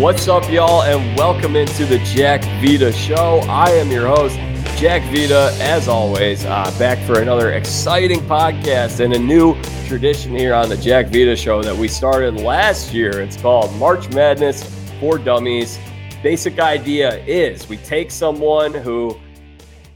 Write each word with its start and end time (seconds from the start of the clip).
What's 0.00 0.28
up, 0.28 0.50
y'all, 0.50 0.82
and 0.82 1.14
welcome 1.18 1.56
into 1.56 1.84
the 1.84 1.98
Jack 1.98 2.42
Vita 2.64 2.90
Show. 2.90 3.40
I 3.50 3.68
am 3.72 3.90
your 3.90 4.06
host, 4.06 4.34
Jack 4.78 5.02
Vita, 5.12 5.54
as 5.60 5.88
always, 5.88 6.42
uh, 6.46 6.74
back 6.78 6.96
for 7.06 7.20
another 7.20 7.52
exciting 7.52 8.20
podcast 8.20 9.04
and 9.04 9.12
a 9.12 9.18
new 9.18 9.60
tradition 9.86 10.34
here 10.34 10.54
on 10.54 10.70
the 10.70 10.76
Jack 10.78 11.08
Vita 11.08 11.36
Show 11.36 11.62
that 11.62 11.76
we 11.76 11.86
started 11.86 12.36
last 12.36 12.94
year. 12.94 13.20
It's 13.20 13.36
called 13.36 13.76
March 13.76 14.08
Madness 14.14 14.64
for 15.00 15.18
Dummies. 15.18 15.78
Basic 16.22 16.58
idea 16.58 17.22
is 17.26 17.68
we 17.68 17.76
take 17.76 18.10
someone 18.10 18.72
who, 18.72 19.20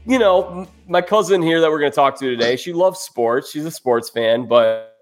you 0.05 0.19
know, 0.19 0.67
my 0.87 1.01
cousin 1.01 1.41
here 1.41 1.59
that 1.61 1.71
we're 1.71 1.79
going 1.79 1.91
to 1.91 1.95
talk 1.95 2.19
to 2.19 2.29
today, 2.29 2.57
she 2.57 2.73
loves 2.73 2.99
sports. 2.99 3.49
She's 3.49 3.65
a 3.65 3.71
sports 3.71 4.11
fan, 4.11 4.47
but 4.47 4.99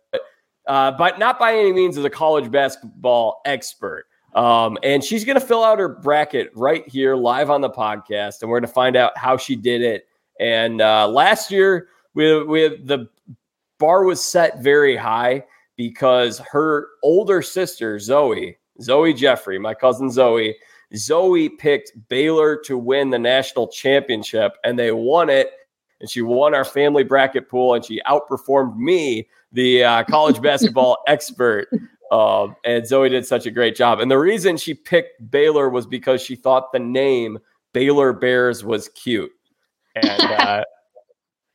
uh, 0.66 0.92
but 0.92 1.20
not 1.20 1.40
by 1.40 1.56
any 1.58 1.74
means 1.74 1.98
is 1.98 2.06
a 2.06 2.10
college 2.10 2.50
basketball 2.50 3.42
expert. 3.44 4.06
Um, 4.36 4.78
and 4.84 5.04
she's 5.04 5.26
going 5.26 5.40
to 5.40 5.46
fill 5.46 5.64
out 5.64 5.80
her 5.80 5.90
bracket 5.90 6.50
right 6.56 6.88
here 6.88 7.16
live 7.16 7.50
on 7.50 7.62
the 7.62 7.70
podcast, 7.70 8.42
and 8.42 8.50
we're 8.50 8.60
going 8.60 8.68
to 8.68 8.74
find 8.74 8.96
out 8.96 9.18
how 9.18 9.38
she 9.38 9.56
did 9.56 9.82
it. 9.82 10.08
And 10.40 10.82
uh, 10.82 11.08
last 11.08 11.52
year, 11.52 11.90
we, 12.16 12.44
we 12.44 12.68
the 12.68 13.08
bar 13.80 14.04
was 14.04 14.24
set 14.24 14.62
very 14.62 14.96
high 14.96 15.44
because 15.76 16.40
her 16.40 16.88
older 17.04 17.42
sister 17.42 18.00
Zoe, 18.00 18.58
Zoe 18.82 19.14
Jeffrey, 19.14 19.60
my 19.60 19.74
cousin 19.74 20.10
Zoe, 20.10 20.56
Zoe 20.96 21.50
picked 21.50 21.92
Baylor 22.10 22.58
to 22.66 22.78
win 22.78 23.10
the 23.10 23.20
national 23.20 23.68
championship, 23.68 24.54
and 24.64 24.78
they 24.78 24.92
won 24.92 25.30
it. 25.30 25.52
And 26.00 26.10
she 26.10 26.22
won 26.22 26.54
our 26.54 26.66
family 26.66 27.04
bracket 27.04 27.50
pool, 27.50 27.74
and 27.74 27.86
she 27.86 28.02
outperformed 28.08 28.78
me 28.78 29.28
the 29.52 29.84
uh, 29.84 30.04
college 30.04 30.42
basketball 30.42 30.98
expert. 31.08 31.68
Um, 32.14 32.56
and 32.64 32.86
Zoe 32.86 33.10
did 33.10 33.26
such 33.26 33.48
a 33.48 33.52
great 33.52 33.76
job. 33.76 34.00
And 34.00 34.12
the 34.12 34.20
reason 34.20 34.56
she 34.56 34.76
picked 34.76 35.32
Baylor 35.32 35.68
was 35.70 35.88
because 35.88 36.22
she 36.22 36.36
thought 36.36 36.72
the 36.72 36.80
name 36.80 37.40
Baylor 37.74 38.14
Bears 38.14 38.64
was 38.64 38.90
cute. 38.90 39.32
And 39.96 40.22
uh, 40.22 40.64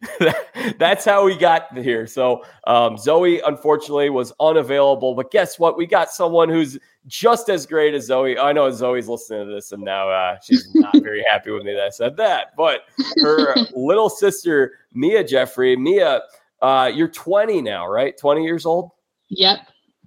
that's 0.78 1.04
how 1.04 1.24
we 1.24 1.36
got 1.36 1.76
here. 1.78 2.06
So 2.06 2.44
um, 2.66 2.96
Zoe, 2.96 3.40
unfortunately, 3.40 4.10
was 4.10 4.32
unavailable. 4.40 5.14
But 5.14 5.30
guess 5.30 5.60
what? 5.60 5.76
We 5.76 5.86
got 5.86 6.10
someone 6.10 6.48
who's 6.48 6.76
just 7.06 7.48
as 7.48 7.64
great 7.64 7.94
as 7.94 8.06
Zoe. 8.06 8.36
I 8.36 8.52
know 8.52 8.68
Zoe's 8.72 9.08
listening 9.08 9.46
to 9.46 9.54
this, 9.54 9.70
and 9.70 9.82
now 9.82 10.08
uh, 10.08 10.38
she's 10.42 10.68
not 10.74 10.96
very 11.02 11.24
happy 11.30 11.50
with 11.50 11.62
me 11.62 11.72
that 11.74 11.84
I 11.84 11.90
said 11.90 12.16
that. 12.16 12.56
But 12.56 12.82
her 13.22 13.54
little 13.76 14.10
sister, 14.10 14.74
Mia 14.92 15.22
Jeffrey, 15.22 15.76
Mia 15.76 16.22
uh, 16.60 16.90
you're 16.92 17.08
20 17.08 17.62
now, 17.62 17.86
right? 17.86 18.16
20 18.16 18.42
years 18.44 18.66
old? 18.66 18.90
Yep. 19.28 19.60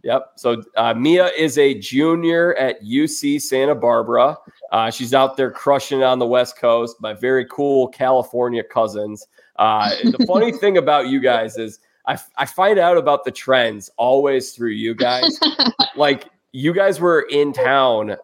Yep. 0.04 0.32
So 0.36 0.64
uh, 0.78 0.94
Mia 0.94 1.28
is 1.28 1.58
a 1.58 1.76
junior 1.76 2.56
at 2.56 2.82
UC 2.84 3.42
Santa 3.42 3.76
Barbara. 3.76 4.38
Uh, 4.72 4.90
she's 4.90 5.14
out 5.14 5.38
there 5.38 5.52
crushing 5.52 6.04
on 6.04 6.20
the 6.20 6.26
West 6.26 6.58
Coast. 6.58 6.98
My 7.00 7.14
very 7.14 7.46
cool 7.46 7.88
California 7.90 8.64
cousins. 8.64 9.28
Uh, 9.58 9.90
the 10.04 10.26
funny 10.26 10.52
thing 10.58 10.78
about 10.78 11.08
you 11.08 11.20
guys 11.20 11.58
is 11.58 11.80
I, 12.08 12.18
I 12.38 12.46
find 12.46 12.80
out 12.80 12.98
about 12.98 13.26
the 13.26 13.32
trends 13.32 13.90
always 13.98 14.54
through 14.54 14.72
you 14.72 14.96
guys. 14.96 15.40
like 15.96 16.26
you 16.52 16.74
guys 16.74 17.00
were 17.00 17.28
in 17.30 17.54
town 17.54 18.16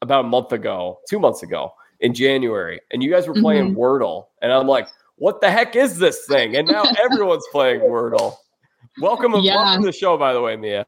about 0.00 0.24
a 0.24 0.28
month 0.28 0.52
ago, 0.52 1.00
two 1.08 1.18
months 1.18 1.42
ago 1.42 1.72
in 2.00 2.14
January, 2.14 2.80
and 2.90 3.02
you 3.02 3.10
guys 3.10 3.26
were 3.26 3.34
playing 3.34 3.70
mm-hmm. 3.70 3.80
Wordle, 3.80 4.26
and 4.40 4.52
I'm 4.52 4.66
like, 4.66 4.88
what 5.16 5.40
the 5.40 5.50
heck 5.50 5.74
is 5.76 5.98
this 5.98 6.26
thing? 6.26 6.56
And 6.56 6.68
now 6.68 6.84
everyone's 7.02 7.46
playing 7.50 7.80
Wordle. 7.82 8.36
Welcome, 9.00 9.34
yeah. 9.36 9.56
welcome 9.56 9.82
to 9.82 9.86
the 9.86 9.92
show, 9.92 10.16
by 10.16 10.32
the 10.32 10.40
way, 10.40 10.56
Mia. 10.56 10.86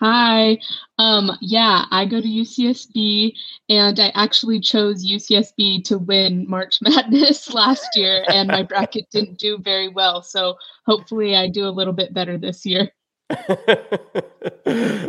Hi. 0.00 0.58
Um, 0.98 1.32
yeah, 1.40 1.86
I 1.90 2.04
go 2.06 2.20
to 2.20 2.26
UCSB 2.26 3.32
and 3.68 3.98
I 3.98 4.12
actually 4.14 4.60
chose 4.60 5.04
UCSB 5.04 5.82
to 5.84 5.98
win 5.98 6.48
March 6.48 6.78
Madness 6.82 7.52
last 7.52 7.88
year, 7.96 8.24
and 8.28 8.48
my 8.48 8.62
bracket 8.62 9.08
didn't 9.12 9.38
do 9.38 9.58
very 9.58 9.88
well. 9.88 10.22
So 10.22 10.56
hopefully 10.86 11.36
I 11.36 11.48
do 11.48 11.66
a 11.66 11.70
little 11.70 11.92
bit 11.92 12.14
better 12.14 12.38
this 12.38 12.64
year. 12.64 12.90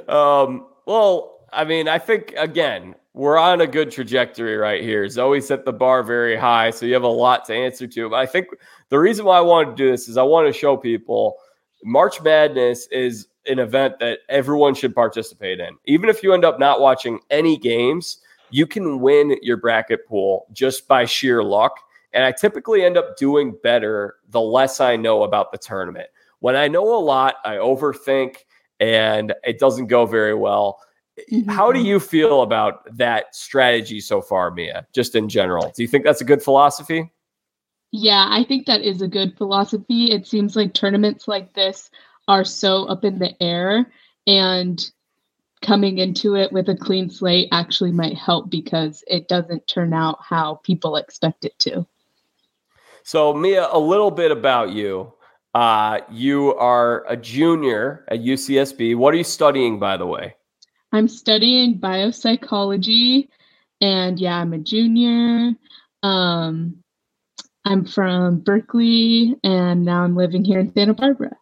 um, 0.07 0.66
well, 0.85 1.45
I 1.53 1.66
mean, 1.66 1.88
I 1.88 1.99
think 1.99 2.33
again, 2.35 2.95
we're 3.13 3.38
on 3.38 3.61
a 3.61 3.67
good 3.67 3.91
trajectory 3.91 4.57
right 4.57 4.81
here. 4.81 5.07
Zoe 5.07 5.41
set 5.41 5.66
the 5.66 5.73
bar 5.73 6.01
very 6.03 6.35
high, 6.35 6.72
so 6.72 6.85
you 6.88 6.94
have 6.94 7.03
a 7.03 7.07
lot 7.07 7.45
to 7.45 7.53
answer 7.53 7.85
to. 7.85 8.09
But 8.09 8.16
I 8.17 8.25
think 8.25 8.47
the 8.89 8.99
reason 8.99 9.25
why 9.25 9.38
I 9.38 9.41
wanted 9.41 9.72
to 9.72 9.75
do 9.75 9.91
this 9.91 10.09
is 10.09 10.17
I 10.17 10.23
want 10.23 10.47
to 10.47 10.53
show 10.53 10.75
people 10.78 11.38
March 11.83 12.22
Madness 12.22 12.88
is 12.88 13.28
an 13.47 13.59
event 13.59 14.00
that 14.00 14.19
everyone 14.29 14.75
should 14.75 14.94
participate 14.94 15.59
in. 15.59 15.77
Even 15.85 16.09
if 16.09 16.23
you 16.23 16.33
end 16.33 16.45
up 16.45 16.59
not 16.59 16.81
watching 16.81 17.19
any 17.29 17.57
games, 17.57 18.19
you 18.50 18.66
can 18.66 19.00
win 19.00 19.38
your 19.41 19.57
bracket 19.57 20.07
pool 20.07 20.47
just 20.51 20.88
by 20.88 21.05
sheer 21.05 21.44
luck. 21.44 21.79
And 22.13 22.23
I 22.23 22.31
typically 22.31 22.83
end 22.83 22.97
up 22.97 23.17
doing 23.17 23.55
better 23.61 24.16
the 24.29 24.41
less 24.41 24.79
I 24.79 24.95
know 24.95 25.23
about 25.23 25.51
the 25.51 25.57
tournament. 25.57 26.07
When 26.39 26.55
I 26.55 26.67
know 26.67 26.95
a 26.95 26.99
lot, 26.99 27.35
I 27.45 27.55
overthink 27.55 28.38
and 28.79 29.33
it 29.44 29.59
doesn't 29.59 29.88
go 29.88 30.05
very 30.05 30.33
well. 30.33 30.79
Mm-hmm. 31.31 31.49
How 31.49 31.72
do 31.72 31.81
you 31.81 31.99
feel 31.99 32.41
about 32.41 32.95
that 32.97 33.35
strategy 33.35 33.99
so 33.99 34.22
far, 34.22 34.51
Mia, 34.51 34.88
just 34.94 35.16
in 35.16 35.29
general? 35.29 35.72
Do 35.75 35.83
you 35.83 35.88
think 35.88 36.05
that's 36.05 36.22
a 36.22 36.25
good 36.25 36.41
philosophy? 36.41 37.11
Yeah, 37.91 38.28
I 38.29 38.44
think 38.44 38.67
that 38.67 38.81
is 38.81 39.01
a 39.01 39.07
good 39.07 39.35
philosophy. 39.38 40.11
It 40.11 40.28
seems 40.28 40.55
like 40.55 40.73
tournaments 40.73 41.28
like 41.28 41.53
this 41.53 41.89
are 42.29 42.45
so 42.45 42.85
up 42.85 43.03
in 43.03 43.19
the 43.19 43.35
air, 43.44 43.91
and 44.28 44.90
coming 45.62 45.97
into 45.97 46.35
it 46.35 46.53
with 46.53 46.69
a 46.69 46.75
clean 46.75 47.09
slate 47.09 47.50
actually 47.51 47.91
might 47.91 48.16
help 48.16 48.50
because 48.50 49.03
it 49.07 49.28
doesn't 49.28 49.67
turn 49.67 49.94
out 49.94 50.19
how 50.22 50.62
people 50.63 50.95
expect 50.95 51.44
it 51.44 51.57
to. 51.59 51.85
So, 53.03 53.34
Mia, 53.34 53.67
a 53.72 53.79
little 53.79 54.12
bit 54.12 54.31
about 54.31 54.69
you. 54.69 55.12
Uh, 55.56 56.01
you 56.12 56.53
are 56.56 57.03
a 57.09 57.17
junior 57.17 58.06
at 58.07 58.19
UCSB. 58.19 58.96
What 58.96 59.13
are 59.16 59.17
you 59.17 59.23
studying, 59.23 59.79
by 59.79 59.97
the 59.97 60.06
way? 60.06 60.35
I'm 60.91 61.07
studying 61.07 61.79
biopsychology, 61.79 63.28
and 63.81 64.19
yeah, 64.19 64.38
I'm 64.38 64.53
a 64.53 64.59
junior. 64.59 65.56
Um, 66.03 66.84
I'm 67.66 67.85
from 67.85 68.40
Berkeley, 68.40 69.35
and 69.44 69.84
now 69.84 70.03
I'm 70.03 70.16
living 70.16 70.46
here 70.46 70.59
in 70.59 70.72
Santa 70.73 70.94
Barbara. 70.94 71.35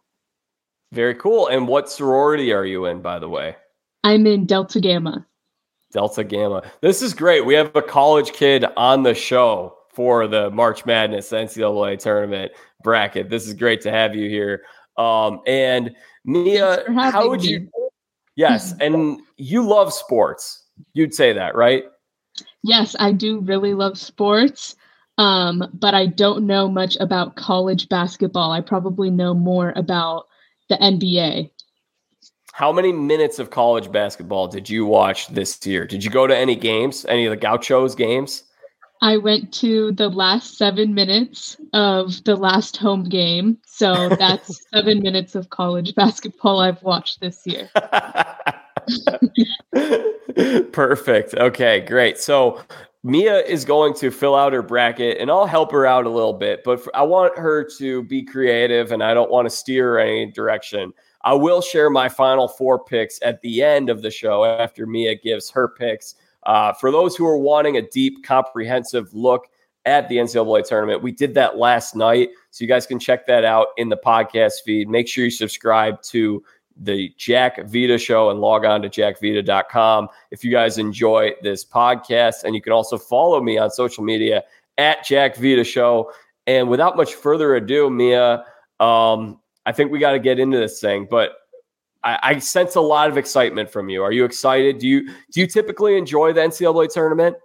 Very 0.98 1.14
cool. 1.14 1.46
And 1.46 1.68
what 1.68 1.92
sorority 1.92 2.52
are 2.52 2.66
you 2.66 2.88
in, 2.88 3.04
by 3.04 3.20
the 3.20 3.30
way? 3.30 3.56
I'm 4.04 4.26
in 4.26 4.48
Delta 4.48 4.80
Gamma. 4.80 5.28
Delta 5.92 6.24
Gamma. 6.24 6.64
This 6.82 7.04
is 7.04 7.14
great. 7.14 7.46
We 7.46 7.54
have 7.54 7.76
a 7.76 7.84
college 7.84 8.32
kid 8.32 8.66
on 8.76 9.04
the 9.04 9.14
show 9.14 9.78
for 9.94 10.28
the 10.28 10.50
March 10.50 10.88
Madness 10.88 11.30
NCAA 11.30 12.00
tournament 12.00 12.52
bracket. 12.82 13.30
This 13.30 13.46
is 13.46 13.54
great 13.54 13.80
to 13.82 13.92
have 13.92 14.16
you 14.16 14.28
here. 14.28 14.64
Um, 14.98 15.42
and 15.46 15.96
Mia, 16.26 16.84
how 16.92 17.30
would 17.30 17.42
me. 17.42 17.48
you? 17.48 17.70
Yes, 18.36 18.74
and 18.82 19.20
you 19.36 19.62
love 19.62 19.94
sports. 19.94 20.64
You'd 20.94 21.14
say 21.14 21.32
that, 21.32 21.54
right? 21.54 21.84
Yes, 22.64 22.96
I 22.98 23.12
do 23.12 23.42
really 23.42 23.76
love 23.76 24.00
sports. 24.00 24.76
Um, 25.20 25.70
but 25.74 25.94
I 25.94 26.08
don't 26.08 26.48
know 26.48 26.68
much 26.68 26.98
about 27.00 27.36
college 27.36 27.88
basketball. 27.88 28.52
I 28.52 28.62
probably 28.62 29.12
know 29.12 29.36
more 29.36 29.74
about 29.76 30.26
the 30.70 30.76
NBA. 30.78 31.52
How 32.54 32.72
many 32.72 32.92
minutes 32.92 33.38
of 33.40 33.52
college 33.52 33.92
basketball 33.92 34.48
did 34.48 34.70
you 34.70 34.86
watch 34.86 35.28
this 35.28 35.64
year? 35.66 35.86
Did 35.86 36.04
you 36.04 36.10
go 36.10 36.26
to 36.26 36.36
any 36.36 36.56
games? 36.56 37.06
Any 37.06 37.26
of 37.26 37.30
the 37.30 37.38
Gauchos 37.38 37.94
games? 37.94 38.44
I 39.02 39.18
went 39.18 39.54
to 39.56 39.92
the 39.92 40.10
last 40.10 40.58
seven 40.58 40.94
minutes 40.96 41.58
of 41.74 42.24
the 42.24 42.36
last 42.36 42.78
home 42.78 43.04
game. 43.04 43.60
So 43.66 44.10
that's 44.20 44.60
seven 44.74 45.02
minutes 45.02 45.36
of 45.36 45.50
college 45.50 45.94
basketball 45.94 46.60
I've 46.60 46.82
watched 46.82 47.20
this 47.22 47.46
year. 47.46 47.70
Perfect. 50.72 51.36
Okay, 51.36 51.82
great. 51.82 52.18
So 52.18 52.62
Mia 53.04 53.40
is 53.42 53.64
going 53.64 53.94
to 53.96 54.12
fill 54.12 54.36
out 54.36 54.54
her 54.54 54.62
bracket 54.62 55.18
and 55.20 55.30
I'll 55.30 55.46
help 55.46 55.72
her 55.72 55.86
out 55.86 56.06
a 56.06 56.10
little 56.10 56.34
bit, 56.34 56.62
but 56.66 56.86
I 56.94 57.04
want 57.04 57.38
her 57.38 57.64
to 57.78 58.04
be 58.04 58.24
creative 58.24 58.92
and 58.92 59.04
I 59.04 59.14
don't 59.14 59.32
want 59.32 59.46
to 59.46 59.56
steer 59.56 59.94
her 59.94 60.00
any 60.00 60.32
direction. 60.32 60.92
I 61.22 61.34
will 61.34 61.62
share 61.62 61.90
my 61.90 62.10
final 62.10 62.48
four 62.48 62.84
picks 62.84 63.20
at 63.22 63.42
the 63.42 63.62
end 63.62 63.90
of 63.90 64.02
the 64.02 64.12
show 64.12 64.44
after 64.46 64.86
Mia 64.86 65.16
gives 65.16 65.50
her 65.52 65.68
picks. 65.68 66.16
Uh, 66.44 66.74
for 66.74 66.92
those 66.92 67.16
who 67.16 67.26
are 67.26 67.38
wanting 67.38 67.78
a 67.78 67.82
deep, 67.82 68.24
comprehensive 68.24 69.14
look 69.14 69.48
at 69.86 70.10
the 70.10 70.18
NCAA 70.18 70.66
tournament, 70.66 71.04
we 71.04 71.12
did 71.12 71.34
that 71.36 71.58
last 71.58 71.96
night. 71.96 72.30
So 72.52 72.64
you 72.64 72.68
guys 72.68 72.88
can 72.88 73.00
check 73.00 73.28
that 73.28 73.46
out 73.46 73.68
in 73.78 73.90
the 73.90 73.98
podcast 73.98 74.64
feed. 74.66 74.90
Make 74.90 75.08
sure 75.08 75.26
you 75.26 75.32
subscribe 75.32 76.02
to 76.04 76.44
the 76.80 77.14
Jack 77.18 77.66
Vita 77.68 77.98
show 77.98 78.30
and 78.30 78.40
log 78.40 78.66
on 78.66 78.82
to 78.82 78.90
jackvita.com 78.90 80.08
if 80.32 80.44
you 80.44 80.52
guys 80.52 80.78
enjoy 80.78 81.32
this 81.42 81.66
podcast. 81.66 82.44
And 82.44 82.56
you 82.56 82.62
can 82.62 82.74
also 82.74 82.98
follow 82.98 83.42
me 83.42 83.58
on 83.58 83.72
social 83.72 84.04
media 84.04 84.44
at 84.78 85.06
Jack 85.06 85.36
Vita 85.36 85.64
show. 85.64 86.12
And 86.46 86.70
without 86.70 86.96
much 86.96 87.16
further 87.16 87.56
ado, 87.56 87.90
Mia, 87.90 88.46
um, 88.80 89.40
I 89.66 89.72
think 89.72 89.92
we 89.92 90.00
got 90.00 90.12
to 90.12 90.20
get 90.20 90.40
into 90.40 90.58
this 90.58 90.80
thing. 90.80 91.08
But 91.10 91.32
I, 92.04 92.20
I 92.24 92.40
sense 92.40 92.76
a 92.76 92.82
lot 92.82 93.10
of 93.10 93.18
excitement 93.18 93.70
from 93.70 93.90
you. 93.90 94.04
Are 94.04 94.12
you 94.12 94.24
excited? 94.24 94.80
Do 94.80 94.88
you 94.88 95.10
do 95.32 95.42
you 95.42 95.48
typically 95.48 95.98
enjoy 95.98 96.34
the 96.34 96.42
NCAA 96.42 96.92
tournament? 96.92 97.36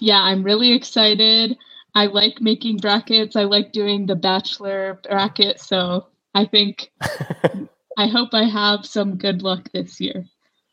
Yeah, 0.00 0.20
I'm 0.20 0.42
really 0.42 0.72
excited. 0.72 1.56
I 1.94 2.06
like 2.06 2.40
making 2.40 2.78
brackets. 2.78 3.36
I 3.36 3.44
like 3.44 3.72
doing 3.72 4.06
the 4.06 4.16
bachelor 4.16 5.00
bracket. 5.08 5.60
So 5.60 6.08
I 6.34 6.44
think 6.44 6.90
I 7.98 8.06
hope 8.06 8.30
I 8.32 8.44
have 8.44 8.84
some 8.84 9.16
good 9.16 9.42
luck 9.42 9.70
this 9.72 10.00
year. 10.00 10.24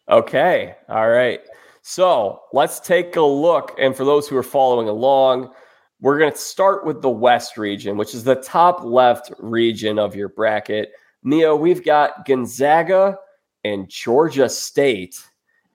Okay. 0.10 0.76
All 0.90 1.10
right. 1.10 1.42
So 1.82 2.42
let's 2.54 2.80
take 2.80 3.16
a 3.16 3.22
look. 3.22 3.76
And 3.80 3.96
for 3.96 4.06
those 4.06 4.28
who 4.28 4.38
are 4.38 4.44
following 4.44 4.88
along, 4.88 5.52
we're 6.00 6.18
going 6.18 6.32
to 6.32 6.38
start 6.38 6.86
with 6.86 7.02
the 7.02 7.10
West 7.10 7.58
region, 7.58 7.98
which 7.98 8.14
is 8.14 8.24
the 8.24 8.36
top 8.36 8.84
left 8.84 9.32
region 9.40 10.00
of 10.00 10.16
your 10.16 10.30
bracket. 10.30 10.92
Mia, 11.24 11.56
we've 11.56 11.84
got 11.84 12.26
Gonzaga 12.26 13.18
and 13.64 13.88
Georgia 13.88 14.50
State. 14.50 15.24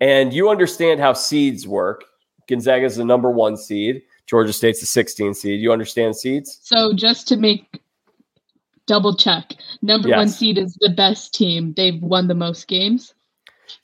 And 0.01 0.33
you 0.33 0.51
understand 0.51 1.01
how 1.01 1.13
seeds 1.13 1.67
work. 1.67 2.05
Gonzaga 2.49 2.85
is 2.85 2.97
the 2.97 3.05
number 3.05 3.31
one 3.31 3.57
seed. 3.57 4.03
Georgia 4.27 4.53
State's 4.53 4.81
the 4.81 4.87
16 4.87 5.35
seed. 5.35 5.61
You 5.61 5.73
understand 5.73 6.17
seeds? 6.17 6.59
So 6.63 6.93
just 6.93 7.29
to 7.29 7.37
make 7.37 7.81
double 8.87 9.15
check, 9.15 9.55
number 9.83 10.09
yes. 10.09 10.17
one 10.17 10.29
seed 10.29 10.59
is 10.59 10.77
the 10.81 10.91
best 10.91 11.35
team. 11.35 11.75
They've 11.77 12.03
won 12.03 12.29
the 12.29 12.35
most 12.35 12.69
games. 12.69 13.15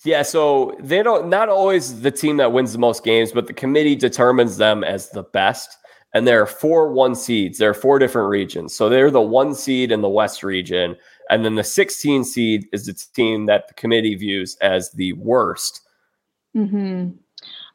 Yeah, 0.05 0.23
so 0.23 0.77
they 0.81 1.03
don't 1.03 1.29
not 1.29 1.49
always 1.49 2.03
the 2.03 2.11
team 2.11 2.37
that 2.39 2.53
wins 2.53 2.73
the 2.73 2.79
most 2.79 3.05
games, 3.05 3.33
but 3.33 3.47
the 3.47 3.53
committee 3.53 3.97
determines 3.97 4.57
them 4.57 4.85
as 4.85 5.11
the 5.11 5.25
best. 5.25 5.77
And 6.15 6.27
there 6.27 6.43
are 6.43 6.47
four 6.47 6.93
one 6.93 7.15
seeds. 7.15 7.59
There 7.59 7.71
are 7.71 7.75
four 7.75 7.99
different 7.99 8.29
regions. 8.29 8.75
So 8.75 8.89
they're 8.89 9.11
the 9.11 9.21
one 9.21 9.55
seed 9.55 9.91
in 9.91 10.03
the 10.03 10.09
West 10.09 10.43
region. 10.43 10.97
And 11.31 11.45
then 11.45 11.55
the 11.55 11.65
16 11.65 12.25
seed 12.25 12.67
is 12.73 12.87
the 12.87 12.93
team 13.15 13.47
that 13.47 13.69
the 13.69 13.75
committee 13.75 14.15
views 14.15 14.57
as 14.61 14.91
the 14.93 15.15
worst. 15.15 15.81
hmm 16.55 17.11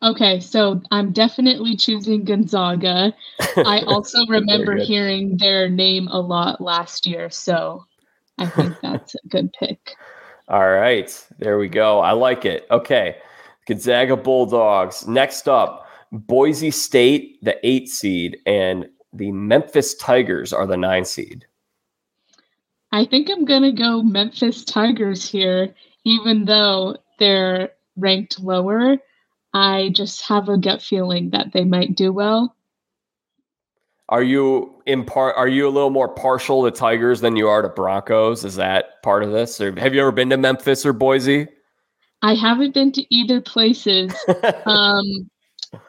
Okay, 0.04 0.40
so 0.40 0.82
I'm 0.92 1.12
definitely 1.12 1.76
choosing 1.76 2.24
Gonzaga. 2.24 3.14
I 3.58 3.82
also 3.88 4.26
remember 4.28 4.76
hearing 4.76 5.38
their 5.38 5.70
name 5.70 6.08
a 6.10 6.20
lot 6.20 6.62
last 6.62 7.06
year, 7.06 7.30
so 7.30 7.84
I 8.38 8.46
think 8.48 8.76
that's 8.82 9.16
a 9.16 9.28
good 9.28 9.52
pick. 9.54 9.96
All 10.48 10.70
right, 10.70 11.28
there 11.40 11.58
we 11.58 11.68
go. 11.68 12.00
I 12.00 12.12
like 12.12 12.46
it. 12.46 12.68
Okay, 12.70 13.18
Gonzaga 13.66 14.16
Bulldogs. 14.16 15.08
Next 15.08 15.48
up, 15.48 15.88
Boise 16.12 16.72
State, 16.72 17.44
the 17.44 17.58
eight 17.68 17.90
seed, 17.90 18.38
and 18.46 18.88
the 19.14 19.32
Memphis 19.32 19.96
Tigers 19.96 20.54
are 20.54 20.68
the 20.68 20.78
nine 20.78 21.06
seed. 21.06 21.46
I 22.92 23.04
think 23.06 23.30
I'm 23.30 23.46
going 23.46 23.64
to 23.64 23.72
go 23.72 24.02
Memphis 24.02 24.64
Tigers 24.64 25.28
here, 25.30 25.74
even 26.06 26.46
though 26.46 26.98
they're 27.20 27.72
ranked 27.98 28.40
lower. 28.40 28.98
I 29.58 29.90
just 29.90 30.22
have 30.28 30.50
a 30.50 30.58
gut 30.58 30.84
feeling 30.84 31.32
that 31.32 31.52
they 31.52 31.64
might 31.64 31.96
do 31.96 32.14
well. 32.14 32.56
Are 34.10 34.22
you 34.22 34.82
in 34.86 35.04
part? 35.04 35.36
Are 35.36 35.48
you 35.48 35.68
a 35.68 35.72
little 35.72 35.90
more 35.90 36.08
partial 36.08 36.64
to 36.64 36.72
Tigers 36.72 37.22
than 37.22 37.36
you 37.36 37.48
are 37.50 37.64
to 37.64 37.70
Broncos? 37.70 38.46
Is 38.46 38.56
that 38.56 39.02
part 39.02 39.24
of 39.24 39.32
this? 39.32 39.60
Or 39.60 39.78
have 39.80 39.96
you 39.96 40.02
ever 40.02 40.12
been 40.12 40.30
to 40.30 40.38
Memphis 40.38 40.86
or 40.86 40.94
Boise? 40.94 41.48
I 42.22 42.36
haven't 42.36 42.74
been 42.74 42.92
to 42.94 43.16
either 43.16 43.42
places, 43.42 44.14
um, 44.66 45.30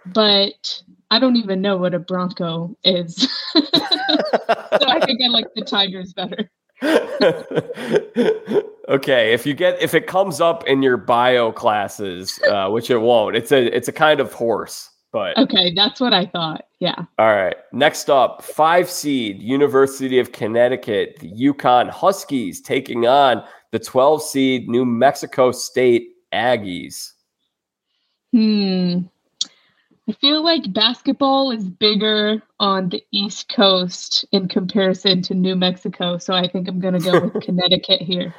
but 0.07 0.83
I 1.11 1.19
don't 1.19 1.37
even 1.37 1.61
know 1.61 1.77
what 1.77 1.95
a 1.95 1.99
Bronco 1.99 2.77
is. 2.85 3.17
so 3.55 3.61
I 4.89 5.01
think 5.05 5.21
I 5.23 5.29
like 5.29 5.47
the 5.55 5.65
Tigers 5.65 6.15
better. 6.15 6.51
okay, 8.89 9.33
if 9.33 9.45
you 9.47 9.55
get 9.55 9.81
if 9.83 9.95
it 9.95 10.07
comes 10.07 10.41
up 10.41 10.67
in 10.67 10.83
your 10.83 10.97
bio 10.97 11.51
classes, 11.53 12.39
uh, 12.51 12.69
which 12.69 12.91
it 12.91 12.99
won't, 12.99 13.35
it's 13.37 13.53
a 13.53 13.75
it's 13.77 13.89
a 13.89 13.93
kind 13.93 14.21
of 14.21 14.33
horse. 14.33 14.91
But 15.11 15.37
okay, 15.39 15.73
that's 15.75 16.01
what 16.01 16.13
I 16.13 16.27
thought. 16.27 16.67
Yeah. 16.81 17.05
All 17.19 17.35
right. 17.35 17.57
Next 17.73 18.11
up, 18.11 18.43
five 18.43 18.91
seed 18.91 19.43
University 19.43 20.19
of 20.19 20.33
Connecticut, 20.33 21.19
the 21.21 21.33
UConn 21.33 21.89
Huskies 21.89 22.61
taking 22.61 23.07
on 23.07 23.43
the 23.73 23.79
12 23.79 24.23
seed 24.23 24.69
New 24.69 24.85
Mexico 24.85 25.51
State 25.51 26.11
Aggies. 26.33 27.13
Hmm. 28.33 29.01
I 30.09 30.13
feel 30.13 30.43
like 30.43 30.73
basketball 30.73 31.51
is 31.51 31.69
bigger 31.69 32.43
on 32.59 32.89
the 32.89 33.05
East 33.11 33.51
Coast 33.55 34.25
in 34.33 34.49
comparison 34.49 35.21
to 35.23 35.35
New 35.35 35.55
Mexico. 35.55 36.17
So 36.17 36.33
I 36.33 36.49
think 36.49 36.67
I'm 36.67 36.81
going 36.81 36.99
to 36.99 37.01
go 37.01 37.29
with 37.29 37.43
Connecticut 37.43 38.01
here. 38.01 38.35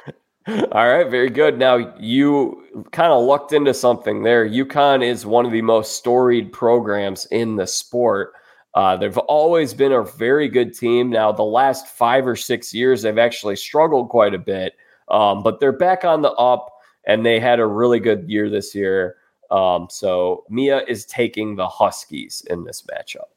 All 0.48 0.88
right, 0.88 1.08
very 1.08 1.30
good. 1.30 1.58
Now 1.58 1.94
you 2.00 2.84
kind 2.90 3.12
of 3.12 3.22
lucked 3.22 3.52
into 3.52 3.72
something 3.72 4.24
there. 4.24 4.48
UConn 4.48 5.06
is 5.06 5.24
one 5.24 5.46
of 5.46 5.52
the 5.52 5.62
most 5.62 5.96
storied 5.96 6.52
programs 6.52 7.26
in 7.26 7.54
the 7.54 7.68
sport. 7.68 8.32
Uh, 8.74 8.96
they've 8.96 9.18
always 9.18 9.72
been 9.72 9.92
a 9.92 10.02
very 10.02 10.48
good 10.48 10.74
team. 10.74 11.10
Now, 11.10 11.30
the 11.30 11.42
last 11.42 11.86
five 11.86 12.26
or 12.26 12.36
six 12.36 12.74
years, 12.74 13.02
they've 13.02 13.18
actually 13.18 13.56
struggled 13.56 14.08
quite 14.08 14.34
a 14.34 14.38
bit, 14.38 14.74
um, 15.08 15.42
but 15.42 15.60
they're 15.60 15.72
back 15.72 16.04
on 16.04 16.22
the 16.22 16.30
up, 16.32 16.72
and 17.04 17.26
they 17.26 17.38
had 17.38 17.60
a 17.60 17.66
really 17.66 17.98
good 17.98 18.28
year 18.28 18.48
this 18.48 18.74
year. 18.74 19.16
Um, 19.50 19.88
so 19.90 20.44
Mia 20.48 20.82
is 20.86 21.04
taking 21.06 21.56
the 21.56 21.68
Huskies 21.68 22.44
in 22.48 22.64
this 22.64 22.82
matchup. 22.82 23.28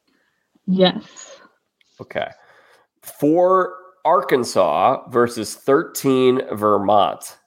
Yes. 0.66 1.40
Okay. 2.00 2.28
For 3.02 3.74
Arkansas 4.04 5.08
versus 5.08 5.54
13 5.54 6.56
Vermont. 6.56 7.38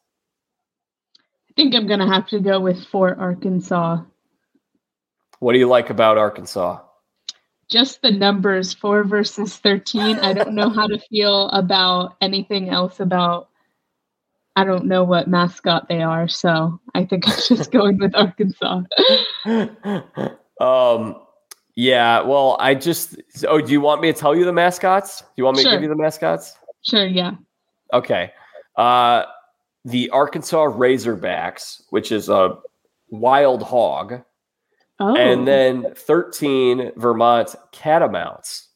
I 1.49 1.53
think 1.55 1.75
I'm 1.75 1.87
going 1.87 1.99
to 1.99 2.07
have 2.07 2.27
to 2.27 2.39
go 2.39 2.59
with 2.59 2.85
for 2.85 3.15
Arkansas. 3.15 4.01
What 5.39 5.53
do 5.53 5.59
you 5.59 5.67
like 5.67 5.89
about 5.89 6.17
Arkansas? 6.17 6.79
Just 7.69 8.01
the 8.01 8.11
numbers, 8.11 8.73
four 8.73 9.03
versus 9.03 9.57
13. 9.57 10.17
I 10.19 10.33
don't 10.33 10.53
know 10.53 10.69
how 10.69 10.87
to 10.87 10.99
feel 11.09 11.49
about 11.49 12.15
anything 12.21 12.69
else 12.69 12.99
about 12.99 13.49
I 14.57 14.63
don't 14.63 14.85
know 14.85 15.03
what 15.03 15.27
mascot 15.27 15.87
they 15.87 16.01
are, 16.01 16.27
so 16.27 16.79
I 16.95 17.05
think 17.05 17.27
I'm 17.27 17.35
just 17.47 17.71
going 17.77 17.99
with 17.99 18.15
Arkansas. 18.15 18.81
um, 20.59 21.15
yeah. 21.75 22.21
Well, 22.21 22.57
I 22.59 22.73
just. 22.73 23.21
Oh, 23.47 23.61
do 23.61 23.71
you 23.71 23.79
want 23.79 24.01
me 24.01 24.11
to 24.11 24.19
tell 24.19 24.35
you 24.35 24.45
the 24.45 24.53
mascots? 24.53 25.21
Do 25.21 25.27
you 25.35 25.43
want 25.43 25.57
me 25.57 25.63
sure. 25.63 25.73
to 25.73 25.77
give 25.77 25.83
you 25.83 25.89
the 25.89 25.95
mascots? 25.95 26.55
Sure. 26.81 27.05
Yeah. 27.05 27.35
Okay. 27.93 28.33
Uh, 28.75 29.25
the 29.85 30.09
Arkansas 30.09 30.65
Razorbacks, 30.65 31.83
which 31.91 32.11
is 32.11 32.27
a 32.27 32.57
wild 33.11 33.61
hog, 33.61 34.23
oh. 34.99 35.15
and 35.15 35.47
then 35.47 35.93
13 35.93 36.93
Vermont 36.95 37.55
Catamounts. 37.71 38.66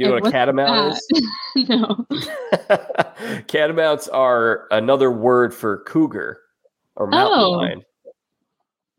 Do 0.00 0.06
you 0.06 0.12
know 0.12 0.20
what 0.22 0.28
a 0.28 0.30
catamount 0.30 0.94
is? 0.94 1.22
no. 1.68 2.06
Catamounts 3.48 4.08
are 4.08 4.66
another 4.70 5.10
word 5.10 5.52
for 5.52 5.84
cougar 5.86 6.40
or 6.96 7.06
mountain 7.06 7.38
oh. 7.38 7.50
lion. 7.50 7.82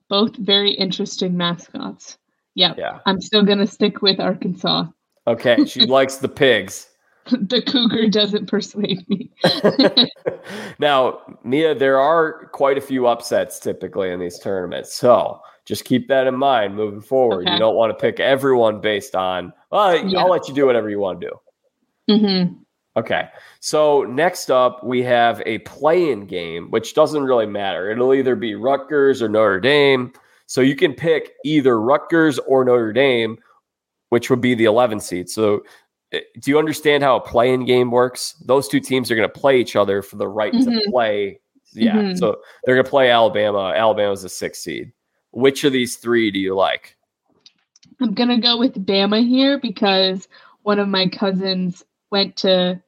Both 0.10 0.36
very 0.36 0.70
interesting 0.74 1.36
mascots. 1.36 2.20
Yep. 2.54 2.78
Yeah. 2.78 3.00
I'm 3.08 3.20
still 3.20 3.42
going 3.44 3.58
to 3.58 3.66
stick 3.66 4.04
with 4.04 4.20
Arkansas. 4.20 4.86
Okay. 5.26 5.66
She 5.66 5.86
likes 5.88 6.18
the 6.18 6.30
pigs. 6.30 6.88
the 7.32 7.64
cougar 7.64 8.08
doesn't 8.08 8.46
persuade 8.46 9.04
me. 9.10 9.32
now, 10.78 11.20
Mia, 11.44 11.74
there 11.74 12.00
are 12.00 12.46
quite 12.50 12.78
a 12.78 12.82
few 12.82 13.08
upsets 13.08 13.58
typically 13.60 14.12
in 14.12 14.20
these 14.20 14.38
tournaments. 14.38 14.94
So 14.94 15.42
just 15.66 15.84
keep 15.84 16.08
that 16.10 16.28
in 16.28 16.36
mind 16.36 16.76
moving 16.76 17.02
forward. 17.02 17.48
Okay. 17.48 17.54
You 17.54 17.60
don't 17.60 17.76
want 17.76 17.90
to 17.90 18.00
pick 18.00 18.20
everyone 18.20 18.82
based 18.82 19.16
on, 19.16 19.52
well, 19.72 20.06
yeah. 20.06 20.20
I'll 20.20 20.30
let 20.30 20.48
you 20.48 20.54
do 20.54 20.66
whatever 20.66 20.90
you 20.90 21.00
want 21.00 21.22
to 21.22 21.28
do. 21.28 22.14
Mm-hmm. 22.14 22.54
Okay. 22.98 23.30
So 23.62 24.04
next 24.04 24.52
up, 24.52 24.84
we 24.84 25.02
have 25.04 25.42
a 25.46 25.60
play-in 25.60 26.26
game, 26.26 26.70
which 26.72 26.94
doesn't 26.94 27.24
really 27.24 27.46
matter. 27.46 27.90
It'll 27.90 28.14
either 28.14 28.36
be 28.36 28.56
Rutgers 28.56 29.22
or 29.22 29.30
Notre 29.30 29.62
Dame. 29.62 30.12
So 30.46 30.60
you 30.60 30.76
can 30.76 30.94
pick 30.94 31.34
either 31.46 31.80
Rutgers 31.80 32.38
or 32.40 32.66
Notre 32.66 32.92
Dame, 32.92 33.38
which 34.10 34.30
would 34.30 34.42
be 34.42 34.56
the 34.56 34.66
11 34.66 35.00
seed. 35.00 35.30
So 35.30 35.64
eh, 36.12 36.20
do 36.40 36.52
you 36.52 36.60
understand 36.60 37.02
how 37.04 37.16
a 37.16 37.22
play-in 37.22 37.64
game 37.64 37.92
works? 37.92 38.34
Those 38.46 38.68
two 38.68 38.82
teams 38.82 39.10
are 39.10 39.16
going 39.16 39.30
to 39.30 39.40
play 39.40 39.62
each 39.62 39.78
other 39.78 40.02
for 40.02 40.18
the 40.18 40.28
right 40.28 40.52
mm-hmm. 40.52 40.70
to 40.70 40.92
play. 40.92 41.40
Yeah. 41.72 41.96
Mm-hmm. 41.96 42.18
So 42.18 42.42
they're 42.66 42.76
going 42.76 42.84
to 42.84 42.90
play 42.90 43.10
Alabama. 43.10 43.72
Alabama's 43.74 44.26
a 44.26 44.30
six 44.30 44.60
seed. 44.60 44.92
Which 45.32 45.64
of 45.64 45.72
these 45.72 45.96
three 45.96 46.30
do 46.30 46.40
you 46.40 46.56
like? 46.56 46.98
I'm 48.02 48.14
gonna 48.14 48.40
go 48.40 48.58
with 48.58 48.86
Bama 48.86 49.26
here 49.28 49.60
because 49.60 50.28
one 50.64 50.80
of 50.80 50.88
my 50.88 51.08
cousins 51.08 51.84
went 52.10 52.36
to 52.38 52.82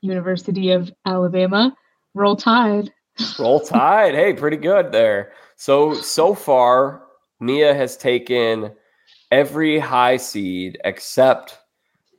University 0.00 0.72
of 0.72 0.92
Alabama. 1.04 1.76
Roll 2.14 2.34
Tide. 2.36 2.92
Roll 3.38 3.60
Tide. 3.60 4.14
Hey, 4.14 4.32
pretty 4.34 4.56
good 4.56 4.90
there. 4.90 5.32
So 5.54 5.94
so 5.94 6.34
far, 6.34 7.02
Mia 7.40 7.72
has 7.72 7.96
taken 7.96 8.72
every 9.30 9.78
high 9.78 10.16
seed 10.16 10.78
except 10.84 11.58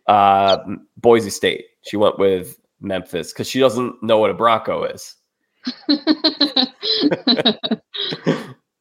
uh, 0.07 0.59
Boise 0.97 1.29
State. 1.29 1.65
She 1.83 1.97
went 1.97 2.17
with 2.17 2.57
Memphis 2.79 3.33
because 3.33 3.49
she 3.49 3.59
doesn't 3.59 4.01
know 4.01 4.17
what 4.17 4.31
a 4.31 4.33
Bronco 4.33 4.83
is. 4.85 5.15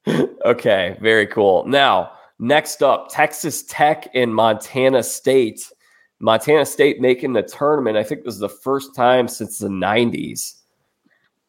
okay, 0.44 0.96
very 1.00 1.26
cool. 1.26 1.66
Now, 1.66 2.12
next 2.38 2.82
up, 2.82 3.08
Texas 3.10 3.64
Tech 3.68 4.08
and 4.14 4.34
Montana 4.34 5.02
State. 5.02 5.70
Montana 6.18 6.64
State 6.64 7.00
making 7.00 7.34
the 7.34 7.42
tournament. 7.42 7.96
I 7.96 8.02
think 8.02 8.24
this 8.24 8.34
is 8.34 8.40
the 8.40 8.48
first 8.48 8.94
time 8.94 9.28
since 9.28 9.58
the 9.58 9.68
90s. 9.68 10.54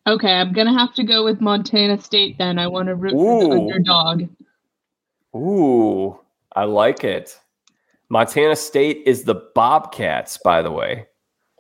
okay, 0.08 0.34
I'm 0.34 0.54
gonna 0.54 0.78
have 0.78 0.94
to 0.96 1.04
go 1.04 1.24
with 1.24 1.40
Montana 1.42 2.00
State 2.02 2.38
then. 2.38 2.60
I 2.60 2.68
want 2.68 2.88
to 2.88 2.96
root 2.96 3.12
for 3.14 3.44
the 3.44 3.52
underdog. 3.52 4.24
Ooh, 5.36 6.20
I 6.56 6.64
like 6.64 7.04
it. 7.04 7.40
Montana 8.10 8.56
State 8.56 9.04
is 9.06 9.24
the 9.24 9.36
Bobcats, 9.54 10.38
by 10.38 10.62
the 10.62 10.72
way. 10.72 11.06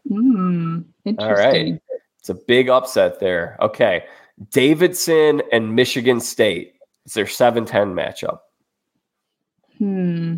Hmm. 0.07 0.79
Interesting. 1.05 1.79
It's 2.19 2.29
a 2.29 2.33
big 2.33 2.69
upset 2.69 3.19
there. 3.19 3.57
Okay. 3.61 4.05
Davidson 4.51 5.41
and 5.51 5.75
Michigan 5.75 6.19
State. 6.19 6.75
It's 7.05 7.13
their 7.13 7.27
7 7.27 7.65
10 7.65 7.93
matchup. 7.93 8.39
Hmm. 9.77 10.35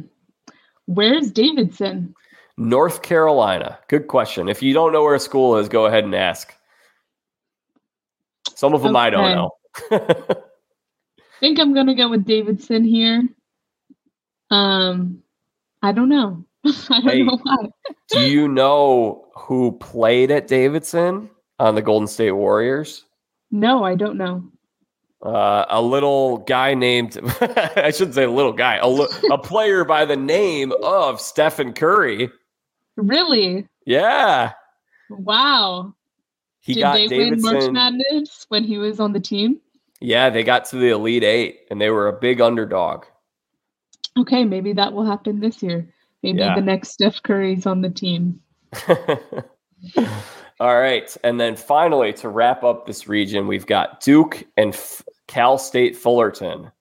Where's 0.85 1.31
Davidson? 1.31 2.13
North 2.57 3.01
Carolina. 3.03 3.79
Good 3.87 4.07
question. 4.07 4.49
If 4.49 4.61
you 4.61 4.73
don't 4.73 4.91
know 4.91 5.03
where 5.03 5.15
a 5.15 5.19
school 5.19 5.57
is, 5.57 5.69
go 5.69 5.85
ahead 5.85 6.03
and 6.03 6.13
ask. 6.15 6.53
Some 8.55 8.73
of 8.73 8.81
them 8.83 8.95
I 8.95 9.09
don't 9.09 9.35
know. 9.35 9.51
I 9.91 10.35
think 11.39 11.59
I'm 11.59 11.73
gonna 11.73 11.95
go 11.95 12.09
with 12.09 12.25
Davidson 12.25 12.83
here. 12.83 13.23
Um, 14.51 15.23
I 15.81 15.91
don't 15.93 16.09
know. 16.09 16.43
I 16.65 16.71
don't 17.01 17.03
Hey. 17.03 17.23
know 17.23 17.39
why. 17.43 17.55
Do 18.09 18.21
you 18.29 18.47
know 18.49 19.27
who 19.35 19.71
played 19.73 20.31
at 20.31 20.47
Davidson 20.47 21.29
on 21.59 21.75
the 21.75 21.81
Golden 21.81 22.07
State 22.07 22.31
Warriors? 22.31 23.05
No, 23.51 23.83
I 23.83 23.95
don't 23.95 24.17
know. 24.17 24.43
Uh, 25.21 25.65
a 25.69 25.81
little 25.81 26.37
guy 26.37 26.73
named, 26.73 27.17
I 27.41 27.91
shouldn't 27.91 28.15
say 28.15 28.23
a 28.23 28.31
little 28.31 28.53
guy, 28.53 28.75
a, 28.77 28.87
li- 28.87 29.07
a 29.31 29.37
player 29.37 29.83
by 29.83 30.05
the 30.05 30.15
name 30.15 30.71
of 30.81 31.19
Stephen 31.19 31.73
Curry. 31.73 32.29
Really? 32.95 33.67
Yeah. 33.85 34.53
Wow. 35.09 35.93
He 36.61 36.75
Did 36.75 36.81
got 36.81 37.09
they 37.09 37.17
win 37.17 37.41
March 37.41 37.69
Madness 37.71 38.45
when 38.49 38.63
he 38.63 38.77
was 38.77 38.99
on 38.99 39.11
the 39.13 39.19
team? 39.19 39.59
Yeah, 39.99 40.29
they 40.29 40.43
got 40.43 40.63
to 40.65 40.77
the 40.77 40.89
Elite 40.89 41.23
Eight 41.25 41.61
and 41.69 41.81
they 41.81 41.89
were 41.89 42.07
a 42.07 42.13
big 42.17 42.39
underdog. 42.39 43.03
Okay, 44.17 44.45
maybe 44.45 44.71
that 44.73 44.93
will 44.93 45.05
happen 45.05 45.39
this 45.41 45.61
year. 45.61 45.87
Maybe 46.23 46.39
Yeah. 46.39 46.55
the 46.55 46.61
next 46.61 46.89
Steph 46.91 47.21
Curry's 47.23 47.65
on 47.65 47.81
the 47.81 47.89
team. 47.89 48.39
All 50.59 50.77
right. 50.77 51.15
And 51.23 51.39
then 51.39 51.55
finally, 51.55 52.11
to 52.13 52.27
wrap 52.29 52.63
up 52.63 52.85
this 52.85 53.07
region, 53.07 53.47
we've 53.47 53.65
got 53.65 54.01
Duke 54.01 54.45
and 54.57 54.75
Cal 55.29 55.59
State 55.59 55.95
Fullerton. 55.95 56.71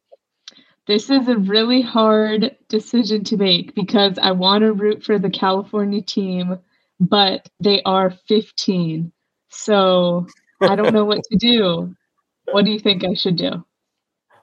This 0.86 1.10
is 1.10 1.28
a 1.28 1.36
really 1.36 1.82
hard 1.82 2.56
decision 2.70 3.22
to 3.24 3.36
make 3.36 3.74
because 3.74 4.18
I 4.18 4.32
want 4.32 4.62
to 4.62 4.72
root 4.72 5.04
for 5.04 5.18
the 5.18 5.28
California 5.28 6.00
team, 6.00 6.58
but 6.98 7.46
they 7.60 7.82
are 7.82 8.10
15. 8.26 9.12
So 9.50 10.26
I 10.62 10.74
don't 10.76 10.94
know 10.94 11.04
what 11.04 11.22
to 11.30 11.36
do. 11.36 11.94
What 12.50 12.64
do 12.64 12.70
you 12.70 12.78
think 12.78 13.04
I 13.04 13.12
should 13.12 13.36
do? 13.36 13.62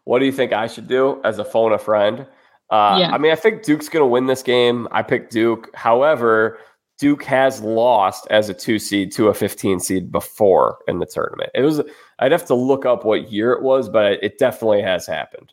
What 0.04 0.20
do 0.20 0.26
you 0.26 0.32
think 0.32 0.54
I 0.54 0.68
should 0.68 0.88
do 0.88 1.20
as 1.24 1.40
a 1.40 1.44
phone 1.44 1.74
a 1.74 1.80
friend? 1.80 2.28
Uh, 2.70 2.98
Yeah. 3.00 3.10
I 3.12 3.18
mean, 3.18 3.32
I 3.32 3.36
think 3.36 3.64
Duke's 3.64 3.90
going 3.90 4.04
to 4.04 4.08
win 4.08 4.28
this 4.28 4.44
game. 4.44 4.88
I 4.92 5.02
picked 5.02 5.32
Duke. 5.32 5.72
However, 5.74 6.60
Duke 6.98 7.24
has 7.24 7.62
lost 7.62 8.26
as 8.30 8.48
a 8.50 8.54
two 8.54 8.80
seed 8.80 9.12
to 9.14 9.28
a 9.28 9.34
15 9.34 9.80
seed 9.80 10.12
before 10.12 10.78
in 10.88 11.00
the 11.00 11.06
tournament. 11.06 11.52
It 11.54 11.62
was, 11.62 11.82
I'd 12.20 12.32
have 12.32 12.46
to 12.46 12.56
look 12.56 12.86
up 12.86 13.04
what 13.04 13.32
year 13.32 13.52
it 13.52 13.62
was, 13.62 13.90
but 13.90 14.24
it 14.24 14.38
definitely 14.38 14.82
has 14.82 15.06
happened. 15.06 15.52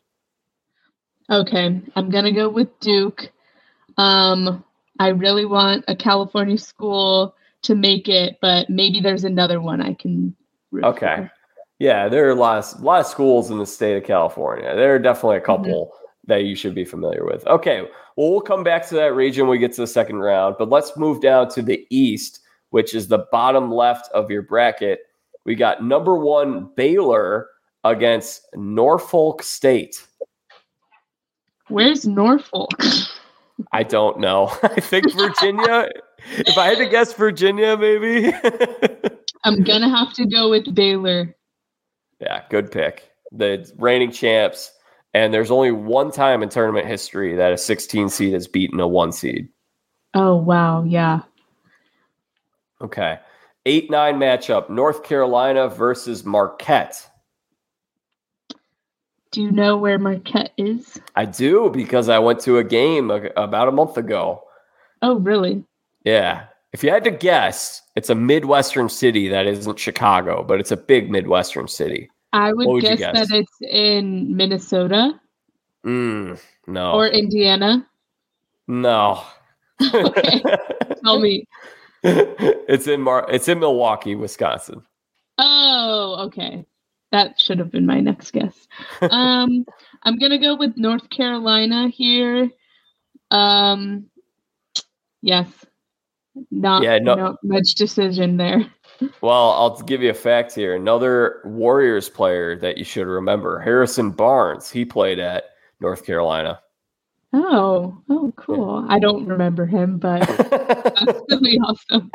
Okay, 1.29 1.81
I'm 1.95 2.09
going 2.09 2.25
to 2.25 2.31
go 2.31 2.49
with 2.49 2.79
Duke. 2.79 3.31
Um, 3.97 4.63
I 4.99 5.09
really 5.09 5.45
want 5.45 5.85
a 5.87 5.95
California 5.95 6.57
school 6.57 7.35
to 7.63 7.75
make 7.75 8.07
it, 8.07 8.37
but 8.41 8.69
maybe 8.69 8.99
there's 8.99 9.23
another 9.23 9.61
one 9.61 9.81
I 9.81 9.93
can 9.93 10.35
Okay. 10.83 11.15
for. 11.17 11.31
Yeah, 11.79 12.07
there 12.07 12.25
are 12.27 12.31
a 12.31 12.35
lot 12.35 12.59
of, 12.59 12.81
a 12.81 12.83
lot 12.83 12.99
of 13.01 13.07
schools 13.07 13.51
in 13.51 13.57
the 13.57 13.65
state 13.65 13.97
of 13.97 14.03
California. 14.03 14.75
There 14.75 14.95
are 14.95 14.99
definitely 14.99 15.37
a 15.37 15.41
Mm-hmm. 15.41 16.02
That 16.25 16.43
you 16.43 16.55
should 16.55 16.75
be 16.75 16.85
familiar 16.85 17.25
with. 17.25 17.45
Okay, 17.47 17.81
well, 18.15 18.31
we'll 18.31 18.41
come 18.41 18.63
back 18.63 18.87
to 18.87 18.95
that 18.95 19.13
region 19.13 19.47
when 19.47 19.51
we 19.51 19.59
get 19.59 19.73
to 19.73 19.81
the 19.81 19.87
second 19.87 20.17
round, 20.17 20.55
but 20.57 20.69
let's 20.69 20.95
move 20.97 21.21
down 21.21 21.49
to 21.49 21.61
the 21.61 21.85
East, 21.89 22.39
which 22.69 22.93
is 22.93 23.07
the 23.07 23.25
bottom 23.31 23.71
left 23.71 24.11
of 24.13 24.31
your 24.31 24.41
bracket. 24.41 25.01
We 25.45 25.55
got 25.55 25.83
number 25.83 26.17
one 26.17 26.69
Baylor 26.75 27.47
against 27.83 28.47
Norfolk 28.55 29.43
State. 29.43 30.07
Where's 31.67 32.05
Norfolk? 32.05 32.71
I 33.71 33.83
don't 33.83 34.19
know. 34.19 34.51
I 34.63 34.79
think 34.79 35.11
Virginia. 35.13 35.89
if 36.37 36.57
I 36.57 36.67
had 36.67 36.77
to 36.77 36.85
guess, 36.85 37.13
Virginia, 37.13 37.77
maybe. 37.77 38.33
I'm 39.43 39.63
going 39.63 39.81
to 39.81 39.89
have 39.89 40.13
to 40.13 40.25
go 40.25 40.49
with 40.49 40.73
Baylor. 40.73 41.35
Yeah, 42.19 42.43
good 42.49 42.71
pick. 42.71 43.09
The 43.31 43.69
reigning 43.77 44.11
champs, 44.11 44.71
and 45.13 45.33
there's 45.33 45.51
only 45.51 45.71
one 45.71 46.11
time 46.11 46.41
in 46.43 46.49
tournament 46.49 46.87
history 46.87 47.35
that 47.35 47.53
a 47.53 47.57
16 47.57 48.09
seed 48.09 48.33
has 48.33 48.47
beaten 48.47 48.79
a 48.79 48.87
one 48.87 49.11
seed. 49.11 49.47
Oh, 50.13 50.35
wow. 50.35 50.83
Yeah. 50.83 51.21
Okay. 52.81 53.19
8 53.65 53.89
9 53.89 54.15
matchup 54.15 54.69
North 54.69 55.03
Carolina 55.03 55.69
versus 55.69 56.25
Marquette. 56.25 57.09
Do 59.31 59.41
you 59.41 59.51
know 59.51 59.77
where 59.77 59.97
Marquette 59.97 60.53
is? 60.57 60.99
I 61.15 61.25
do 61.25 61.69
because 61.71 62.07
I 62.07 62.19
went 62.19 62.39
to 62.41 62.59
a 62.59 62.63
game 62.63 63.09
a- 63.09 63.31
about 63.35 63.67
a 63.67 63.71
month 63.71 63.97
ago. 63.97 64.43
Oh, 65.01 65.15
really? 65.15 65.63
Yeah. 66.03 66.45
If 66.71 66.83
you 66.83 66.91
had 66.91 67.03
to 67.05 67.11
guess, 67.11 67.81
it's 67.95 68.09
a 68.09 68.15
Midwestern 68.15 68.89
city 68.89 69.27
that 69.29 69.47
isn't 69.47 69.79
Chicago, 69.79 70.43
but 70.43 70.59
it's 70.59 70.71
a 70.71 70.77
big 70.77 71.09
Midwestern 71.09 71.67
city. 71.67 72.09
I 72.33 72.51
would, 72.51 72.67
would 72.67 72.81
guess, 72.81 72.99
guess? 72.99 73.29
that 73.29 73.35
it's 73.37 73.61
in 73.61 74.35
Minnesota 74.35 75.19
Mm, 75.85 76.39
no. 76.67 76.91
or 76.93 77.07
Indiana. 77.07 77.87
no. 78.67 79.23
Okay. 79.93 80.41
Tell 81.03 81.19
me. 81.19 81.45
it's 82.03 82.87
in 82.87 83.01
Mar- 83.01 83.27
it's 83.29 83.47
in 83.47 83.59
Milwaukee, 83.59 84.15
Wisconsin. 84.15 84.81
Oh, 85.37 86.25
okay. 86.27 86.65
That 87.11 87.39
should 87.39 87.59
have 87.59 87.69
been 87.71 87.85
my 87.85 87.99
next 87.99 88.31
guess. 88.31 88.67
Um, 89.01 89.65
I'm 90.03 90.17
gonna 90.17 90.39
go 90.39 90.55
with 90.55 90.75
North 90.77 91.09
Carolina 91.09 91.87
here. 91.89 92.49
Um, 93.29 94.09
yes. 95.21 95.47
Not, 96.49 96.81
Yeah, 96.83 96.97
no- 96.99 97.15
not 97.15 97.35
much 97.43 97.75
decision 97.75 98.37
there. 98.37 98.65
Well, 99.21 99.51
I'll 99.51 99.81
give 99.81 100.01
you 100.01 100.09
a 100.09 100.15
fact 100.15 100.53
here. 100.53 100.75
Another 100.75 101.41
Warriors 101.45 102.09
player 102.09 102.55
that 102.57 102.77
you 102.77 102.83
should 102.83 103.07
remember, 103.07 103.59
Harrison 103.59 104.11
Barnes. 104.11 104.69
He 104.69 104.85
played 104.85 105.19
at 105.19 105.45
North 105.79 106.05
Carolina. 106.05 106.59
Oh, 107.33 107.97
oh, 108.09 108.31
cool. 108.35 108.85
I 108.87 108.99
don't 108.99 109.25
remember 109.25 109.65
him, 109.65 109.97
but 109.97 110.27
that's 110.27 111.21
really 111.29 111.57
awesome. 111.59 112.11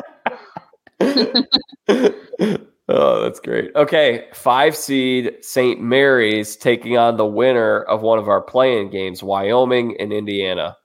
oh, 2.89 3.23
that's 3.23 3.41
great. 3.41 3.75
Okay, 3.75 4.29
five 4.33 4.77
seed 4.77 5.39
St. 5.41 5.81
Mary's 5.81 6.57
taking 6.57 6.97
on 6.97 7.17
the 7.17 7.27
winner 7.27 7.83
of 7.83 8.03
one 8.03 8.21
of 8.21 8.29
our 8.29 8.41
play-in 8.41 8.91
games, 8.91 9.23
Wyoming 9.23 9.97
and 10.01 10.13
Indiana. 10.13 10.77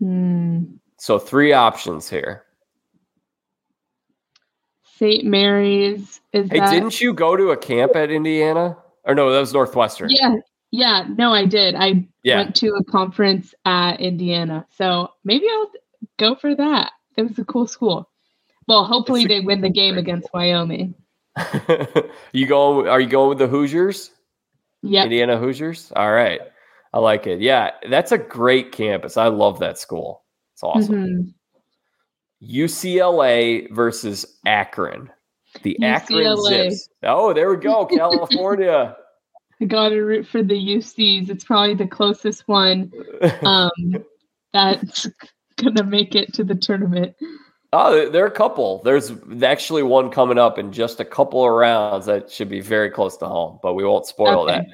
Hmm. 0.00 0.64
So 0.96 1.18
three 1.18 1.52
options 1.52 2.08
here. 2.08 2.44
St. 4.98 5.24
Mary's 5.24 6.20
is 6.32 6.50
Hey, 6.50 6.58
that? 6.58 6.70
didn't 6.72 7.00
you 7.00 7.12
go 7.14 7.36
to 7.36 7.50
a 7.50 7.56
camp 7.56 7.94
at 7.94 8.10
Indiana? 8.10 8.76
Or 9.04 9.14
no, 9.14 9.32
that 9.32 9.38
was 9.40 9.52
Northwestern. 9.54 10.10
Yeah, 10.10 10.36
yeah. 10.72 11.06
No, 11.16 11.32
I 11.32 11.46
did. 11.46 11.74
I 11.76 12.06
Yeah. 12.24 12.38
went 12.38 12.56
to 12.56 12.74
a 12.74 12.84
conference 12.84 13.54
at 13.64 14.00
Indiana, 14.00 14.66
so 14.70 15.10
maybe 15.24 15.46
I'll 15.50 15.70
go 16.18 16.34
for 16.34 16.54
that. 16.54 16.90
It 17.16 17.22
was 17.22 17.38
a 17.38 17.44
cool 17.44 17.66
school. 17.66 18.08
Well, 18.66 18.84
hopefully 18.84 19.24
a 19.24 19.28
they 19.28 19.40
win 19.40 19.60
the 19.60 19.70
game 19.70 19.96
against 19.98 20.28
Wyoming. 20.34 20.94
you 22.32 22.46
going? 22.46 22.88
Are 22.88 23.00
you 23.00 23.08
going 23.08 23.28
with 23.30 23.38
the 23.38 23.46
Hoosiers? 23.46 24.10
Yep. 24.82 25.04
Indiana 25.04 25.38
Hoosiers. 25.38 25.92
All 25.96 26.12
right, 26.12 26.40
I 26.92 26.98
like 26.98 27.26
it. 27.26 27.40
Yeah, 27.40 27.70
that's 27.88 28.12
a 28.12 28.18
great 28.18 28.72
campus. 28.72 29.16
I 29.16 29.28
love 29.28 29.60
that 29.60 29.78
school. 29.78 30.24
It's 30.54 30.62
awesome. 30.62 30.94
Mhm. 30.94 31.34
UCLA 32.42 33.70
versus 33.72 34.38
Akron. 34.46 35.10
The 35.62 35.76
Akron 35.82 36.36
Zips. 36.44 36.88
Oh, 37.02 37.32
there 37.32 37.50
we 37.50 37.56
go, 37.56 37.86
California. 37.96 38.96
I 39.60 39.64
got 39.64 39.88
to 39.88 40.00
root 40.00 40.26
for 40.26 40.42
the 40.42 40.54
UCs. 40.54 41.30
It's 41.30 41.44
probably 41.44 41.74
the 41.74 41.86
closest 41.86 42.46
one 42.46 42.92
um, 43.42 43.70
that's 44.52 45.08
gonna 45.56 45.84
make 45.84 46.14
it 46.14 46.32
to 46.34 46.44
the 46.44 46.54
tournament. 46.54 47.16
Oh, 47.72 48.08
there 48.08 48.24
are 48.24 48.28
a 48.28 48.30
couple. 48.30 48.82
There's 48.82 49.12
actually 49.42 49.82
one 49.82 50.10
coming 50.10 50.38
up 50.38 50.58
in 50.58 50.72
just 50.72 51.00
a 51.00 51.04
couple 51.04 51.44
of 51.44 51.52
rounds 51.52 52.06
that 52.06 52.30
should 52.30 52.48
be 52.48 52.60
very 52.60 52.88
close 52.88 53.16
to 53.18 53.26
home, 53.26 53.58
but 53.62 53.74
we 53.74 53.84
won't 53.84 54.06
spoil 54.06 54.48
okay. 54.48 54.66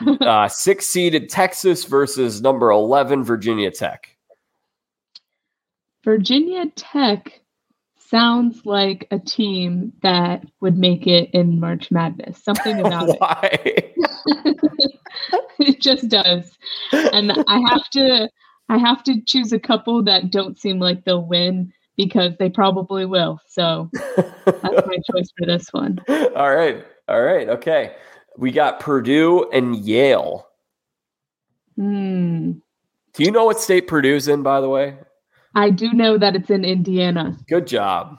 that. 0.00 0.22
uh, 0.22 0.48
six 0.48 0.86
seeded 0.86 1.28
Texas 1.28 1.84
versus 1.84 2.40
number 2.40 2.70
11 2.70 3.22
Virginia 3.24 3.70
Tech. 3.70 4.16
Virginia 6.04 6.66
Tech 6.74 7.40
sounds 7.96 8.66
like 8.66 9.06
a 9.10 9.18
team 9.18 9.92
that 10.02 10.44
would 10.60 10.76
make 10.76 11.06
it 11.06 11.30
in 11.32 11.58
March 11.58 11.90
Madness. 11.90 12.42
Something 12.42 12.80
about 12.86 13.66
it. 13.66 13.94
it 15.58 15.80
just 15.80 16.08
does. 16.08 16.56
And 16.92 17.32
I 17.32 17.60
have 17.70 17.88
to 17.90 18.28
I 18.68 18.78
have 18.78 19.02
to 19.04 19.20
choose 19.22 19.52
a 19.52 19.58
couple 19.58 20.02
that 20.04 20.30
don't 20.30 20.58
seem 20.58 20.78
like 20.78 21.04
they'll 21.04 21.26
win 21.26 21.72
because 21.96 22.32
they 22.38 22.48
probably 22.48 23.04
will. 23.06 23.40
So 23.48 23.90
that's 24.46 24.86
my 24.86 24.96
choice 25.10 25.30
for 25.38 25.46
this 25.46 25.68
one. 25.72 26.00
All 26.08 26.54
right. 26.54 26.84
All 27.08 27.22
right. 27.22 27.48
Okay. 27.48 27.94
We 28.36 28.50
got 28.50 28.80
Purdue 28.80 29.50
and 29.52 29.76
Yale. 29.76 30.46
Hmm. 31.76 32.52
Do 33.14 33.24
you 33.24 33.30
know 33.30 33.44
what 33.44 33.60
state 33.60 33.88
Purdue's 33.88 34.28
in, 34.28 34.42
by 34.42 34.60
the 34.60 34.68
way? 34.68 34.96
I 35.54 35.70
do 35.70 35.92
know 35.92 36.18
that 36.18 36.34
it's 36.36 36.50
in 36.50 36.64
Indiana. 36.64 37.36
Good 37.48 37.66
job. 37.66 38.18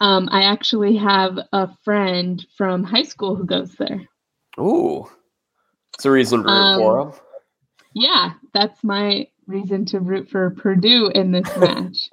Um, 0.00 0.28
I 0.32 0.44
actually 0.44 0.96
have 0.96 1.38
a 1.52 1.68
friend 1.84 2.44
from 2.56 2.84
high 2.84 3.02
school 3.02 3.36
who 3.36 3.44
goes 3.44 3.74
there. 3.74 4.08
Ooh. 4.58 5.06
It's 5.94 6.04
a 6.04 6.10
reason 6.10 6.42
to 6.42 6.48
root 6.48 6.54
um, 6.54 6.80
for 6.80 7.00
him. 7.00 7.12
Yeah, 7.94 8.32
that's 8.54 8.82
my 8.82 9.26
reason 9.46 9.84
to 9.86 10.00
root 10.00 10.30
for 10.30 10.50
Purdue 10.50 11.10
in 11.14 11.32
this 11.32 11.54
match. 11.58 12.08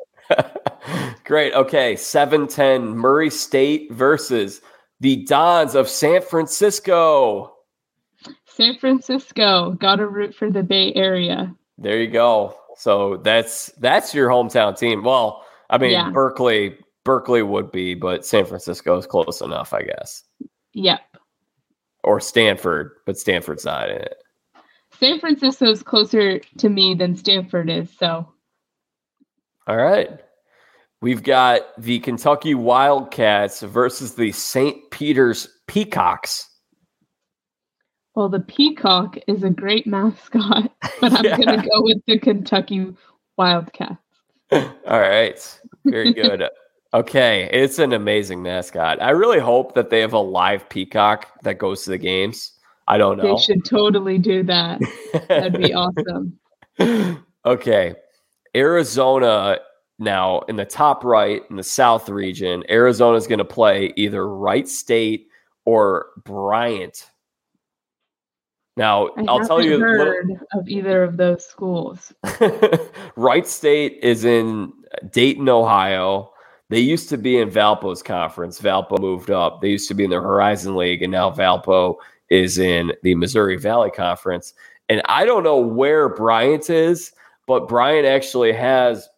Great. 1.23 1.53
Okay. 1.53 1.95
710 1.95 2.97
Murray 2.97 3.29
State 3.29 3.91
versus 3.91 4.61
the 4.99 5.23
Dons 5.25 5.75
of 5.75 5.87
San 5.87 6.21
Francisco. 6.21 7.53
San 8.45 8.77
Francisco. 8.79 9.77
Gotta 9.79 10.07
root 10.07 10.35
for 10.35 10.49
the 10.49 10.63
Bay 10.63 10.93
Area. 10.93 11.55
There 11.77 12.01
you 12.01 12.07
go. 12.07 12.55
So 12.77 13.17
that's 13.17 13.67
that's 13.79 14.13
your 14.13 14.29
hometown 14.29 14.77
team. 14.77 15.03
Well, 15.03 15.43
I 15.69 15.77
mean 15.77 15.91
yeah. 15.91 16.09
Berkeley, 16.11 16.77
Berkeley 17.03 17.41
would 17.41 17.71
be, 17.71 17.95
but 17.95 18.25
San 18.25 18.45
Francisco 18.45 18.97
is 18.97 19.07
close 19.07 19.41
enough, 19.41 19.73
I 19.73 19.83
guess. 19.83 20.23
Yep. 20.73 21.01
Or 22.03 22.19
Stanford, 22.19 22.91
but 23.05 23.17
Stanford's 23.17 23.65
not 23.65 23.89
in 23.89 23.97
it. 23.97 24.15
San 24.99 25.19
Francisco 25.19 25.69
is 25.69 25.83
closer 25.83 26.39
to 26.39 26.69
me 26.69 26.93
than 26.93 27.15
Stanford 27.15 27.69
is, 27.69 27.89
so 27.97 28.31
all 29.67 29.75
right. 29.77 30.09
We've 31.01 31.21
got 31.21 31.61
the 31.77 31.99
Kentucky 31.99 32.55
Wildcats 32.55 33.61
versus 33.61 34.15
the 34.15 34.31
St. 34.31 34.89
Peter's 34.91 35.47
Peacocks. 35.67 36.49
Well, 38.17 38.29
the 38.29 38.39
peacock 38.39 39.15
is 39.27 39.43
a 39.43 39.51
great 39.51 39.85
mascot, 39.85 40.71
but 41.01 41.13
I'm 41.13 41.23
yeah. 41.23 41.37
going 41.37 41.61
to 41.61 41.69
go 41.69 41.83
with 41.83 42.03
the 42.07 42.17
Kentucky 42.17 42.95
Wildcats. 43.37 44.01
All 44.51 44.71
right. 44.87 45.59
Very 45.85 46.13
good. 46.15 46.43
okay. 46.95 47.47
It's 47.53 47.77
an 47.77 47.93
amazing 47.93 48.41
mascot. 48.41 48.99
I 49.03 49.11
really 49.11 49.37
hope 49.37 49.75
that 49.75 49.91
they 49.91 49.99
have 49.99 50.13
a 50.13 50.19
live 50.19 50.67
peacock 50.67 51.27
that 51.43 51.59
goes 51.59 51.83
to 51.83 51.91
the 51.91 51.99
games. 51.99 52.53
I 52.87 52.97
don't 52.97 53.17
know. 53.17 53.35
They 53.35 53.39
should 53.39 53.63
totally 53.63 54.17
do 54.17 54.41
that. 54.45 54.81
That'd 55.27 55.61
be 55.61 55.75
awesome. 55.75 56.39
Okay. 57.45 57.93
Arizona 58.55 59.59
now 59.99 60.39
in 60.47 60.55
the 60.55 60.65
top 60.65 61.03
right 61.03 61.43
in 61.51 61.55
the 61.55 61.61
South 61.61 62.09
region, 62.09 62.63
Arizona 62.67 63.15
is 63.15 63.27
going 63.27 63.37
to 63.37 63.45
play 63.45 63.93
either 63.95 64.27
Wright 64.27 64.67
State 64.67 65.27
or 65.65 66.07
Bryant. 66.25 67.05
Now, 68.77 69.09
I 69.17 69.21
will 69.23 69.45
tell 69.45 69.61
you 69.61 69.79
heard 69.79 70.27
little, 70.27 70.47
of 70.53 70.69
either 70.69 71.03
of 71.03 71.17
those 71.17 71.43
schools. 71.43 72.13
Wright 73.15 73.47
State 73.47 73.97
is 74.03 74.23
in 74.23 74.71
Dayton, 75.11 75.49
Ohio. 75.49 76.31
They 76.69 76.79
used 76.79 77.09
to 77.09 77.17
be 77.17 77.39
in 77.39 77.49
Valpo's 77.49 78.03
conference. 78.03 78.61
Valpo 78.61 78.99
moved 78.99 79.31
up. 79.31 79.61
They 79.61 79.69
used 79.69 79.87
to 79.87 79.95
be 79.95 80.03
in 80.03 80.11
the 80.11 80.21
Horizon 80.21 80.75
League, 80.75 81.01
and 81.01 81.11
now 81.11 81.31
Valpo 81.31 81.95
is 82.29 82.59
in 82.59 82.93
the 83.01 83.15
Missouri 83.15 83.57
Valley 83.57 83.89
Conference. 83.89 84.53
And 84.89 85.01
I 85.05 85.25
don't 85.25 85.43
know 85.43 85.57
where 85.57 86.07
Bryant 86.07 86.69
is, 86.69 87.13
but 87.47 87.67
Bryant 87.67 88.05
actually 88.05 88.53
has 88.53 89.09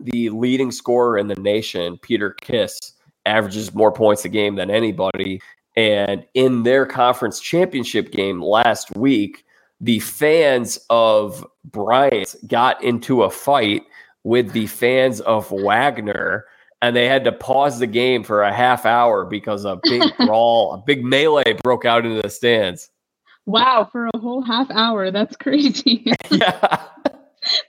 the 0.00 0.30
leading 0.30 0.72
scorer 0.72 1.18
in 1.18 1.28
the 1.28 1.34
nation, 1.36 1.98
Peter 1.98 2.30
Kiss, 2.40 2.78
averages 3.26 3.74
more 3.74 3.92
points 3.92 4.24
a 4.24 4.28
game 4.30 4.56
than 4.56 4.70
anybody. 4.70 5.40
And 5.76 6.26
in 6.34 6.64
their 6.64 6.84
conference 6.86 7.40
championship 7.40 8.12
game 8.12 8.42
last 8.42 8.94
week, 8.96 9.44
the 9.80 10.00
fans 10.00 10.78
of 10.90 11.44
Bryant 11.64 12.34
got 12.46 12.82
into 12.84 13.22
a 13.22 13.30
fight 13.30 13.82
with 14.24 14.52
the 14.52 14.66
fans 14.66 15.20
of 15.20 15.50
Wagner, 15.50 16.44
and 16.80 16.94
they 16.94 17.08
had 17.08 17.24
to 17.24 17.32
pause 17.32 17.78
the 17.78 17.86
game 17.86 18.22
for 18.22 18.42
a 18.42 18.52
half 18.52 18.86
hour 18.86 19.24
because 19.24 19.64
a 19.64 19.80
big 19.82 20.02
brawl, 20.26 20.74
a 20.74 20.78
big 20.78 21.04
melee 21.04 21.54
broke 21.64 21.84
out 21.84 22.04
into 22.04 22.22
the 22.22 22.30
stands. 22.30 22.90
Wow, 23.46 23.88
for 23.90 24.06
a 24.06 24.18
whole 24.18 24.42
half 24.42 24.70
hour. 24.70 25.10
That's 25.10 25.36
crazy. 25.40 26.12
yeah. 26.30 26.84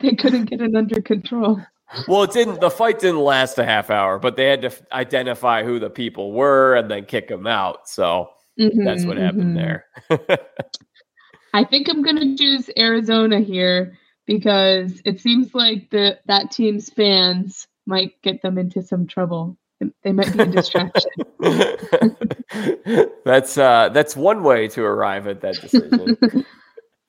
they 0.01 0.13
couldn't 0.13 0.45
get 0.45 0.61
it 0.61 0.75
under 0.75 1.01
control 1.01 1.59
well, 2.07 2.23
it 2.23 2.31
didn't. 2.31 2.61
The 2.61 2.69
fight 2.69 2.99
didn't 2.99 3.21
last 3.21 3.57
a 3.59 3.65
half 3.65 3.89
hour, 3.89 4.19
but 4.19 4.35
they 4.35 4.45
had 4.45 4.61
to 4.63 4.71
identify 4.91 5.63
who 5.63 5.79
the 5.79 5.89
people 5.89 6.31
were 6.31 6.75
and 6.75 6.89
then 6.89 7.05
kick 7.05 7.27
them 7.27 7.47
out. 7.47 7.87
So 7.89 8.29
mm-hmm, 8.59 8.83
that's 8.83 9.05
what 9.05 9.17
happened 9.17 9.55
mm-hmm. 9.57 10.25
there. 10.29 10.47
I 11.53 11.63
think 11.63 11.87
I'm 11.89 12.01
going 12.01 12.17
to 12.17 12.35
choose 12.35 12.69
Arizona 12.77 13.39
here 13.39 13.97
because 14.25 15.01
it 15.05 15.19
seems 15.19 15.53
like 15.53 15.89
the 15.91 16.19
that 16.25 16.51
team's 16.51 16.89
fans 16.89 17.67
might 17.85 18.21
get 18.21 18.41
them 18.41 18.57
into 18.57 18.81
some 18.81 19.07
trouble. 19.07 19.57
They 20.03 20.13
might 20.13 20.31
be 20.31 20.43
a 20.43 20.45
distraction. 20.45 21.11
that's 23.25 23.57
uh, 23.57 23.89
that's 23.89 24.15
one 24.15 24.43
way 24.43 24.67
to 24.69 24.83
arrive 24.83 25.27
at 25.27 25.41
that 25.41 25.59
decision. 25.59 26.45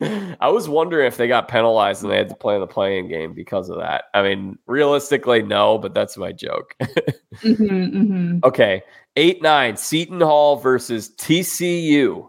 I 0.41 0.49
was 0.49 0.69
wondering 0.69 1.07
if 1.07 1.17
they 1.17 1.29
got 1.29 1.49
penalized 1.49 2.03
and 2.03 2.11
they 2.11 2.17
had 2.17 2.29
to 2.29 2.35
play 2.35 2.55
in 2.55 2.61
the 2.61 2.67
play-in 2.67 3.09
game 3.09 3.33
because 3.33 3.69
of 3.69 3.79
that. 3.79 4.05
I 4.13 4.23
mean, 4.23 4.59
realistically, 4.67 5.43
no, 5.43 5.79
but 5.79 5.95
that's 5.95 6.17
my 6.17 6.33
joke. 6.33 6.75
mm-hmm, 6.83 7.65
mm-hmm. 7.65 8.39
Okay. 8.45 8.83
8 9.17 9.43
9, 9.43 9.77
Seton 9.77 10.21
Hall 10.21 10.57
versus 10.57 11.11
TCU. 11.17 12.29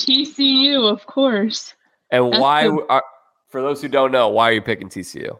TCU, 0.00 0.90
of 0.90 1.06
course. 1.06 1.74
And 2.10 2.32
that's 2.32 2.40
why, 2.40 2.64
the- 2.64 2.86
are, 2.88 3.04
for 3.48 3.62
those 3.62 3.80
who 3.80 3.88
don't 3.88 4.10
know, 4.10 4.28
why 4.28 4.50
are 4.50 4.52
you 4.52 4.62
picking 4.62 4.88
TCU? 4.88 5.38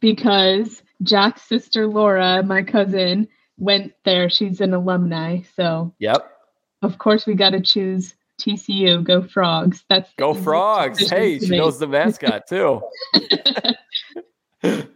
Because 0.00 0.82
Jack's 1.02 1.42
sister 1.42 1.86
Laura, 1.86 2.42
my 2.42 2.62
cousin, 2.62 3.26
went 3.56 3.92
there. 4.04 4.28
She's 4.28 4.60
an 4.60 4.74
alumni. 4.74 5.40
So, 5.56 5.94
yep. 5.98 6.30
Of 6.82 6.98
course, 6.98 7.26
we 7.26 7.34
got 7.34 7.50
to 7.50 7.60
choose 7.60 8.14
TCU, 8.38 9.02
go 9.02 9.22
frogs. 9.22 9.84
That's 9.88 10.12
go 10.16 10.32
frogs. 10.34 11.08
Hey, 11.10 11.38
she 11.38 11.56
knows 11.56 11.78
the 11.78 11.86
mascot 11.86 12.46
too. 12.46 12.80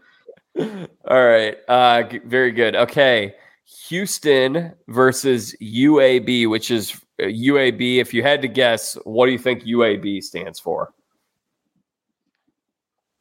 All 1.08 1.26
right. 1.26 1.56
Uh, 1.68 2.04
very 2.24 2.52
good. 2.52 2.76
Okay. 2.76 3.34
Houston 3.88 4.72
versus 4.88 5.56
UAB, 5.60 6.48
which 6.48 6.70
is 6.70 7.00
UAB. 7.20 7.98
Uh, 7.98 8.00
if 8.00 8.14
you 8.14 8.22
had 8.22 8.42
to 8.42 8.48
guess, 8.48 8.96
what 9.04 9.26
do 9.26 9.32
you 9.32 9.38
think 9.38 9.64
UAB 9.64 10.22
stands 10.22 10.60
for? 10.60 10.92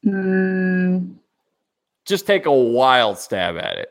Mm. 0.04 1.14
Just 2.04 2.26
take 2.26 2.46
a 2.46 2.52
wild 2.52 3.18
stab 3.18 3.56
at 3.56 3.78
it. 3.78 3.88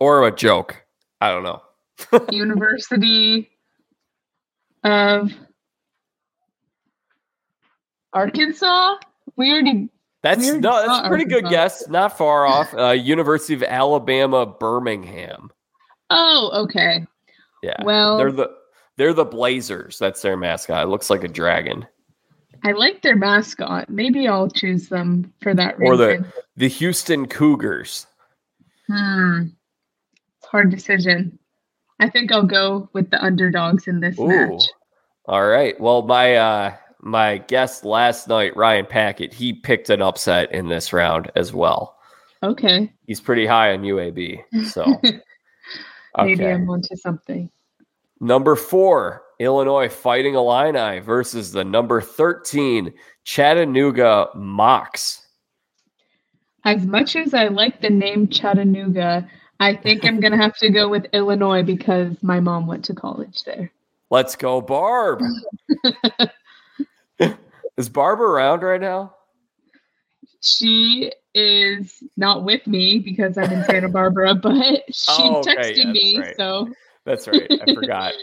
Or 0.00 0.26
a 0.26 0.34
joke. 0.34 0.84
I 1.20 1.30
don't 1.30 1.42
know. 1.42 1.62
University 2.30 3.50
of 4.84 5.32
Arkansas. 8.12 8.96
We 9.36 9.50
already. 9.52 9.88
That's 10.22 10.40
we 10.40 10.46
already 10.48 10.60
no. 10.60 10.86
That's 10.86 11.06
a 11.06 11.08
pretty 11.08 11.24
Arkansas. 11.24 11.40
good 11.40 11.50
guess. 11.50 11.88
Not 11.88 12.16
far 12.18 12.46
off. 12.46 12.74
Uh, 12.74 12.90
University 12.90 13.54
of 13.54 13.62
Alabama, 13.62 14.46
Birmingham. 14.46 15.50
Oh, 16.10 16.50
okay. 16.64 17.06
Yeah. 17.62 17.82
Well, 17.84 18.18
they're 18.18 18.32
the 18.32 18.50
they're 18.96 19.14
the 19.14 19.24
Blazers. 19.24 19.98
That's 19.98 20.22
their 20.22 20.36
mascot. 20.36 20.84
It 20.84 20.88
looks 20.88 21.10
like 21.10 21.24
a 21.24 21.28
dragon. 21.28 21.86
I 22.64 22.72
like 22.72 23.02
their 23.02 23.14
mascot. 23.16 23.88
Maybe 23.88 24.26
I'll 24.26 24.50
choose 24.50 24.88
them 24.88 25.32
for 25.40 25.54
that 25.54 25.78
reason. 25.78 25.92
Or 25.92 25.96
the 25.96 26.32
the 26.56 26.68
Houston 26.68 27.26
Cougars. 27.26 28.06
Hmm. 28.88 29.48
It's 30.38 30.46
hard 30.46 30.70
decision. 30.70 31.38
I 32.00 32.08
think 32.08 32.30
I'll 32.32 32.42
go 32.42 32.88
with 32.92 33.10
the 33.10 33.22
underdogs 33.22 33.88
in 33.88 34.00
this 34.00 34.18
Ooh. 34.18 34.28
match. 34.28 34.62
All 35.26 35.46
right. 35.46 35.78
Well, 35.80 36.02
my 36.02 36.36
uh 36.36 36.74
my 37.00 37.38
guest 37.38 37.84
last 37.84 38.28
night, 38.28 38.56
Ryan 38.56 38.86
Packett, 38.86 39.32
he 39.32 39.52
picked 39.52 39.90
an 39.90 40.02
upset 40.02 40.52
in 40.52 40.68
this 40.68 40.92
round 40.92 41.30
as 41.36 41.52
well. 41.52 41.96
Okay. 42.42 42.92
He's 43.06 43.20
pretty 43.20 43.46
high 43.46 43.72
on 43.72 43.82
UAB. 43.82 44.42
So 44.66 44.84
Maybe 46.16 46.44
okay. 46.44 46.52
I'm 46.52 46.68
onto 46.68 46.96
something. 46.96 47.50
Number 48.20 48.56
four, 48.56 49.22
Illinois 49.38 49.88
Fighting 49.88 50.34
Illini 50.34 50.98
versus 51.00 51.52
the 51.52 51.64
number 51.64 52.00
13 52.00 52.92
Chattanooga 53.24 54.28
Mocs. 54.36 55.20
As 56.64 56.84
much 56.86 57.14
as 57.14 57.34
I 57.34 57.48
like 57.48 57.80
the 57.80 57.90
name 57.90 58.28
Chattanooga, 58.28 59.28
I 59.60 59.74
think 59.74 60.04
I'm 60.04 60.20
going 60.20 60.32
to 60.32 60.38
have 60.38 60.56
to 60.58 60.70
go 60.70 60.88
with 60.88 61.06
Illinois 61.12 61.62
because 61.62 62.14
my 62.22 62.38
mom 62.40 62.66
went 62.66 62.84
to 62.86 62.94
college 62.94 63.42
there. 63.44 63.72
Let's 64.10 64.36
go, 64.36 64.60
Barb. 64.60 65.20
Is 67.76 67.88
Barb 67.88 68.20
around 68.20 68.62
right 68.62 68.80
now? 68.80 69.14
She 70.40 71.12
is 71.34 72.02
not 72.16 72.44
with 72.44 72.66
me 72.66 72.98
because 73.00 73.36
I'm 73.38 73.52
in 73.52 73.64
Santa 73.64 73.88
Barbara, 73.88 74.34
but 74.34 74.82
she 74.94 75.06
Oh, 75.10 75.38
okay. 75.40 75.54
texted 75.74 75.76
Yeah, 75.76 75.92
me. 75.92 76.18
right. 76.18 76.36
So 76.36 76.68
That's 77.04 77.26
right. 77.28 77.50
I 77.50 77.74
forgot. 77.74 78.14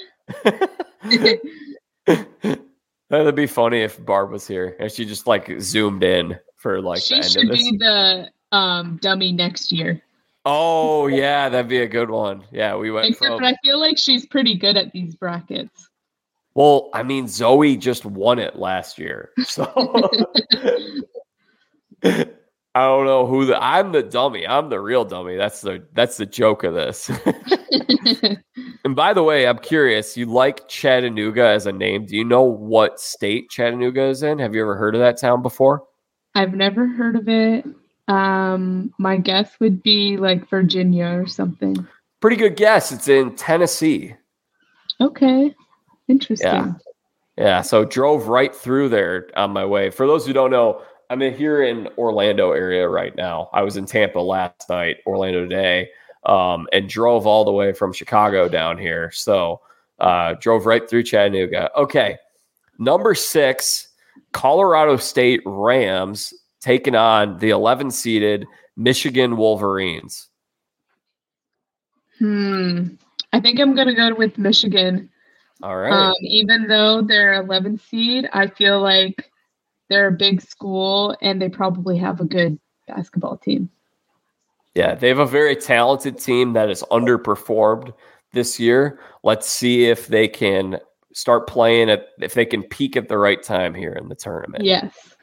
That'd 3.09 3.35
be 3.35 3.47
funny 3.47 3.81
if 3.81 4.03
Barb 4.03 4.31
was 4.31 4.47
here 4.47 4.75
and 4.79 4.91
she 4.91 5.05
just 5.05 5.27
like 5.27 5.51
zoomed 5.61 6.03
in 6.03 6.37
for 6.57 6.81
like 6.81 6.99
the 6.99 7.05
she 7.05 7.15
end 7.15 7.25
should 7.25 7.43
of 7.43 7.49
this. 7.49 7.63
be 7.71 7.77
the 7.77 8.29
um, 8.51 8.97
dummy 9.01 9.31
next 9.31 9.71
year. 9.71 10.01
Oh 10.45 11.07
yeah, 11.07 11.49
that'd 11.49 11.67
be 11.67 11.79
a 11.79 11.87
good 11.87 12.11
one. 12.11 12.43
Yeah, 12.51 12.75
we 12.75 12.91
went 12.91 13.07
Except 13.07 13.37
from. 13.37 13.43
I 13.43 13.55
feel 13.63 13.79
like 13.79 13.97
she's 13.97 14.27
pretty 14.27 14.55
good 14.55 14.77
at 14.77 14.91
these 14.91 15.15
brackets. 15.15 15.89
Well, 16.53 16.89
I 16.93 17.03
mean, 17.03 17.27
Zoe 17.27 17.75
just 17.75 18.05
won 18.05 18.39
it 18.39 18.55
last 18.55 18.99
year, 18.99 19.31
so 19.43 19.65
I 22.03 22.27
don't 22.75 23.05
know 23.05 23.25
who 23.25 23.45
the. 23.45 23.61
I'm 23.61 23.91
the 23.91 24.03
dummy. 24.03 24.45
I'm 24.45 24.69
the 24.69 24.79
real 24.79 25.03
dummy. 25.03 25.35
That's 25.35 25.61
the 25.61 25.83
that's 25.93 26.17
the 26.17 26.27
joke 26.27 26.63
of 26.63 26.75
this. 26.75 27.09
and 28.85 28.95
by 28.95 29.13
the 29.13 29.23
way, 29.23 29.47
I'm 29.47 29.57
curious. 29.57 30.15
You 30.15 30.27
like 30.27 30.67
Chattanooga 30.67 31.47
as 31.47 31.65
a 31.65 31.71
name? 31.71 32.05
Do 32.05 32.15
you 32.15 32.23
know 32.23 32.43
what 32.43 32.99
state 32.99 33.49
Chattanooga 33.49 34.03
is 34.03 34.21
in? 34.21 34.37
Have 34.39 34.53
you 34.53 34.61
ever 34.61 34.77
heard 34.77 34.93
of 34.93 35.01
that 35.01 35.19
town 35.19 35.41
before? 35.41 35.83
I've 36.35 36.53
never 36.53 36.85
heard 36.85 37.15
of 37.15 37.27
it. 37.27 37.65
Um, 38.07 38.93
my 38.97 39.17
guess 39.17 39.59
would 39.59 39.81
be 39.81 40.17
like 40.17 40.49
Virginia 40.49 41.07
or 41.07 41.27
something. 41.27 41.87
Pretty 42.21 42.35
good 42.35 42.55
guess. 42.55 42.91
It's 42.91 43.07
in 43.07 43.35
Tennessee. 43.35 44.15
Okay. 45.01 45.55
Interesting. 46.07 46.47
Yeah. 46.47 46.73
Yeah, 47.37 47.61
so 47.63 47.83
drove 47.83 48.27
right 48.29 48.55
through 48.55 48.89
there 48.89 49.27
on 49.35 49.51
my 49.51 49.65
way. 49.65 49.89
For 49.89 50.07
those 50.07 50.25
who 50.25 50.31
don't 50.31 50.51
know, 50.51 50.81
I'm 51.09 51.21
in 51.21 51.35
here 51.35 51.63
in 51.63 51.89
Orlando 51.97 52.51
area 52.51 52.87
right 52.87 53.13
now. 53.15 53.49
I 53.51 53.61
was 53.61 53.75
in 53.75 53.85
Tampa 53.85 54.19
last 54.19 54.69
night, 54.69 54.97
Orlando 55.05 55.41
today, 55.41 55.89
um, 56.25 56.67
and 56.71 56.87
drove 56.87 57.27
all 57.27 57.43
the 57.43 57.51
way 57.51 57.73
from 57.73 57.91
Chicago 57.91 58.47
down 58.47 58.77
here. 58.77 59.11
So 59.11 59.59
uh, 59.99 60.35
drove 60.39 60.65
right 60.65 60.89
through 60.89 61.03
Chattanooga. 61.03 61.69
Okay, 61.77 62.17
number 62.79 63.13
six, 63.13 63.89
Colorado 64.31 64.95
State 64.95 65.41
Rams 65.45 66.33
taking 66.65 66.95
on 66.95 67.37
the 67.37 67.51
11 67.51 67.91
seeded 67.91 68.47
Michigan 68.75 69.37
Wolverines. 69.37 70.29
Hmm. 72.17 72.95
I 73.31 73.39
think 73.39 73.59
I'm 73.59 73.75
gonna 73.75 73.93
go 73.93 74.15
with 74.15 74.39
Michigan. 74.39 75.09
All 75.61 75.77
right. 75.77 75.93
Um, 75.93 76.15
even 76.21 76.67
though 76.67 77.03
they're 77.03 77.35
11 77.35 77.77
seed, 77.77 78.27
I 78.33 78.47
feel 78.47 78.81
like 78.81 79.31
they're 79.89 80.07
a 80.07 80.11
big 80.11 80.41
school 80.41 81.15
and 81.21 81.39
they 81.39 81.49
probably 81.49 81.97
have 81.99 82.19
a 82.19 82.25
good 82.25 82.57
basketball 82.87 83.37
team. 83.37 83.69
Yeah, 84.73 84.95
they 84.95 85.07
have 85.07 85.19
a 85.19 85.25
very 85.25 85.55
talented 85.55 86.17
team 86.17 86.53
that 86.53 86.69
has 86.69 86.81
underperformed 86.83 87.93
this 88.33 88.59
year. 88.59 88.99
Let's 89.23 89.47
see 89.47 89.85
if 89.85 90.07
they 90.07 90.27
can 90.27 90.79
start 91.13 91.47
playing 91.47 91.91
at 91.91 92.07
if 92.19 92.33
they 92.33 92.45
can 92.45 92.63
peak 92.63 92.97
at 92.97 93.07
the 93.07 93.17
right 93.17 93.41
time 93.41 93.75
here 93.75 93.93
in 93.93 94.09
the 94.09 94.15
tournament. 94.15 94.63
Yes. 94.63 95.14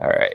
All 0.00 0.08
right. 0.08 0.34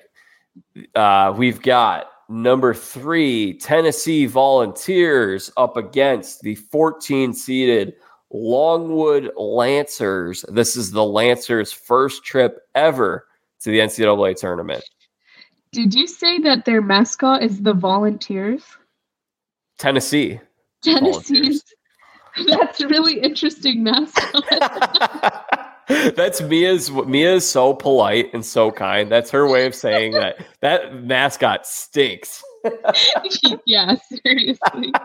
Uh, 0.95 1.33
we've 1.35 1.61
got 1.61 2.07
number 2.29 2.73
three, 2.73 3.57
Tennessee 3.59 4.25
Volunteers 4.25 5.51
up 5.57 5.77
against 5.77 6.41
the 6.41 6.55
14 6.55 7.33
seeded 7.33 7.93
Longwood 8.31 9.31
Lancers. 9.37 10.43
This 10.49 10.75
is 10.75 10.91
the 10.91 11.03
Lancers' 11.03 11.71
first 11.71 12.25
trip 12.25 12.59
ever 12.75 13.27
to 13.61 13.69
the 13.69 13.79
NCAA 13.79 14.35
tournament. 14.35 14.83
Did 15.71 15.93
you 15.93 16.07
say 16.07 16.39
that 16.39 16.65
their 16.65 16.81
mascot 16.81 17.41
is 17.41 17.61
the 17.61 17.73
Volunteers? 17.73 18.63
Tennessee. 19.77 20.39
Tennessee's. 20.83 21.63
That's 22.47 22.81
a 22.81 22.87
really 22.87 23.19
interesting 23.19 23.83
mascot. 23.83 24.43
That's 26.15 26.41
Mia's. 26.41 26.91
Mia's 26.91 27.49
so 27.49 27.73
polite 27.73 28.33
and 28.33 28.45
so 28.45 28.71
kind. 28.71 29.11
That's 29.11 29.31
her 29.31 29.49
way 29.49 29.65
of 29.65 29.75
saying 29.75 30.13
that 30.13 30.37
that 30.61 31.03
mascot 31.03 31.65
stinks. 31.65 32.43
yeah, 33.65 33.95
seriously. 34.25 34.93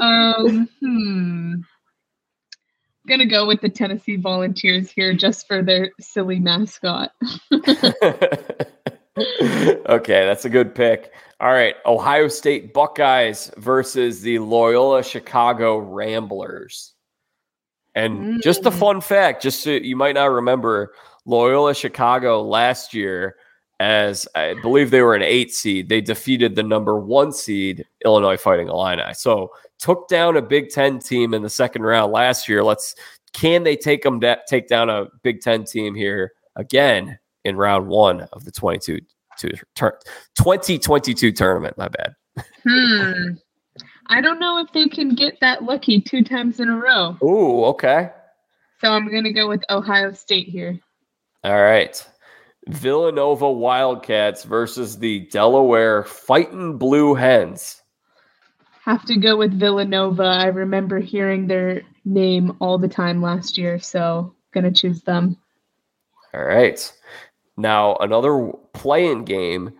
Um, 0.00 0.68
hmm. 0.80 1.54
Gonna 3.08 3.26
go 3.26 3.46
with 3.46 3.60
the 3.60 3.68
Tennessee 3.68 4.16
Volunteers 4.16 4.90
here 4.90 5.14
just 5.14 5.48
for 5.48 5.62
their 5.62 5.90
silly 5.98 6.38
mascot. 6.38 7.10
okay, 7.52 8.66
that's 10.26 10.44
a 10.44 10.50
good 10.50 10.76
pick. 10.76 11.12
All 11.40 11.50
right, 11.50 11.74
Ohio 11.86 12.28
State 12.28 12.72
Buckeyes 12.72 13.50
versus 13.56 14.20
the 14.20 14.38
Loyola 14.38 15.02
Chicago 15.02 15.78
Ramblers. 15.78 16.94
And 17.98 18.42
just 18.42 18.64
a 18.66 18.70
Mm. 18.70 18.78
fun 18.78 19.00
fact, 19.00 19.42
just 19.42 19.62
so 19.62 19.70
you 19.70 19.96
might 19.96 20.14
not 20.14 20.30
remember, 20.30 20.92
Loyola 21.26 21.74
Chicago 21.74 22.42
last 22.42 22.94
year, 22.94 23.36
as 23.80 24.26
I 24.34 24.54
believe 24.62 24.90
they 24.90 25.02
were 25.02 25.14
an 25.14 25.22
eight 25.22 25.52
seed, 25.52 25.88
they 25.88 26.00
defeated 26.00 26.54
the 26.56 26.62
number 26.62 26.98
one 26.98 27.32
seed 27.32 27.84
Illinois 28.04 28.36
Fighting 28.36 28.68
Illini. 28.68 29.14
So 29.14 29.50
took 29.78 30.08
down 30.08 30.36
a 30.36 30.42
Big 30.42 30.70
Ten 30.70 30.98
team 30.98 31.34
in 31.34 31.42
the 31.42 31.50
second 31.50 31.82
round 31.82 32.12
last 32.12 32.48
year. 32.48 32.64
Let's 32.64 32.94
can 33.32 33.62
they 33.62 33.76
take 33.76 34.02
them 34.02 34.20
da- 34.20 34.42
take 34.48 34.68
down 34.68 34.88
a 34.90 35.06
Big 35.22 35.40
Ten 35.42 35.64
team 35.64 35.94
here 35.94 36.32
again 36.56 37.18
in 37.44 37.56
round 37.56 37.88
one 37.88 38.22
of 38.32 38.44
the 38.44 38.50
22 38.50 38.98
to 39.38 39.50
tur- 39.76 39.98
2022 40.36 41.30
tournament? 41.32 41.76
My 41.78 41.88
bad. 41.88 42.14
Hmm. 42.66 43.34
I 44.08 44.20
don't 44.20 44.38
know 44.38 44.58
if 44.58 44.72
they 44.72 44.88
can 44.88 45.14
get 45.14 45.40
that 45.40 45.64
lucky 45.64 46.00
two 46.00 46.24
times 46.24 46.60
in 46.60 46.68
a 46.68 46.76
row. 46.76 47.16
Ooh, 47.22 47.64
okay. 47.66 48.10
So 48.80 48.88
I'm 48.90 49.10
gonna 49.10 49.32
go 49.32 49.48
with 49.48 49.64
Ohio 49.70 50.12
State 50.12 50.48
here. 50.48 50.78
All 51.44 51.60
right. 51.60 52.04
Villanova 52.68 53.50
Wildcats 53.50 54.44
versus 54.44 54.98
the 54.98 55.20
Delaware 55.30 56.04
Fighting 56.04 56.76
Blue 56.78 57.14
Hens. 57.14 57.82
Have 58.82 59.04
to 59.06 59.16
go 59.16 59.36
with 59.36 59.58
Villanova. 59.58 60.22
I 60.22 60.46
remember 60.46 60.98
hearing 60.98 61.46
their 61.46 61.82
name 62.04 62.56
all 62.60 62.78
the 62.78 62.88
time 62.88 63.22
last 63.22 63.58
year, 63.58 63.78
so 63.78 64.34
gonna 64.52 64.72
choose 64.72 65.02
them. 65.02 65.36
All 66.34 66.44
right. 66.44 66.92
Now, 67.56 67.96
another 67.96 68.52
play-in 68.72 69.24
game 69.24 69.72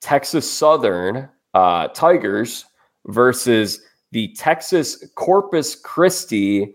Texas 0.00 0.50
Southern 0.50 1.28
uh, 1.54 1.88
Tigers 1.88 2.64
versus 3.06 3.80
the 4.12 4.32
Texas 4.34 5.04
Corpus 5.14 5.74
Christi 5.74 6.72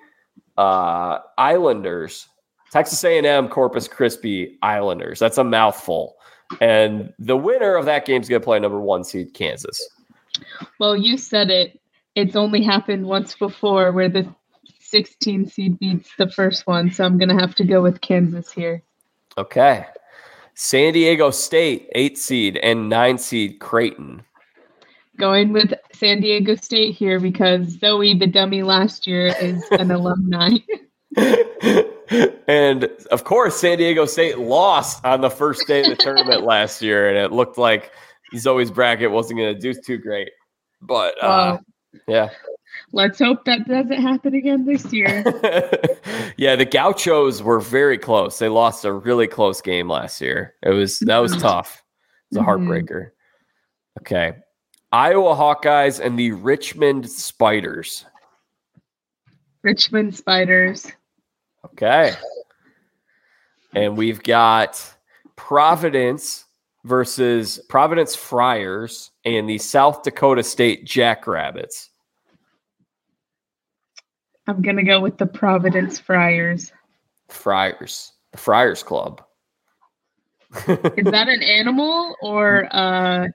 uh, 0.58 1.20
Islanders. 1.38 2.28
Texas 2.72 3.04
A&M 3.04 3.50
Corpus 3.50 3.88
Christi 3.88 4.58
Islanders. 4.62 5.20
That's 5.20 5.38
a 5.38 5.44
mouthful. 5.44 6.16
And 6.62 7.14
the 7.20 7.38
winner 7.38 7.76
of 7.76 7.86
that 7.86 8.06
game 8.06 8.22
is 8.22 8.30
going 8.30 8.42
to 8.42 8.46
play 8.46 8.60
number 8.60 8.80
one 8.80 9.04
seed 9.04 9.34
Kansas. 9.34 9.90
Well, 10.80 10.96
you 10.96 11.18
said 11.18 11.50
it. 11.50 11.80
It's 12.16 12.36
only 12.36 12.64
happened 12.64 13.06
once 13.06 13.36
before 13.36 13.92
where 13.92 14.10
the 14.10 14.34
16 14.92 15.48
seed 15.48 15.80
beats 15.80 16.12
the 16.18 16.30
first 16.30 16.68
one, 16.68 16.92
so 16.92 17.06
I'm 17.06 17.18
gonna 17.18 17.40
have 17.40 17.56
to 17.56 17.64
go 17.64 17.82
with 17.82 18.02
Kansas 18.02 18.52
here. 18.52 18.84
Okay. 19.38 19.86
San 20.54 20.92
Diego 20.92 21.32
State, 21.32 21.90
eight 21.96 22.18
seed, 22.18 22.58
and 22.58 22.90
nine 22.90 23.18
seed 23.18 23.60
Creighton. 23.62 24.22
Going 25.22 25.54
with 25.54 25.72
San 25.94 26.20
Diego 26.20 26.56
State 26.56 26.96
here 26.96 27.20
because 27.20 27.80
Zoe, 27.80 28.14
the 28.18 28.26
dummy 28.28 28.64
last 28.64 29.06
year, 29.08 29.28
is 29.40 29.64
an 29.72 29.92
alumni. 29.92 30.50
and 32.48 32.86
of 33.12 33.24
course, 33.24 33.56
San 33.60 33.78
Diego 33.78 34.06
State 34.06 34.40
lost 34.40 35.06
on 35.06 35.22
the 35.22 35.30
first 35.30 35.68
day 35.68 35.82
of 35.82 35.88
the 35.88 35.96
tournament 35.96 36.42
last 36.46 36.82
year, 36.82 37.08
and 37.08 37.18
it 37.18 37.32
looked 37.32 37.58
like 37.58 37.92
Zoe's 38.36 38.72
bracket 38.72 39.12
wasn't 39.12 39.40
going 39.40 39.54
to 39.54 39.60
do 39.60 39.80
too 39.80 39.98
great. 40.00 40.32
But 40.82 41.22
uh, 41.24 41.60
yeah, 42.08 42.30
let's 42.92 43.20
hope 43.20 43.46
that 43.46 43.68
doesn't 43.68 44.02
happen 44.02 44.34
again 44.34 44.66
this 44.66 44.92
year. 44.92 45.24
yeah, 46.38 46.56
the 46.56 46.66
Gauchos 46.66 47.44
were 47.44 47.60
very 47.60 48.00
close. 48.00 48.40
They 48.40 48.50
lost 48.50 48.86
a 48.86 48.92
really 48.92 49.28
close 49.28 49.62
game 49.62 49.88
last 49.88 50.20
year. 50.20 50.56
It 50.64 50.72
was 50.72 50.98
that 51.00 51.20
was 51.20 51.36
Mhm. 51.36 51.42
tough. 51.42 51.84
It 52.32 52.36
was 52.36 52.38
a 52.38 52.42
Mhm. 52.42 52.46
heartbreaker. 52.48 53.10
Okay. 54.02 54.34
Iowa 54.92 55.36
Hawkeyes 55.36 56.00
and 56.00 56.20
the 56.20 56.34
Richmond 56.34 57.10
Spiders. 57.10 58.06
Richmond 59.62 60.16
Spiders. 60.16 60.88
Okay. 61.66 62.14
And 63.74 63.96
we've 63.96 64.22
got 64.22 64.84
Providence 65.36 66.46
versus 66.84 67.60
Providence 67.70 68.16
Friars 68.16 69.12
and 69.24 69.48
the 69.48 69.60
South 69.60 70.04
Dakota 70.04 70.44
State 70.44 70.86
Jackrabbits. 70.86 71.90
I'm 74.48 74.62
going 74.62 74.78
to 74.78 74.84
go 74.84 75.00
with 75.00 75.18
the 75.18 75.28
Providence 75.28 76.00
Friars. 76.00 76.72
Friars. 77.30 78.12
The 78.32 78.38
Friars 78.38 78.84
Club. 78.84 79.24
Is 80.68 81.06
that 81.06 81.30
an 81.30 81.42
animal 81.44 82.16
or 82.22 82.68
uh, 82.72 83.28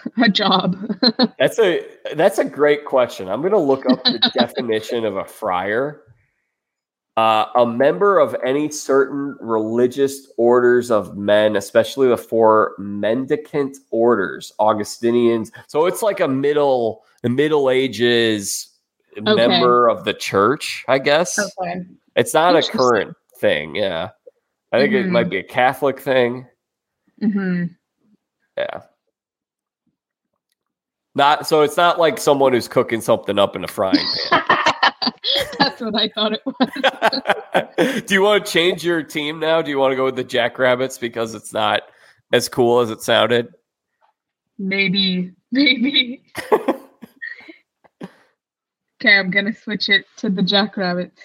a 0.22 0.28
job? 0.28 0.76
that's 1.38 1.58
a 1.58 1.84
that's 2.14 2.38
a 2.38 2.44
great 2.44 2.84
question. 2.84 3.28
I'm 3.28 3.40
going 3.40 3.52
to 3.52 3.58
look 3.58 3.86
up 3.86 4.02
the 4.04 4.30
definition 4.38 5.04
of 5.04 5.16
a 5.16 5.24
friar. 5.24 6.02
Uh, 7.16 7.50
a 7.56 7.66
member 7.66 8.20
of 8.20 8.36
any 8.46 8.70
certain 8.70 9.36
religious 9.40 10.30
orders 10.36 10.88
of 10.88 11.16
men, 11.16 11.56
especially 11.56 12.06
the 12.06 12.16
four 12.16 12.76
mendicant 12.78 13.76
orders, 13.90 14.52
Augustinians. 14.60 15.50
So 15.66 15.86
it's 15.86 16.00
like 16.00 16.20
a 16.20 16.28
middle, 16.28 17.02
Middle 17.24 17.70
Ages 17.70 18.68
okay. 19.16 19.34
member 19.34 19.88
of 19.88 20.04
the 20.04 20.14
church, 20.14 20.84
I 20.86 21.00
guess. 21.00 21.38
Okay. 21.38 21.80
It's 22.14 22.34
not 22.34 22.54
a 22.54 22.62
current 22.62 23.16
thing. 23.40 23.74
Yeah. 23.74 24.10
I 24.72 24.78
think 24.78 24.92
mm-hmm. 24.92 25.08
it 25.08 25.10
might 25.10 25.22
mm-hmm. 25.22 25.30
be 25.30 25.38
a 25.38 25.44
Catholic 25.44 25.98
thing. 25.98 26.46
Mm-hmm. 27.22 27.64
Yeah. 28.56 28.80
Not 31.14 31.46
so 31.46 31.62
it's 31.62 31.76
not 31.76 31.98
like 31.98 32.18
someone 32.18 32.52
who's 32.52 32.68
cooking 32.68 33.00
something 33.00 33.38
up 33.38 33.56
in 33.56 33.64
a 33.64 33.68
frying 33.68 34.04
pan. 34.30 34.42
That's 35.58 35.80
what 35.80 35.94
I 35.96 36.08
thought 36.08 36.34
it 36.34 36.42
was. 36.44 38.02
Do 38.06 38.14
you 38.14 38.22
want 38.22 38.44
to 38.44 38.52
change 38.52 38.84
your 38.84 39.02
team 39.02 39.40
now? 39.40 39.62
Do 39.62 39.70
you 39.70 39.78
want 39.78 39.92
to 39.92 39.96
go 39.96 40.04
with 40.04 40.16
the 40.16 40.24
Jackrabbits 40.24 40.98
because 40.98 41.34
it's 41.34 41.52
not 41.52 41.82
as 42.32 42.48
cool 42.48 42.80
as 42.80 42.90
it 42.90 43.02
sounded? 43.02 43.54
Maybe, 44.58 45.32
maybe. 45.52 46.22
okay, 46.52 46.74
I'm 49.04 49.30
gonna 49.30 49.54
switch 49.54 49.88
it 49.88 50.06
to 50.18 50.30
the 50.30 50.42
Jackrabbits. 50.42 51.20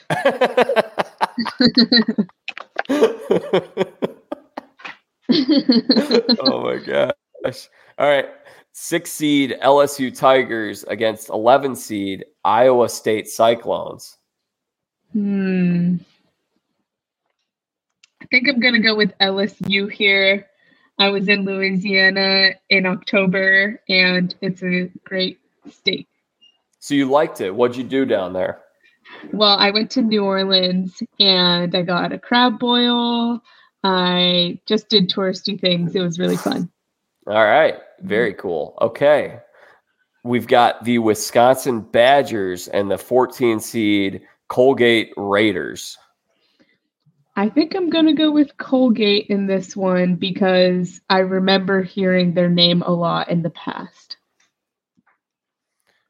oh 6.40 6.64
my 6.64 6.78
gosh. 6.86 7.70
All 7.98 8.08
right. 8.08 8.30
Six 8.76 9.12
seed 9.12 9.56
LSU 9.62 10.16
Tigers 10.16 10.84
against 10.86 11.30
11 11.30 11.76
seed 11.76 12.26
Iowa 12.44 12.90
State 12.90 13.28
Cyclones. 13.28 14.18
Hmm. 15.12 15.98
I 18.20 18.26
think 18.32 18.50
I'm 18.50 18.60
going 18.60 18.74
to 18.74 18.80
go 18.80 18.96
with 18.96 19.16
LSU 19.20 19.92
here. 19.92 20.48
I 20.98 21.10
was 21.10 21.28
in 21.28 21.46
Louisiana 21.46 22.52
in 22.70 22.88
October 22.88 23.80
and 23.88 24.34
it's 24.42 24.64
a 24.64 24.90
great 25.04 25.40
state. 25.70 26.08
So 26.80 26.96
you 26.96 27.10
liked 27.10 27.42
it. 27.42 27.54
What'd 27.54 27.78
you 27.78 27.84
do 27.84 28.06
down 28.06 28.34
there? 28.34 28.62
Well, 29.32 29.56
I 29.58 29.70
went 29.70 29.92
to 29.92 30.02
New 30.02 30.24
Orleans 30.24 31.04
and 31.20 31.76
I 31.76 31.84
got 31.84 32.12
a 32.12 32.18
crab 32.18 32.58
boil. 32.58 33.40
I 33.84 34.60
just 34.66 34.90
did 34.90 35.12
touristy 35.12 35.60
things. 35.60 35.96
It 35.96 36.02
was 36.02 36.18
really 36.18 36.38
fun. 36.38 36.72
All 37.28 37.46
right. 37.46 37.76
Very 38.02 38.34
mm-hmm. 38.34 38.42
cool. 38.42 38.78
Okay. 38.82 39.40
We've 40.24 40.48
got 40.48 40.84
the 40.86 41.00
Wisconsin 41.00 41.82
Badgers 41.82 42.68
and 42.70 42.90
the 42.90 42.98
14 42.98 43.60
seed 43.60 44.22
Colgate 44.48 45.12
Raiders. 45.18 45.98
I 47.36 47.50
think 47.50 47.76
I'm 47.76 47.90
going 47.90 48.06
to 48.06 48.14
go 48.14 48.32
with 48.32 48.58
Colgate 48.58 49.28
in 49.28 49.48
this 49.48 49.76
one 49.76 50.16
because 50.16 51.02
I 51.10 51.20
remember 51.20 51.82
hearing 51.82 52.34
their 52.34 52.50
name 52.50 52.84
a 52.84 52.92
lot 52.92 53.30
in 53.30 53.42
the 53.42 53.50
past. 53.50 54.18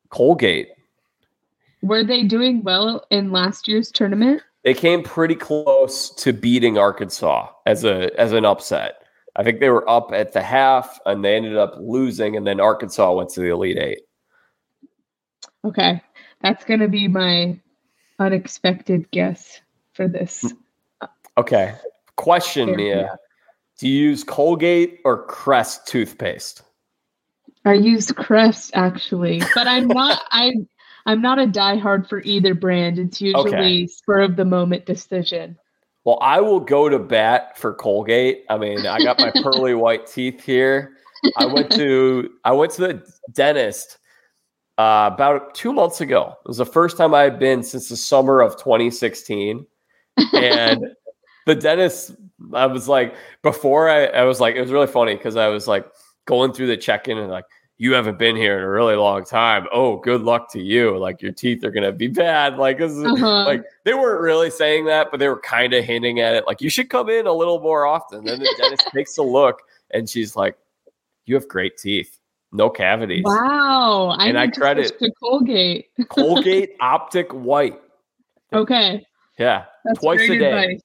Colgate. 0.09 0.69
Were 1.81 2.03
they 2.03 2.23
doing 2.23 2.61
well 2.63 3.05
in 3.09 3.31
last 3.31 3.67
year's 3.67 3.91
tournament? 3.91 4.41
They 4.63 4.73
came 4.73 5.01
pretty 5.01 5.35
close 5.35 6.09
to 6.15 6.33
beating 6.33 6.77
Arkansas 6.77 7.49
as 7.65 7.83
a 7.83 8.09
as 8.19 8.31
an 8.31 8.45
upset. 8.45 9.02
I 9.35 9.43
think 9.43 9.59
they 9.59 9.69
were 9.69 9.87
up 9.89 10.11
at 10.13 10.33
the 10.33 10.41
half 10.41 10.99
and 11.05 11.23
they 11.23 11.35
ended 11.35 11.57
up 11.57 11.75
losing, 11.79 12.37
and 12.37 12.45
then 12.45 12.59
Arkansas 12.59 13.13
went 13.13 13.29
to 13.31 13.39
the 13.39 13.49
Elite 13.49 13.77
Eight. 13.77 14.01
Okay. 15.65 16.01
That's 16.41 16.65
going 16.65 16.81
to 16.81 16.87
be 16.87 17.07
my 17.07 17.59
unexpected 18.19 19.09
guess 19.11 19.61
for 19.93 20.07
this. 20.07 20.43
Mm. 20.43 21.09
Okay. 21.37 21.75
Question, 22.15 22.75
Mia. 22.75 23.17
Do 23.79 23.87
you 23.87 24.09
use 24.09 24.23
Colgate 24.23 24.99
or 25.03 25.25
Crest 25.25 25.87
toothpaste? 25.87 26.61
I 27.65 27.73
use 27.73 28.11
Crest 28.11 28.71
actually, 28.75 29.41
but 29.55 29.67
I'm 29.67 29.87
not 29.87 30.21
I 30.31 30.53
I'm 31.05 31.21
not 31.21 31.39
a 31.39 31.47
diehard 31.47 32.07
for 32.07 32.21
either 32.21 32.53
brand. 32.53 32.99
It's 32.99 33.19
usually 33.19 33.53
okay. 33.53 33.87
spur 33.87 34.21
of 34.21 34.35
the 34.35 34.45
moment 34.45 34.85
decision. 34.85 35.57
Well, 36.05 36.19
I 36.21 36.41
will 36.41 36.59
go 36.59 36.89
to 36.89 36.99
bat 36.99 37.57
for 37.57 37.73
Colgate. 37.73 38.43
I 38.49 38.57
mean, 38.57 38.85
I 38.85 38.99
got 38.99 39.19
my 39.19 39.31
pearly 39.41 39.73
white 39.73 40.05
teeth 40.05 40.43
here. 40.43 40.97
I 41.37 41.45
went 41.45 41.71
to 41.73 42.29
I 42.43 42.51
went 42.51 42.73
to 42.73 42.81
the 42.81 43.05
dentist 43.31 43.97
uh, 44.77 45.09
about 45.13 45.55
two 45.55 45.71
months 45.71 46.01
ago. 46.01 46.35
It 46.43 46.47
was 46.47 46.57
the 46.57 46.65
first 46.65 46.97
time 46.97 47.13
I 47.13 47.21
had 47.21 47.39
been 47.39 47.63
since 47.63 47.89
the 47.89 47.97
summer 47.97 48.41
of 48.41 48.57
2016, 48.57 49.65
and 50.33 50.85
the 51.45 51.55
dentist. 51.55 52.15
I 52.53 52.65
was 52.65 52.89
like, 52.89 53.15
before 53.41 53.89
I, 53.89 54.05
I 54.07 54.23
was 54.23 54.41
like, 54.41 54.55
it 54.55 54.61
was 54.61 54.71
really 54.71 54.87
funny 54.87 55.15
because 55.15 55.37
I 55.37 55.47
was 55.47 55.65
like 55.65 55.85
going 56.25 56.51
through 56.51 56.67
the 56.67 56.75
check-in 56.75 57.17
and 57.17 57.31
like, 57.31 57.45
you 57.83 57.91
haven't 57.91 58.17
been 58.17 58.37
here 58.37 58.57
in 58.57 58.63
a 58.63 58.69
really 58.69 58.95
long 58.95 59.25
time. 59.25 59.67
Oh, 59.69 59.97
good 59.97 60.21
luck 60.21 60.49
to 60.53 60.61
you. 60.61 60.97
Like 60.97 61.21
your 61.21 61.33
teeth 61.33 61.65
are 61.65 61.69
gonna 61.69 61.91
be 61.91 62.07
bad. 62.07 62.55
Like, 62.55 62.79
uh-huh. 62.79 63.43
like 63.43 63.65
they 63.83 63.93
weren't 63.93 64.21
really 64.21 64.49
saying 64.49 64.85
that, 64.85 65.11
but 65.11 65.19
they 65.19 65.27
were 65.27 65.41
kind 65.41 65.73
of 65.73 65.83
hinting 65.83 66.21
at 66.21 66.33
it. 66.33 66.47
Like 66.47 66.61
you 66.61 66.69
should 66.69 66.89
come 66.89 67.09
in 67.09 67.27
a 67.27 67.33
little 67.33 67.59
more 67.59 67.85
often. 67.85 68.23
Then 68.23 68.39
the 68.39 68.55
dentist 68.57 68.87
takes 68.95 69.17
a 69.17 69.21
look 69.21 69.63
and 69.91 70.09
she's 70.09 70.33
like, 70.33 70.57
"You 71.25 71.35
have 71.35 71.45
great 71.49 71.77
teeth, 71.77 72.19
no 72.53 72.69
cavities." 72.69 73.25
Wow! 73.25 74.15
I 74.17 74.27
and 74.27 74.39
I 74.39 74.47
credit 74.47 74.97
to 74.99 75.11
Colgate. 75.21 75.87
Colgate 76.07 76.77
Optic 76.79 77.33
White. 77.33 77.81
Okay. 78.53 79.05
Yeah, 79.37 79.65
That's 79.83 79.99
twice 79.99 80.21
a 80.21 80.39
day 80.39 80.79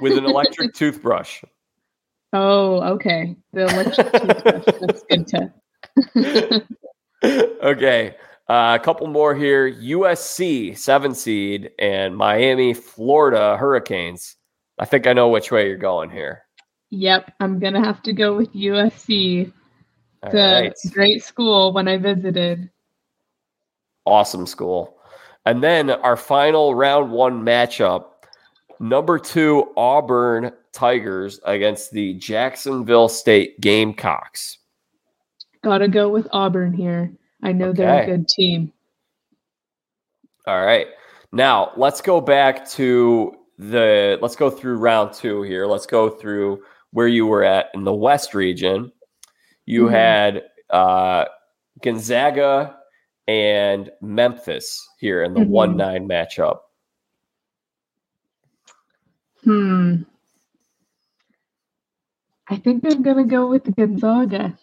with 0.00 0.18
an 0.18 0.24
electric 0.24 0.74
toothbrush. 0.74 1.44
Oh, 2.32 2.82
okay. 2.94 3.36
The 3.52 3.66
electric 3.66 4.12
toothbrush. 4.12 4.64
That's 4.80 5.02
good 5.04 5.28
to 5.28 5.52
okay. 7.24 8.14
Uh, 8.48 8.76
a 8.80 8.82
couple 8.82 9.06
more 9.06 9.34
here. 9.34 9.70
USC, 9.70 10.76
seven 10.76 11.14
seed, 11.14 11.70
and 11.78 12.16
Miami, 12.16 12.74
Florida 12.74 13.56
Hurricanes. 13.56 14.36
I 14.78 14.86
think 14.86 15.06
I 15.06 15.12
know 15.12 15.28
which 15.28 15.52
way 15.52 15.68
you're 15.68 15.76
going 15.76 16.10
here. 16.10 16.42
Yep. 16.90 17.32
I'm 17.40 17.58
going 17.58 17.74
to 17.74 17.80
have 17.80 18.02
to 18.02 18.12
go 18.12 18.36
with 18.36 18.52
USC. 18.52 19.52
It's 20.22 20.34
right. 20.34 20.72
a 20.84 20.88
great 20.88 21.22
school 21.22 21.72
when 21.72 21.88
I 21.88 21.96
visited. 21.96 22.70
Awesome 24.04 24.46
school. 24.46 24.96
And 25.46 25.62
then 25.62 25.90
our 25.90 26.16
final 26.16 26.74
round 26.74 27.10
one 27.10 27.42
matchup 27.42 28.06
number 28.80 29.18
two, 29.18 29.72
Auburn 29.76 30.52
Tigers 30.72 31.40
against 31.44 31.92
the 31.92 32.14
Jacksonville 32.14 33.08
State 33.08 33.60
Gamecocks. 33.60 34.58
Gotta 35.62 35.88
go 35.88 36.08
with 36.08 36.26
Auburn 36.32 36.72
here. 36.72 37.12
I 37.42 37.52
know 37.52 37.68
okay. 37.68 37.76
they're 37.82 38.02
a 38.02 38.06
good 38.06 38.28
team. 38.28 38.72
All 40.46 40.64
right. 40.64 40.86
Now 41.32 41.72
let's 41.76 42.00
go 42.00 42.20
back 42.20 42.68
to 42.70 43.34
the 43.58 44.18
let's 44.22 44.36
go 44.36 44.50
through 44.50 44.76
round 44.76 45.12
two 45.12 45.42
here. 45.42 45.66
Let's 45.66 45.86
go 45.86 46.08
through 46.08 46.62
where 46.92 47.08
you 47.08 47.26
were 47.26 47.44
at 47.44 47.66
in 47.74 47.84
the 47.84 47.94
West 47.94 48.34
region. 48.34 48.90
You 49.66 49.84
mm-hmm. 49.84 49.94
had 49.94 50.42
uh, 50.70 51.26
Gonzaga 51.82 52.76
and 53.28 53.90
Memphis 54.00 54.88
here 54.98 55.22
in 55.22 55.34
the 55.34 55.40
mm-hmm. 55.40 55.50
one 55.50 55.76
nine 55.76 56.08
matchup. 56.08 56.58
Hmm. 59.44 60.02
I 62.48 62.56
think 62.56 62.84
I'm 62.84 63.02
gonna 63.02 63.24
go 63.24 63.48
with 63.48 63.74
Gonzaga. 63.76 64.58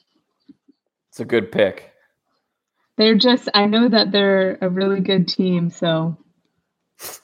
It's 1.17 1.21
a 1.23 1.25
good 1.25 1.51
pick. 1.51 1.91
They're 2.97 3.15
just, 3.15 3.49
I 3.55 3.65
know 3.65 3.89
that 3.89 4.11
they're 4.11 4.59
a 4.61 4.69
really 4.69 4.99
good 4.99 5.27
team. 5.27 5.71
So 5.71 6.15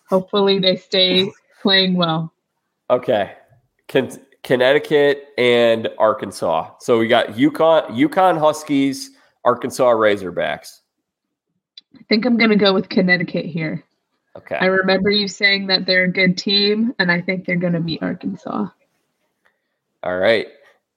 hopefully 0.10 0.58
they 0.58 0.78
stay 0.78 1.32
playing 1.62 1.94
well. 1.94 2.34
Okay. 2.90 3.34
Con- 3.88 4.20
Connecticut 4.42 5.28
and 5.38 5.90
Arkansas. 6.00 6.72
So 6.80 6.98
we 6.98 7.08
got 7.08 7.34
UConn, 7.34 7.92
UConn 7.92 8.40
Huskies 8.40 9.12
Arkansas 9.46 9.92
Razorbacks. 9.92 10.80
I 11.96 12.02
think 12.10 12.26
I'm 12.26 12.38
going 12.38 12.50
to 12.50 12.56
go 12.56 12.74
with 12.74 12.90
Connecticut 12.90 13.46
here. 13.46 13.84
Okay. 14.36 14.56
I 14.56 14.66
remember 14.66 15.12
you 15.12 15.28
saying 15.28 15.68
that 15.68 15.86
they're 15.86 16.06
a 16.06 16.12
good 16.12 16.36
team, 16.36 16.96
and 16.98 17.12
I 17.12 17.22
think 17.22 17.46
they're 17.46 17.58
going 17.58 17.74
to 17.74 17.80
beat 17.80 18.02
Arkansas. 18.02 18.70
All 20.02 20.18
right. 20.18 20.48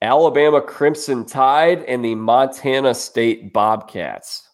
Alabama 0.01 0.61
Crimson 0.61 1.25
Tide 1.25 1.83
and 1.83 2.05
the 2.05 2.15
Montana 2.15 2.93
State 2.93 3.51
Bobcats. 3.51 4.47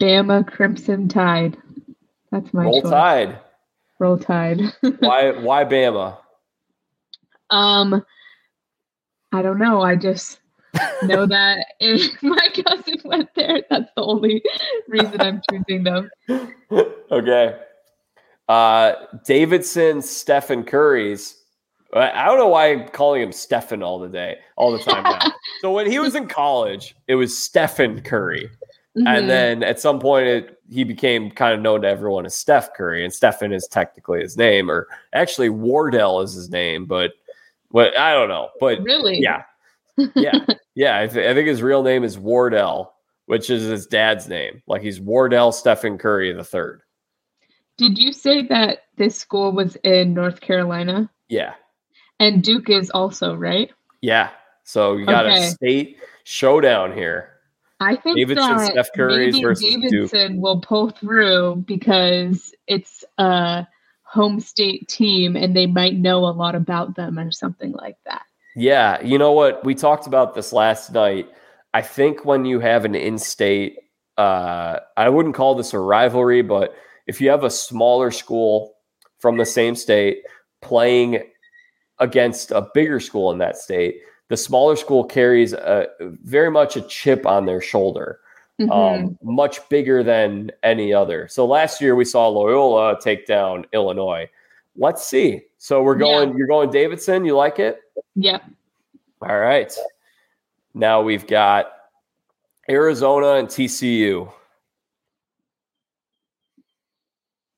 Bama 0.00 0.46
Crimson 0.46 1.08
Tide. 1.08 1.56
That's 2.30 2.52
my 2.52 2.64
Roll 2.64 2.82
choice. 2.82 2.90
Tide. 2.90 3.38
Roll 3.98 4.18
Tide. 4.18 4.60
Why 4.98 5.30
why 5.32 5.64
Bama? 5.64 6.18
um, 7.50 8.04
I 9.32 9.42
don't 9.42 9.58
know. 9.58 9.82
I 9.82 9.96
just 9.96 10.40
know 11.04 11.26
that 11.26 11.66
if 11.80 12.22
my 12.22 12.48
cousin 12.66 12.96
went 13.04 13.28
there, 13.34 13.62
that's 13.70 13.90
the 13.94 14.02
only 14.02 14.42
reason 14.88 15.20
I'm 15.20 15.40
choosing 15.50 15.84
them. 15.84 16.10
okay. 17.10 17.58
Uh 18.48 18.94
Davidson 19.24 20.02
Stephen 20.02 20.64
Curry's. 20.64 21.41
I 21.94 22.24
don't 22.24 22.38
know 22.38 22.48
why 22.48 22.72
I'm 22.72 22.88
calling 22.88 23.22
him 23.22 23.32
Stephen 23.32 23.82
all 23.82 23.98
the 23.98 24.08
day, 24.08 24.38
all 24.56 24.72
the 24.72 24.78
time 24.78 25.02
now. 25.02 25.18
so 25.60 25.72
when 25.72 25.90
he 25.90 25.98
was 25.98 26.14
in 26.14 26.26
college, 26.26 26.96
it 27.06 27.16
was 27.16 27.36
Stephen 27.36 28.00
Curry. 28.00 28.48
Mhm. 28.96 29.06
And 29.06 29.30
then 29.30 29.62
at 29.62 29.80
some 29.80 29.98
point, 29.98 30.26
it, 30.26 30.60
he 30.70 30.84
became 30.84 31.30
kind 31.30 31.54
of 31.54 31.60
known 31.60 31.82
to 31.82 31.88
everyone 31.88 32.26
as 32.26 32.34
Steph 32.34 32.74
Curry, 32.74 33.04
and 33.04 33.12
Stephen 33.12 33.52
is 33.52 33.66
technically 33.66 34.20
his 34.20 34.36
name, 34.36 34.70
or 34.70 34.86
actually 35.12 35.48
Wardell 35.48 36.20
is 36.20 36.34
his 36.34 36.50
name, 36.50 36.86
but 36.86 37.12
what 37.70 37.96
I 37.98 38.12
don't 38.12 38.28
know. 38.28 38.50
But 38.60 38.82
really, 38.82 39.18
yeah, 39.18 39.44
yeah, 40.14 40.44
yeah. 40.74 40.98
I, 41.00 41.06
th- 41.06 41.26
I 41.26 41.34
think 41.34 41.48
his 41.48 41.62
real 41.62 41.82
name 41.82 42.04
is 42.04 42.18
Wardell, 42.18 42.94
which 43.26 43.48
is 43.48 43.62
his 43.64 43.86
dad's 43.86 44.28
name. 44.28 44.62
Like 44.66 44.82
he's 44.82 45.00
Wardell 45.00 45.52
Stephen 45.52 45.96
Curry 45.98 46.32
the 46.32 46.44
third. 46.44 46.82
Did 47.78 47.98
you 47.98 48.12
say 48.12 48.46
that 48.48 48.84
this 48.96 49.16
school 49.16 49.52
was 49.52 49.76
in 49.76 50.12
North 50.12 50.40
Carolina? 50.42 51.10
Yeah, 51.28 51.54
And 52.20 52.42
Duke 52.42 52.70
is 52.70 52.90
also, 52.90 53.34
right? 53.34 53.70
yeah. 54.00 54.30
So 54.64 54.96
you 54.96 55.06
got 55.06 55.26
a 55.26 55.42
state 55.42 55.98
showdown 56.24 56.92
here. 56.92 57.30
I 57.80 57.96
think 57.96 58.16
Davidson, 58.16 58.58
that 58.58 58.70
Steph 58.70 58.90
Curry's 58.94 59.34
maybe 59.34 59.44
versus 59.44 59.76
Duke. 59.90 60.12
Will 60.34 60.60
pull 60.60 60.90
through 60.90 61.64
because 61.66 62.54
it's 62.68 63.04
a 63.18 63.66
home 64.04 64.38
state 64.38 64.86
team 64.88 65.34
and 65.36 65.56
they 65.56 65.66
might 65.66 65.96
know 65.96 66.18
a 66.18 66.30
lot 66.30 66.54
about 66.54 66.94
them 66.94 67.18
or 67.18 67.32
something 67.32 67.72
like 67.72 67.96
that. 68.04 68.22
Yeah, 68.54 69.02
you 69.02 69.18
know 69.18 69.32
what? 69.32 69.64
We 69.64 69.74
talked 69.74 70.06
about 70.06 70.34
this 70.34 70.52
last 70.52 70.92
night. 70.92 71.28
I 71.74 71.82
think 71.82 72.24
when 72.24 72.44
you 72.44 72.60
have 72.60 72.84
an 72.84 72.94
in-state, 72.94 73.78
uh, 74.18 74.78
I 74.96 75.08
wouldn't 75.08 75.34
call 75.34 75.54
this 75.54 75.72
a 75.72 75.78
rivalry, 75.78 76.42
but 76.42 76.74
if 77.06 77.20
you 77.20 77.30
have 77.30 77.44
a 77.44 77.50
smaller 77.50 78.10
school 78.10 78.74
from 79.18 79.38
the 79.38 79.46
same 79.46 79.74
state 79.74 80.22
playing 80.60 81.22
against 82.02 82.50
a 82.50 82.68
bigger 82.74 82.98
school 83.00 83.30
in 83.30 83.38
that 83.38 83.56
state, 83.56 84.00
the 84.28 84.36
smaller 84.36 84.76
school 84.76 85.04
carries 85.04 85.52
a, 85.52 85.86
very 86.00 86.50
much 86.50 86.76
a 86.76 86.82
chip 86.82 87.26
on 87.26 87.46
their 87.46 87.60
shoulder, 87.60 88.18
Mhm. 88.60 88.70
um, 88.70 89.18
much 89.22 89.66
bigger 89.68 90.02
than 90.02 90.50
any 90.62 90.92
other. 90.92 91.28
So 91.28 91.46
last 91.46 91.80
year 91.80 91.94
we 91.94 92.04
saw 92.04 92.28
Loyola 92.28 92.98
take 93.00 93.26
down 93.26 93.66
Illinois. 93.72 94.28
Let's 94.76 95.06
see. 95.06 95.42
So 95.58 95.82
we're 95.82 95.94
Yeah. 95.94 96.06
going. 96.24 96.36
You're 96.36 96.46
going 96.46 96.70
Davidson. 96.70 97.24
You 97.24 97.36
like 97.36 97.58
it? 97.58 97.80
Yep. 98.16 98.42
All 99.22 99.38
right. 99.38 99.72
Now 100.74 101.02
we've 101.02 101.26
got 101.26 101.72
Arizona 102.68 103.34
and 103.34 103.48
TCU. 103.48 104.32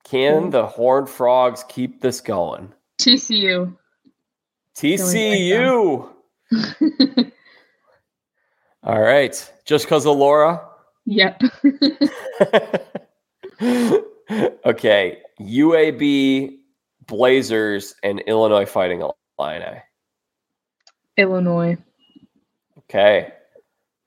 Can 0.04 0.50
the 0.50 0.66
Horned 0.66 1.08
Frogs 1.08 1.64
keep 1.68 2.00
this 2.00 2.20
going? 2.20 2.72
TCU. 2.98 3.76
TCU. 4.76 6.08
All 8.82 9.00
right. 9.00 9.52
Just 9.64 9.84
because 9.86 10.06
of 10.06 10.16
Laura? 10.16 10.60
yep. 11.06 11.40
okay. 14.64 15.18
UAB, 15.40 16.56
Blazers, 17.06 17.94
and 18.02 18.20
Illinois 18.20 18.66
Fighting 18.66 19.02
Illini. 19.38 19.78
Illinois. 21.16 21.76
Okay. 22.78 23.32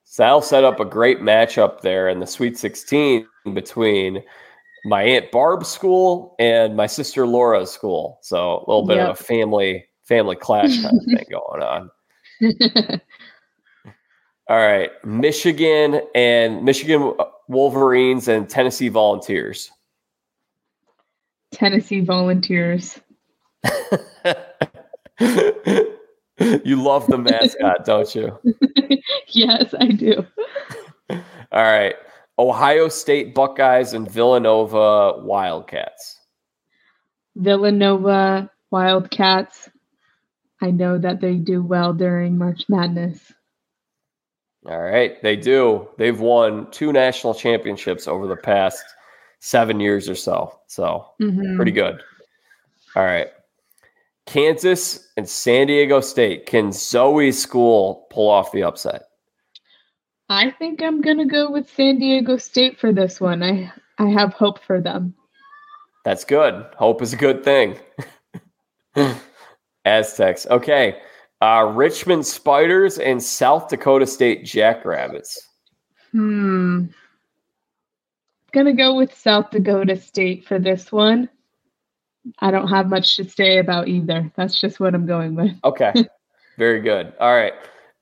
Sal 0.03 0.41
set 0.41 0.63
up 0.63 0.79
a 0.79 0.85
great 0.85 1.19
matchup 1.19 1.81
there 1.81 2.07
in 2.09 2.19
the 2.19 2.27
Sweet 2.27 2.57
16 2.57 3.27
between 3.53 4.23
my 4.85 5.03
Aunt 5.03 5.31
Barb's 5.31 5.67
school 5.69 6.35
and 6.39 6.75
my 6.75 6.87
sister 6.87 7.27
Laura's 7.27 7.71
school. 7.71 8.19
So 8.21 8.63
a 8.65 8.65
little 8.69 8.85
bit 8.85 8.97
Yep. 8.97 9.09
of 9.09 9.19
a 9.19 9.23
family 9.23 9.85
family 10.07 10.35
clash 10.35 10.81
kind 10.81 10.97
of 10.97 11.05
thing 11.05 11.25
going 11.31 11.61
on. 11.61 11.91
All 14.49 14.57
right. 14.57 14.91
Michigan 15.05 16.01
and 16.15 16.63
Michigan 16.63 17.13
Wolverines 17.49 18.27
and 18.27 18.49
Tennessee 18.49 18.87
Volunteers. 18.89 19.71
Tennessee 21.51 22.01
Volunteers. 22.01 22.99
you 25.19 26.81
love 26.81 27.07
the 27.07 27.17
mascot, 27.17 27.85
don't 27.85 28.13
you? 28.15 28.37
yes, 29.27 29.73
I 29.79 29.87
do. 29.87 30.25
All 31.09 31.63
right. 31.63 31.95
Ohio 32.39 32.87
State 32.87 33.33
Buckeyes 33.33 33.93
and 33.93 34.09
Villanova 34.09 35.19
Wildcats. 35.23 36.19
Villanova 37.35 38.49
Wildcats. 38.71 39.69
I 40.61 40.71
know 40.71 40.97
that 40.97 41.21
they 41.21 41.35
do 41.35 41.61
well 41.61 41.93
during 41.93 42.37
March 42.37 42.65
Madness. 42.67 43.31
All 44.67 44.81
right. 44.81 45.21
They 45.21 45.35
do. 45.35 45.87
They've 45.97 46.19
won 46.19 46.69
two 46.71 46.91
national 46.91 47.33
championships 47.35 48.07
over 48.07 48.27
the 48.27 48.35
past 48.35 48.83
seven 49.39 49.79
years 49.79 50.09
or 50.09 50.15
so. 50.15 50.59
So 50.67 51.05
Mhm. 51.21 51.55
pretty 51.55 51.71
good. 51.71 52.01
All 52.95 53.03
right. 53.05 53.27
Kansas 54.25 55.07
and 55.15 55.29
San 55.29 55.67
Diego 55.67 56.01
State. 56.01 56.47
Can 56.47 56.71
Zoe's 56.71 57.41
school 57.41 58.07
pull 58.09 58.27
off 58.29 58.51
the 58.51 58.63
upset? 58.63 59.03
I 60.27 60.51
think 60.51 60.81
I'm 60.81 60.99
gonna 61.01 61.25
go 61.25 61.49
with 61.49 61.69
San 61.69 61.99
Diego 61.99 62.35
State 62.35 62.77
for 62.77 62.91
this 62.91 63.21
one. 63.21 63.41
I 63.43 63.71
I 63.99 64.07
have 64.09 64.33
hope 64.33 64.59
for 64.59 64.81
them. 64.81 65.15
That's 66.03 66.25
good. 66.25 66.65
Hope 66.75 67.01
is 67.01 67.13
a 67.13 67.17
good 67.17 67.43
thing. 67.43 67.79
Aztecs. 69.87 70.45
Okay. 70.47 70.99
Uh, 71.41 71.71
Richmond 71.73 72.25
Spiders 72.25 72.97
and 72.97 73.21
South 73.21 73.69
Dakota 73.69 74.05
State 74.05 74.43
Jackrabbits. 74.43 75.49
Hmm. 76.11 76.85
Gonna 78.51 78.73
go 78.73 78.95
with 78.95 79.13
South 79.13 79.51
Dakota 79.51 79.95
State 79.97 80.45
for 80.45 80.59
this 80.59 80.91
one. 80.91 81.29
I 82.39 82.51
don't 82.51 82.67
have 82.67 82.89
much 82.89 83.15
to 83.17 83.29
say 83.29 83.59
about 83.59 83.87
either. 83.87 84.31
That's 84.35 84.59
just 84.59 84.79
what 84.79 84.93
I'm 84.93 85.05
going 85.05 85.35
with. 85.35 85.51
Okay. 85.63 85.93
Very 86.57 86.81
good. 86.81 87.13
All 87.19 87.35
right. 87.35 87.53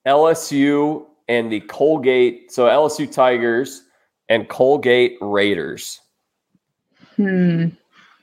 LSU 0.08 1.06
and 1.28 1.52
the 1.52 1.60
Colgate. 1.62 2.52
So 2.52 2.66
LSU 2.68 3.12
Tigers 3.12 3.84
and 4.30 4.48
Colgate 4.48 5.18
Raiders. 5.20 6.00
Hmm. 7.18 7.68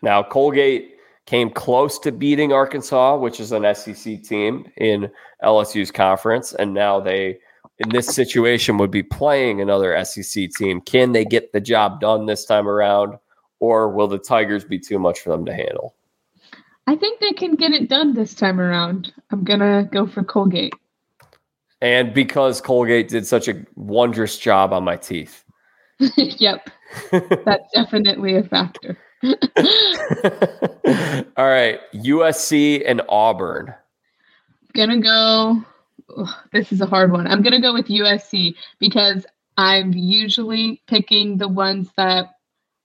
Now, 0.00 0.22
Colgate 0.22 0.91
came 1.26 1.50
close 1.50 1.98
to 2.00 2.12
beating 2.12 2.52
Arkansas, 2.52 3.16
which 3.16 3.40
is 3.40 3.52
an 3.52 3.74
SEC 3.74 4.22
team 4.22 4.70
in 4.76 5.10
LSU's 5.42 5.90
conference. 5.90 6.52
And 6.54 6.74
now 6.74 7.00
they, 7.00 7.38
in 7.78 7.88
this 7.90 8.06
situation, 8.08 8.78
would 8.78 8.90
be 8.90 9.02
playing 9.02 9.60
another 9.60 10.02
SEC 10.04 10.50
team. 10.50 10.80
Can 10.80 11.12
they 11.12 11.24
get 11.24 11.52
the 11.52 11.60
job 11.60 12.00
done 12.00 12.26
this 12.26 12.44
time 12.44 12.68
around? 12.68 13.16
Or 13.60 13.88
will 13.88 14.08
the 14.08 14.18
Tigers 14.18 14.64
be 14.64 14.78
too 14.78 14.98
much 14.98 15.20
for 15.20 15.30
them 15.30 15.44
to 15.46 15.54
handle? 15.54 15.94
I 16.86 16.96
think 16.96 17.20
they 17.20 17.32
can 17.32 17.54
get 17.54 17.72
it 17.72 17.88
done 17.88 18.14
this 18.14 18.34
time 18.34 18.60
around. 18.60 19.12
I'm 19.30 19.44
gonna 19.44 19.88
go 19.92 20.06
for 20.06 20.24
Colgate. 20.24 20.74
And 21.80 22.12
because 22.12 22.60
Colgate 22.60 23.08
did 23.08 23.26
such 23.26 23.48
a 23.48 23.64
wondrous 23.76 24.38
job 24.38 24.72
on 24.72 24.84
my 24.84 24.96
teeth. 24.96 25.44
yep, 26.16 26.68
that's 27.10 27.72
definitely 27.72 28.36
a 28.36 28.42
factor. 28.42 28.98
All 31.36 31.48
right. 31.48 31.80
USC 31.94 32.82
and 32.86 33.02
Auburn. 33.08 33.74
gonna 34.74 35.00
go. 35.00 35.62
ugh, 36.16 36.28
this 36.52 36.72
is 36.72 36.80
a 36.80 36.86
hard 36.86 37.12
one. 37.12 37.26
I'm 37.26 37.42
gonna 37.42 37.60
go 37.60 37.72
with 37.72 37.86
USC 37.86 38.54
because 38.78 39.26
I'm 39.56 39.92
usually 39.92 40.82
picking 40.86 41.36
the 41.36 41.48
ones 41.48 41.90
that 41.96 42.26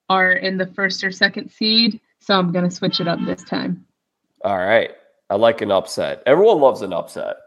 are 0.10 0.34
in 0.34 0.58
the 0.58 0.68
first 0.68 1.04
or 1.04 1.12
second 1.12 1.50
seed. 1.52 2.00
So 2.20 2.38
I'm 2.38 2.52
gonna 2.52 2.72
switch 2.72 3.00
it 3.00 3.08
up 3.08 3.20
this 3.26 3.44
time. 3.44 3.86
All 4.44 4.58
right. 4.58 4.92
I 5.30 5.36
like 5.36 5.62
an 5.62 5.72
upset. 5.72 6.24
Everyone 6.26 6.60
loves 6.60 6.82
an 6.82 6.94
upset. 6.94 7.38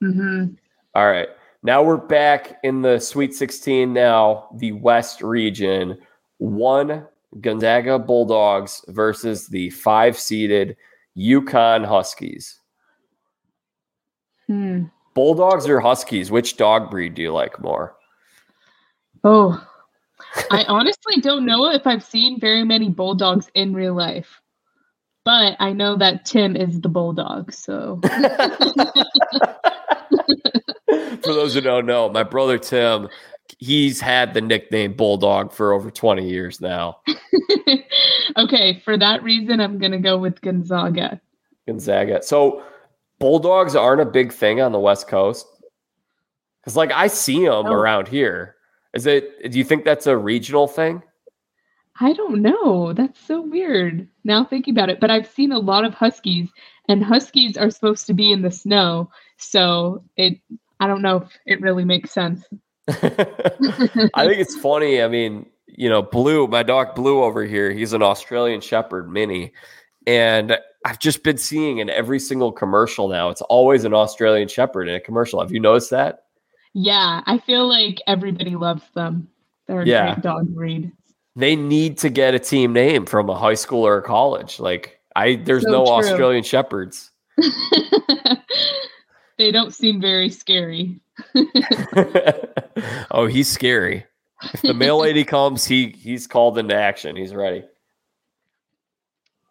hmm 0.00 0.46
All 0.94 1.06
right. 1.06 1.28
Now 1.62 1.82
we're 1.82 1.96
back 1.96 2.58
in 2.64 2.82
the 2.82 2.98
Sweet 2.98 3.34
16 3.34 3.92
now, 3.92 4.48
the 4.56 4.72
West 4.72 5.22
region. 5.22 5.98
One 6.38 7.06
Gonzaga 7.40 7.98
Bulldogs 7.98 8.84
versus 8.88 9.48
the 9.48 9.70
five 9.70 10.18
seeded 10.18 10.76
UConn 11.16 11.86
Huskies. 11.86 12.58
Hmm. 14.46 14.84
Bulldogs 15.14 15.68
or 15.68 15.80
Huskies? 15.80 16.30
Which 16.30 16.56
dog 16.56 16.90
breed 16.90 17.14
do 17.14 17.22
you 17.22 17.32
like 17.32 17.60
more? 17.60 17.96
Oh, 19.24 19.64
I 20.50 20.64
honestly 20.64 21.20
don't 21.20 21.44
know 21.46 21.70
if 21.70 21.86
I've 21.86 22.04
seen 22.04 22.40
very 22.40 22.64
many 22.64 22.88
bulldogs 22.88 23.50
in 23.54 23.74
real 23.74 23.94
life, 23.94 24.40
but 25.24 25.56
I 25.58 25.72
know 25.72 25.96
that 25.96 26.24
Tim 26.24 26.56
is 26.56 26.80
the 26.80 26.88
bulldog. 26.88 27.52
So, 27.52 28.00
for 31.22 31.32
those 31.32 31.54
who 31.54 31.60
don't 31.60 31.86
know, 31.86 32.08
my 32.08 32.22
brother 32.22 32.58
Tim, 32.58 33.08
he's 33.58 34.00
had 34.00 34.34
the 34.34 34.40
nickname 34.40 34.94
Bulldog 34.94 35.52
for 35.52 35.72
over 35.72 35.90
20 35.90 36.28
years 36.28 36.60
now. 36.60 36.98
okay, 38.36 38.80
for 38.84 38.96
that 38.96 39.22
reason, 39.22 39.60
I'm 39.60 39.78
going 39.78 39.92
to 39.92 39.98
go 39.98 40.18
with 40.18 40.40
Gonzaga. 40.40 41.20
Gonzaga. 41.66 42.22
So, 42.22 42.62
bulldogs 43.18 43.76
aren't 43.76 44.00
a 44.00 44.06
big 44.06 44.32
thing 44.32 44.60
on 44.60 44.72
the 44.72 44.80
West 44.80 45.08
Coast? 45.08 45.46
Because, 46.60 46.76
like, 46.76 46.92
I 46.92 47.06
see 47.06 47.44
them 47.44 47.66
oh. 47.66 47.72
around 47.72 48.08
here. 48.08 48.56
Is 48.94 49.06
it, 49.06 49.50
do 49.50 49.58
you 49.58 49.64
think 49.64 49.84
that's 49.84 50.06
a 50.06 50.16
regional 50.16 50.68
thing? 50.68 51.02
I 52.00 52.12
don't 52.14 52.42
know. 52.42 52.92
That's 52.92 53.20
so 53.20 53.42
weird 53.42 54.08
now 54.24 54.44
thinking 54.44 54.74
about 54.74 54.90
it. 54.90 55.00
But 55.00 55.10
I've 55.10 55.28
seen 55.28 55.52
a 55.52 55.58
lot 55.58 55.84
of 55.84 55.94
huskies, 55.94 56.50
and 56.88 57.04
huskies 57.04 57.56
are 57.56 57.70
supposed 57.70 58.06
to 58.06 58.14
be 58.14 58.32
in 58.32 58.42
the 58.42 58.50
snow. 58.50 59.10
So 59.36 60.04
it, 60.16 60.38
I 60.80 60.86
don't 60.86 61.02
know 61.02 61.18
if 61.18 61.28
it 61.46 61.60
really 61.60 61.84
makes 61.84 62.10
sense. 62.10 62.44
I 64.14 64.26
think 64.26 64.40
it's 64.40 64.56
funny. 64.56 65.02
I 65.02 65.08
mean, 65.08 65.46
you 65.66 65.88
know, 65.88 66.02
Blue, 66.02 66.46
my 66.46 66.62
dog 66.62 66.94
Blue 66.94 67.22
over 67.22 67.44
here, 67.44 67.70
he's 67.70 67.92
an 67.92 68.02
Australian 68.02 68.60
Shepherd 68.60 69.10
mini. 69.10 69.52
And 70.06 70.58
I've 70.84 70.98
just 70.98 71.22
been 71.22 71.38
seeing 71.38 71.78
in 71.78 71.88
every 71.88 72.18
single 72.18 72.52
commercial 72.52 73.08
now, 73.08 73.30
it's 73.30 73.42
always 73.42 73.84
an 73.84 73.94
Australian 73.94 74.48
Shepherd 74.48 74.88
in 74.88 74.94
a 74.94 75.00
commercial. 75.00 75.40
Have 75.40 75.52
you 75.52 75.60
noticed 75.60 75.90
that? 75.90 76.24
Yeah, 76.74 77.22
I 77.26 77.38
feel 77.38 77.68
like 77.68 78.00
everybody 78.06 78.56
loves 78.56 78.82
them. 78.94 79.28
They're 79.66 79.82
a 79.82 79.86
yeah. 79.86 80.14
great 80.14 80.22
dog 80.22 80.48
breed. 80.54 80.92
They 81.36 81.56
need 81.56 81.98
to 81.98 82.10
get 82.10 82.34
a 82.34 82.38
team 82.38 82.72
name 82.72 83.06
from 83.06 83.30
a 83.30 83.38
high 83.38 83.54
school 83.54 83.86
or 83.86 83.98
a 83.98 84.02
college. 84.02 84.58
Like 84.58 85.00
I 85.16 85.36
there's 85.36 85.62
so 85.62 85.70
no 85.70 85.84
true. 85.84 85.94
Australian 85.94 86.44
Shepherds. 86.44 87.10
they 89.38 89.50
don't 89.50 89.74
seem 89.74 90.00
very 90.00 90.30
scary. 90.30 91.00
oh, 93.10 93.26
he's 93.26 93.48
scary. 93.48 94.04
If 94.54 94.62
the 94.62 94.74
mail 94.74 94.98
lady 94.98 95.24
comes, 95.26 95.64
he 95.64 95.90
he's 95.90 96.26
called 96.26 96.58
into 96.58 96.74
action. 96.74 97.16
He's 97.16 97.34
ready. 97.34 97.64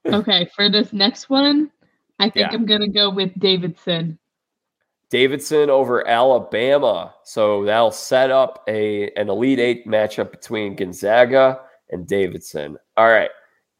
okay, 0.05 0.49
for 0.55 0.69
this 0.69 0.91
next 0.93 1.29
one, 1.29 1.71
I 2.19 2.29
think 2.29 2.51
yeah. 2.51 2.57
I'm 2.57 2.65
gonna 2.65 2.87
go 2.87 3.09
with 3.09 3.37
Davidson. 3.39 4.17
Davidson 5.09 5.69
over 5.69 6.07
Alabama. 6.07 7.13
So 7.23 7.65
that'll 7.65 7.91
set 7.91 8.31
up 8.31 8.63
a 8.67 9.11
an 9.11 9.29
Elite 9.29 9.59
Eight 9.59 9.87
matchup 9.87 10.31
between 10.31 10.75
Gonzaga 10.75 11.61
and 11.89 12.07
Davidson. 12.07 12.77
All 12.97 13.09
right. 13.09 13.29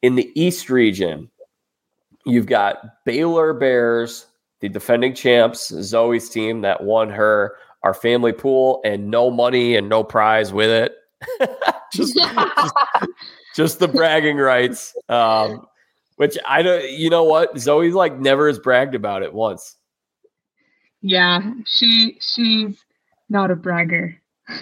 In 0.02 0.14
the 0.14 0.30
East 0.34 0.68
region, 0.68 1.30
you've 2.26 2.46
got 2.46 3.04
Baylor 3.04 3.54
Bears, 3.54 4.26
the 4.60 4.68
defending 4.68 5.14
champs, 5.14 5.68
Zoe's 5.68 6.28
team 6.28 6.60
that 6.62 6.82
won 6.82 7.08
her 7.08 7.56
our 7.82 7.94
family 7.94 8.32
pool 8.32 8.80
and 8.84 9.10
no 9.10 9.30
money 9.30 9.76
and 9.76 9.88
no 9.88 10.04
prize 10.04 10.52
with 10.52 10.70
it. 10.70 10.94
just, 11.92 12.14
just, 12.16 12.74
just 13.54 13.78
the 13.78 13.88
bragging 13.88 14.36
rights. 14.36 14.94
Um, 15.08 15.66
which 16.16 16.36
I 16.46 16.62
don't, 16.62 16.88
you 16.90 17.10
know 17.10 17.24
what? 17.24 17.58
Zoe 17.58 17.90
like 17.90 18.18
never 18.18 18.46
has 18.46 18.58
bragged 18.58 18.94
about 18.94 19.22
it 19.22 19.32
once. 19.32 19.76
Yeah, 21.00 21.54
she 21.66 22.18
she's 22.20 22.78
not 23.28 23.50
a 23.50 23.56
bragger. 23.56 24.16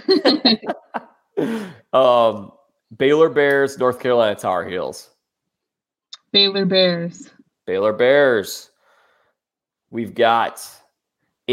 um, 1.92 2.52
Baylor 2.96 3.28
Bears, 3.28 3.78
North 3.78 4.00
Carolina 4.00 4.36
Tar 4.36 4.64
Heels. 4.64 5.10
Baylor 6.32 6.64
Bears. 6.64 7.30
Baylor 7.66 7.92
Bears. 7.92 8.70
We've 9.90 10.14
got 10.14 10.66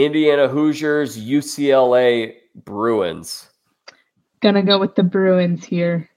Indiana 0.06 0.48
Hoosiers, 0.48 1.18
UCLA 1.18 2.36
Bruins. 2.56 3.50
Gonna 4.42 4.62
go 4.62 4.78
with 4.78 4.94
the 4.94 5.04
Bruins 5.04 5.66
here. 5.66 6.08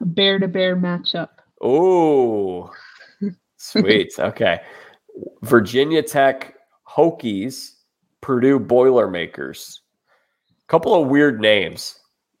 A 0.00 0.06
bear 0.06 0.38
to 0.38 0.46
bear 0.46 0.76
matchup. 0.76 1.30
Oh, 1.60 2.70
sweet. 3.56 4.12
okay. 4.18 4.60
Virginia 5.42 6.02
Tech 6.02 6.54
Hokies 6.88 7.72
Purdue 8.20 8.60
Boilermakers. 8.60 9.82
Couple 10.68 10.94
of 10.94 11.08
weird 11.08 11.40
names 11.40 11.98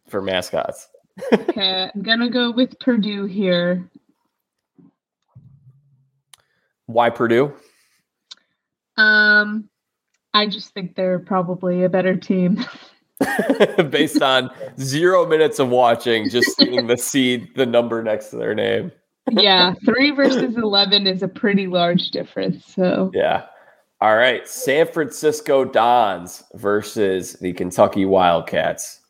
for 0.08 0.22
mascots. 0.22 0.88
okay, 1.32 1.90
I'm 1.94 2.02
gonna 2.02 2.30
go 2.30 2.52
with 2.52 2.78
Purdue 2.78 3.24
here. 3.24 3.90
Why 6.86 7.10
Purdue? 7.10 7.52
Um, 8.96 9.68
I 10.34 10.46
just 10.46 10.74
think 10.74 10.96
they're 10.96 11.20
probably 11.20 11.84
a 11.84 11.88
better 11.88 12.16
team. 12.16 12.64
Based 13.90 14.20
on 14.20 14.50
zero 14.78 15.26
minutes 15.26 15.58
of 15.58 15.68
watching, 15.70 16.28
just 16.28 16.56
seeing 16.56 16.88
the 16.88 16.96
seed, 16.98 17.54
the 17.54 17.64
number 17.64 18.02
next 18.02 18.30
to 18.30 18.36
their 18.36 18.54
name. 18.54 18.92
yeah, 19.30 19.74
three 19.84 20.10
versus 20.10 20.56
eleven 20.56 21.06
is 21.06 21.22
a 21.22 21.28
pretty 21.28 21.66
large 21.66 22.10
difference. 22.10 22.66
So 22.66 23.10
yeah, 23.14 23.46
all 24.00 24.16
right, 24.16 24.46
San 24.46 24.86
Francisco 24.88 25.64
Dons 25.64 26.42
versus 26.54 27.34
the 27.34 27.52
Kentucky 27.52 28.04
Wildcats. 28.04 29.00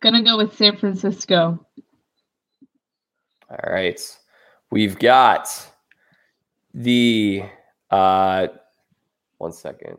Gonna 0.00 0.22
go 0.22 0.36
with 0.36 0.56
San 0.56 0.76
Francisco. 0.76 1.64
All 3.50 3.72
right. 3.72 4.00
We've 4.70 4.98
got 4.98 5.48
the 6.74 7.44
uh 7.90 8.48
one 9.38 9.52
second. 9.52 9.98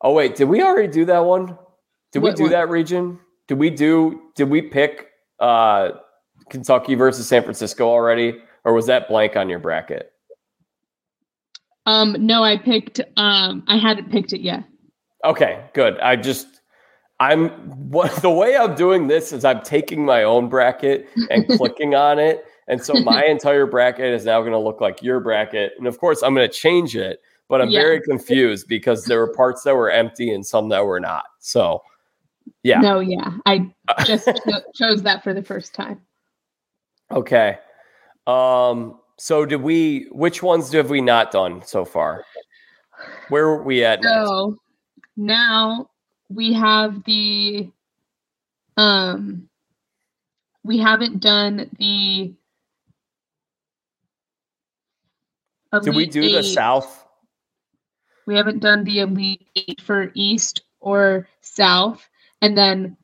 Oh 0.00 0.12
wait, 0.12 0.36
did 0.36 0.44
we 0.44 0.62
already 0.62 0.88
do 0.88 1.04
that 1.06 1.20
one? 1.20 1.58
Did 2.12 2.22
what, 2.22 2.32
we 2.32 2.36
do 2.36 2.42
what? 2.44 2.52
that 2.52 2.68
region? 2.68 3.18
Did 3.48 3.58
we 3.58 3.70
do 3.70 4.20
did 4.34 4.48
we 4.48 4.62
pick 4.62 5.08
uh 5.38 5.90
Kentucky 6.48 6.94
versus 6.94 7.26
San 7.26 7.42
Francisco 7.42 7.88
already? 7.88 8.40
Or 8.64 8.74
was 8.74 8.86
that 8.86 9.08
blank 9.08 9.36
on 9.36 9.48
your 9.48 9.58
bracket? 9.58 10.12
Um, 11.86 12.14
no, 12.18 12.44
I 12.44 12.58
picked. 12.58 13.00
Um, 13.16 13.64
I 13.66 13.76
hadn't 13.76 14.10
picked 14.10 14.32
it 14.32 14.42
yet. 14.42 14.64
Okay, 15.24 15.64
good. 15.72 15.98
I 16.00 16.16
just 16.16 16.60
I'm 17.18 17.48
what 17.90 18.10
the 18.22 18.30
way 18.30 18.56
I'm 18.56 18.74
doing 18.74 19.06
this 19.06 19.32
is 19.32 19.44
I'm 19.44 19.62
taking 19.62 20.04
my 20.04 20.24
own 20.24 20.48
bracket 20.48 21.08
and 21.30 21.46
clicking 21.56 21.94
on 21.94 22.18
it. 22.18 22.44
And 22.68 22.82
so 22.82 22.94
my 22.94 23.24
entire 23.28 23.66
bracket 23.66 24.14
is 24.14 24.24
now 24.24 24.40
going 24.40 24.52
to 24.52 24.58
look 24.58 24.80
like 24.80 25.02
your 25.02 25.20
bracket. 25.20 25.72
And 25.78 25.86
of 25.86 25.98
course, 25.98 26.22
I'm 26.22 26.34
going 26.34 26.48
to 26.48 26.54
change 26.54 26.96
it, 26.96 27.20
but 27.50 27.60
I'm 27.60 27.68
yeah. 27.68 27.80
very 27.80 28.00
confused 28.00 28.68
because 28.68 29.04
there 29.04 29.18
were 29.18 29.34
parts 29.34 29.64
that 29.64 29.74
were 29.74 29.90
empty 29.90 30.32
and 30.32 30.46
some 30.46 30.68
that 30.68 30.86
were 30.86 31.00
not. 31.00 31.24
So, 31.40 31.82
yeah. 32.62 32.80
No, 32.80 33.00
yeah. 33.00 33.32
I 33.44 33.68
just 34.06 34.26
cho- 34.26 34.62
chose 34.74 35.02
that 35.02 35.24
for 35.24 35.34
the 35.34 35.42
first 35.42 35.74
time. 35.74 36.00
Okay. 37.10 37.58
Um 38.26 38.98
so 39.18 39.44
did 39.44 39.60
we? 39.60 40.06
Which 40.12 40.42
ones 40.42 40.72
have 40.72 40.88
we 40.88 41.02
not 41.02 41.30
done 41.30 41.60
so 41.62 41.84
far? 41.84 42.24
Where 43.28 43.44
are 43.46 43.62
we 43.62 43.84
at? 43.84 44.02
So 44.02 44.56
now 45.16 45.90
we 46.30 46.54
have 46.54 47.04
the 47.04 47.68
um 48.76 49.48
we 50.62 50.78
haven't 50.78 51.20
done 51.20 51.68
the 51.78 52.32
did 55.82 55.94
we 55.94 56.06
do 56.06 56.30
the 56.30 56.42
south 56.42 57.06
we 58.26 58.36
haven't 58.36 58.60
done 58.60 58.84
the 58.84 59.00
elite 59.00 59.46
eight 59.56 59.80
for 59.80 60.10
east 60.14 60.62
or 60.80 61.28
south 61.40 62.08
and 62.42 62.56
then 62.56 62.96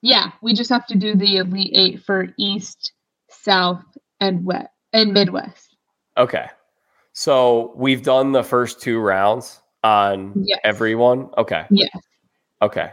yeah 0.00 0.32
we 0.42 0.52
just 0.52 0.70
have 0.70 0.86
to 0.86 0.96
do 0.96 1.14
the 1.14 1.36
elite 1.36 1.72
eight 1.74 2.02
for 2.02 2.28
east 2.38 2.92
south 3.28 3.84
and 4.20 4.44
wet 4.44 4.72
and 4.92 5.12
Midwest. 5.12 5.76
Okay. 6.16 6.46
So 7.12 7.72
we've 7.76 8.02
done 8.02 8.32
the 8.32 8.44
first 8.44 8.80
two 8.80 8.98
rounds 8.98 9.60
on 9.82 10.32
yes. 10.36 10.60
everyone. 10.64 11.28
Okay. 11.36 11.66
Yes. 11.70 11.90
Okay. 12.60 12.90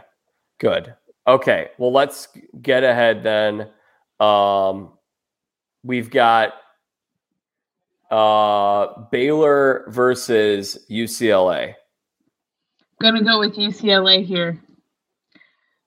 Good. 0.58 0.94
Okay. 1.26 1.68
Well, 1.78 1.92
let's 1.92 2.28
get 2.60 2.84
ahead 2.84 3.22
then. 3.22 3.68
Um, 4.18 4.90
we've 5.82 6.10
got 6.10 6.54
uh, 8.10 8.86
Baylor 9.10 9.84
versus 9.88 10.78
UCLA. 10.90 11.74
gonna 13.00 13.24
go 13.24 13.38
with 13.38 13.56
UCLA 13.56 14.24
here 14.24 14.60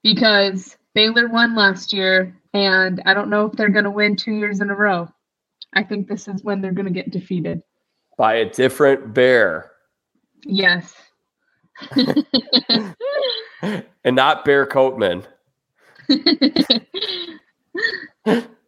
because 0.04 0.78
Baylor 0.94 1.28
won 1.28 1.56
last 1.56 1.94
year, 1.94 2.36
and 2.54 3.02
I 3.06 3.14
don't 3.14 3.30
know 3.30 3.46
if 3.46 3.54
they're 3.54 3.70
gonna 3.70 3.92
win 3.92 4.16
two 4.16 4.34
years 4.34 4.62
in 4.62 4.70
a 4.70 4.76
row. 4.76 5.10
I 5.74 5.84
think 5.84 6.08
this 6.08 6.28
is 6.28 6.44
when 6.44 6.62
they're 6.62 6.72
gonna 6.72 6.92
get 6.92 7.12
defeated. 7.12 7.62
By 8.18 8.36
a 8.36 8.50
different 8.50 9.14
bear. 9.14 9.72
Yes. 10.46 10.94
and 14.04 14.16
not 14.16 14.46
Bear 14.46 14.66
Coatman. 14.66 15.26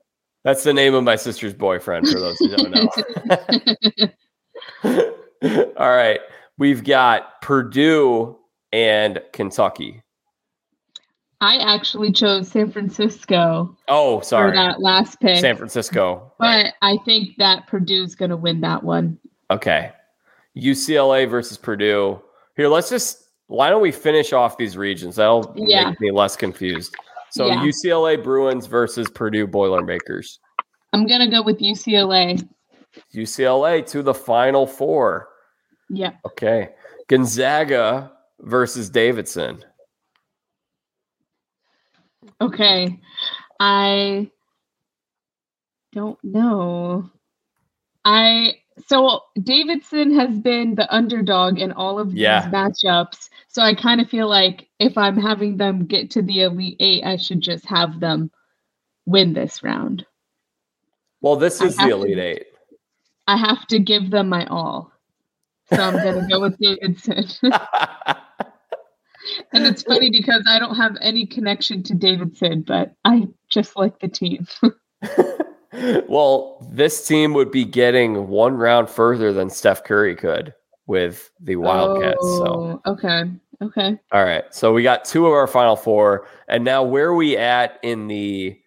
That's 0.46 0.64
the 0.64 0.74
name 0.74 0.93
of 0.93 1.04
my 1.04 1.16
sister's 1.16 1.56
boyfriend, 1.56 2.08
for 2.08 2.20
those 2.20 2.38
who 2.38 2.56
don't 2.56 2.72
know. 4.84 5.70
All 5.76 5.89
right. 5.89 6.20
We've 6.60 6.84
got 6.84 7.41
Purdue 7.41 8.38
and 8.72 9.24
Kentucky. 9.34 10.04
I 11.41 11.58
actually 11.58 12.12
chose 12.12 12.48
San 12.48 12.72
Francisco. 12.72 13.76
Oh, 13.88 14.22
sorry. 14.22 14.52
For 14.52 14.56
that 14.56 14.82
last 14.82 15.20
pick. 15.20 15.39
San 15.39 15.58
Francisco. 15.58 16.32
But 16.38 16.46
right. 16.46 16.74
I 16.84 16.98
think 17.06 17.38
that 17.38 17.66
Purdue's 17.66 18.14
going 18.14 18.30
to 18.30 18.38
win 18.38 18.62
that 18.62 18.84
one. 18.84 19.18
Okay. 19.50 19.91
UCLA 20.56 21.28
versus 21.28 21.58
Purdue. 21.58 22.22
Here, 22.56 22.68
let's 22.68 22.91
just, 22.91 23.24
why 23.48 23.72
don't 23.72 23.82
we 23.82 23.91
finish 23.91 24.32
off 24.32 24.60
these 24.60 24.78
regions? 24.78 25.16
That'll 25.16 25.52
yeah. 25.58 25.89
make 25.89 26.00
me 26.02 26.12
less 26.12 26.36
confused. 26.36 26.96
So 27.36 27.47
yeah. 27.47 27.65
UCLA 27.65 28.23
Bruins 28.23 28.65
versus 28.65 29.09
Purdue 29.09 29.45
Boilermakers. 29.45 30.39
I'm 30.93 31.05
going 31.05 31.19
to 31.19 31.27
go 31.27 31.41
with 31.41 31.59
UCLA. 31.59 32.41
UCLA 33.13 33.86
to 33.88 34.01
the 34.01 34.13
final 34.13 34.65
four. 34.65 35.27
Yeah. 35.89 36.13
Okay. 36.25 36.69
Gonzaga 37.09 38.13
versus 38.39 38.89
Davidson. 38.89 39.65
Okay. 42.39 43.01
I 43.59 44.31
don't 45.91 46.17
know. 46.23 47.11
I 48.05 48.53
so 48.88 49.21
Davidson 49.41 50.13
has 50.15 50.38
been 50.38 50.76
the 50.76 50.93
underdog 50.93 51.59
in 51.59 51.71
all 51.71 51.97
of 51.97 52.13
yeah. 52.13 52.41
these 52.41 52.53
matchups. 52.53 53.30
So 53.47 53.61
I 53.61 53.73
kind 53.73 54.01
of 54.01 54.09
feel 54.09 54.28
like 54.28 54.67
if 54.80 54.97
I'm 54.97 55.17
having 55.17 55.57
them 55.57 55.86
get 55.86 56.11
to 56.11 56.21
the 56.21 56.41
Elite 56.41 56.78
Eight, 56.80 57.03
I 57.05 57.15
should 57.15 57.41
just 57.41 57.65
have 57.65 57.99
them 57.99 58.32
win 59.05 59.34
this 59.34 59.63
round. 59.63 60.05
Well, 61.21 61.38
this 61.38 61.61
is 61.61 61.78
the 61.78 61.89
Elite 61.89 62.17
to, 62.17 62.21
Eight. 62.21 62.47
I 63.28 63.38
have 63.38 63.65
to 63.67 63.80
give 63.80 64.11
them 64.11 64.30
my 64.30 64.45
all. 64.47 64.91
So 65.73 65.82
I'm 65.82 65.93
gonna 65.93 66.28
go 66.28 66.41
with 66.41 66.57
Davidson. 66.59 67.26
and 69.53 69.65
it's 69.65 69.84
funny 69.84 70.11
because 70.11 70.43
I 70.47 70.59
don't 70.59 70.76
have 70.76 70.97
any 71.01 71.26
connection 71.26 71.82
to 71.84 71.95
Davidson, 71.95 72.61
but 72.61 72.93
I 73.03 73.28
just 73.49 73.76
like 73.76 73.99
the 73.99 74.09
team. 74.09 74.45
well, 76.07 76.67
this 76.71 77.07
team 77.07 77.34
would 77.34 77.51
be 77.51 77.65
getting 77.65 78.28
one 78.28 78.55
round 78.55 78.89
further 78.89 79.34
than 79.34 79.49
Steph 79.49 79.84
Curry 79.84 80.15
could 80.15 80.53
with 80.88 81.32
the 81.39 81.55
Wildcats. 81.55 82.17
Oh, 82.21 82.82
so 82.86 82.91
okay. 82.91 83.23
Okay. 83.61 83.97
All 84.11 84.23
right. 84.23 84.43
So 84.53 84.73
we 84.73 84.84
got 84.84 85.05
two 85.05 85.26
of 85.26 85.34
our 85.34 85.47
final 85.47 85.76
four. 85.76 86.28
And 86.47 86.63
now 86.63 86.84
where 86.84 87.07
are 87.07 87.15
we 87.15 87.38
at 87.38 87.80
in 87.84 88.07
the 88.07 88.59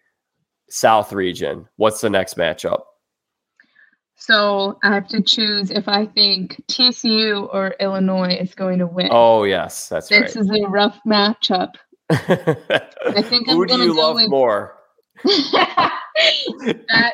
South 0.69 1.13
region? 1.13 1.67
What's 1.75 2.01
the 2.01 2.09
next 2.09 2.37
matchup? 2.37 2.81
So 4.15 4.77
I 4.83 4.93
have 4.93 5.07
to 5.09 5.21
choose 5.21 5.71
if 5.71 5.87
I 5.87 6.05
think 6.05 6.61
TCU 6.67 7.47
or 7.53 7.75
Illinois 7.79 8.35
is 8.35 8.53
going 8.53 8.79
to 8.79 8.87
win. 8.87 9.07
Oh 9.11 9.45
yes, 9.45 9.87
that's 9.87 10.09
this 10.09 10.19
right. 10.19 10.27
This 10.27 10.35
is 10.35 10.51
a 10.51 10.67
rough 10.67 10.99
matchup. 11.07 11.75
I 12.09 13.21
think 13.21 13.47
I'm 13.47 13.55
who 13.55 13.65
do 13.65 13.77
you 13.77 13.95
love 13.95 14.15
with... 14.15 14.29
more? 14.29 14.75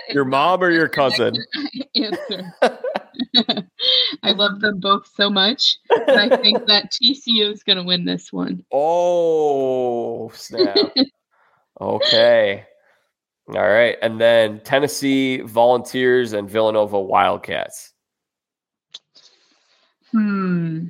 your 0.09 0.25
mom 0.25 0.63
or 0.63 0.71
your 0.71 0.87
cousin? 0.87 1.35
Answer. 1.95 2.53
I 4.23 4.31
love 4.31 4.59
them 4.61 4.79
both 4.79 5.09
so 5.15 5.29
much. 5.29 5.77
I 5.91 6.35
think 6.37 6.65
that 6.67 6.91
TCU 6.91 7.51
is 7.51 7.63
going 7.63 7.77
to 7.77 7.83
win 7.83 8.05
this 8.05 8.31
one. 8.31 8.63
Oh 8.71 10.29
snap! 10.29 10.77
okay. 11.79 12.65
All 13.49 13.67
right. 13.67 13.97
And 14.01 14.19
then 14.19 14.59
Tennessee 14.61 15.41
Volunteers 15.41 16.33
and 16.33 16.49
Villanova 16.49 16.99
Wildcats. 16.99 17.93
Hmm. 20.11 20.87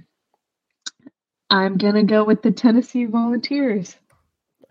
I'm 1.49 1.77
going 1.77 1.95
to 1.95 2.03
go 2.03 2.23
with 2.23 2.41
the 2.41 2.51
Tennessee 2.51 3.05
Volunteers. 3.05 3.95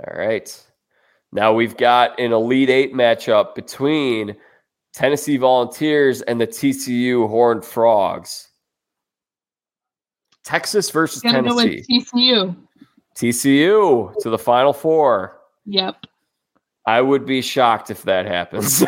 All 0.01 0.17
right. 0.17 0.65
Now 1.35 1.53
we've 1.53 1.77
got 1.77 2.19
an 2.21 2.33
Elite 2.33 2.71
Eight 2.71 2.95
matchup 2.95 3.57
between 3.57 4.37
Tennessee 4.95 5.37
Volunteers 5.37 6.23
and 6.23 6.41
the 6.41 6.47
TCU 6.47 7.29
Horned 7.29 7.65
Frogs. 7.65 8.49
Texas 10.45 10.91
versus 10.91 11.23
Tennessee. 11.23 11.85
TCU. 11.91 12.57
TCU 13.17 14.15
to 14.21 14.31
the 14.31 14.39
Final 14.39 14.73
Four. 14.73 15.41
Yep. 15.67 15.97
I 16.87 17.01
would 17.01 17.27
be 17.27 17.43
shocked 17.43 17.91
if 17.91 18.03
that 18.03 18.27
happens. 18.27 18.85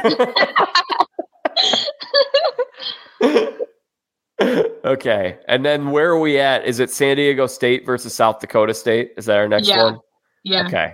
okay. 4.84 5.38
And 5.48 5.64
then 5.64 5.90
where 5.90 6.10
are 6.10 6.20
we 6.20 6.38
at? 6.38 6.64
Is 6.64 6.78
it 6.78 6.90
San 6.90 7.16
Diego 7.16 7.48
State 7.48 7.84
versus 7.84 8.14
South 8.14 8.38
Dakota 8.38 8.74
State? 8.74 9.14
Is 9.16 9.24
that 9.26 9.38
our 9.38 9.48
next 9.48 9.66
yeah. 9.66 9.82
one? 9.82 9.98
Yeah. 10.44 10.66
Okay. 10.66 10.92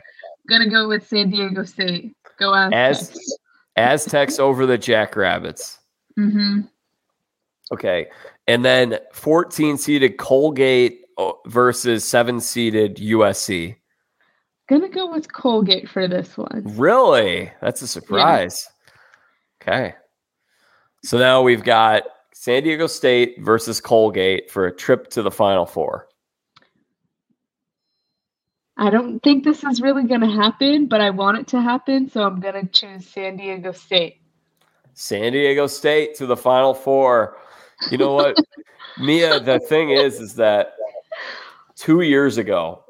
Gonna 0.49 0.69
go 0.69 0.89
with 0.89 1.07
San 1.07 1.31
Diego 1.31 1.65
State. 1.65 2.15
Go 2.39 2.55
Aztecs. 2.55 3.11
As 3.11 3.39
Aztecs 3.77 4.39
over 4.39 4.67
the 4.67 4.79
Jackrabbits. 4.79 5.79
Mm-hmm. 6.19 6.63
Okay. 7.73 8.09
And 8.47 8.65
then 8.65 8.99
14 9.13 9.79
seeded 9.79 10.19
Colgate 10.19 11.01
uh, 11.17 11.33
versus 11.47 12.05
7 12.05 12.41
seeded 12.41 12.97
USC. 12.97 13.77
Gonna 14.69 14.89
go 14.89 15.11
with 15.11 15.33
Colgate 15.33 15.89
for 15.89 16.09
this 16.09 16.37
one. 16.37 16.63
Really? 16.65 17.51
That's 17.61 17.83
a 17.83 17.87
surprise. 17.87 18.69
Yeah. 19.67 19.73
Okay. 19.75 19.95
So 21.05 21.19
now 21.19 21.43
we've 21.43 21.65
got 21.65 22.05
San 22.35 22.63
Diego 22.63 22.87
State 22.87 23.37
versus 23.41 23.81
Colgate 23.81 24.51
for 24.51 24.67
a 24.67 24.75
trip 24.75 25.09
to 25.11 25.23
the 25.23 25.31
Final 25.31 25.67
Four. 25.67 26.09
I 28.77 28.91
don't 28.91 29.21
think 29.23 29.45
this 29.45 29.63
is 29.65 29.81
really 29.81 30.05
going 30.05 30.23
to 30.23 30.31
happen, 30.31 30.87
but 30.87 31.01
I 31.01 31.11
want 31.11 31.39
it 31.39 31.47
to 31.49 31.61
happen, 31.61 32.09
so 32.09 32.25
I'm 32.25 32.41
going 32.41 32.55
to 32.55 32.67
choose 32.67 33.07
San 33.07 33.37
Diego 33.37 33.73
State. 33.73 34.21
San 34.95 35.33
Diego 35.33 35.67
State 35.67 36.15
to 36.17 36.27
the 36.27 36.37
Final 36.37 36.75
Four. 36.75 37.37
You 37.91 37.99
know 37.99 38.15
what, 38.15 38.37
Mia? 38.99 39.41
The 39.41 39.59
thing 39.61 39.91
is, 39.91 40.21
is 40.21 40.35
that 40.37 40.75
two 41.77 42.01
years 42.01 42.39
ago, 42.39 42.85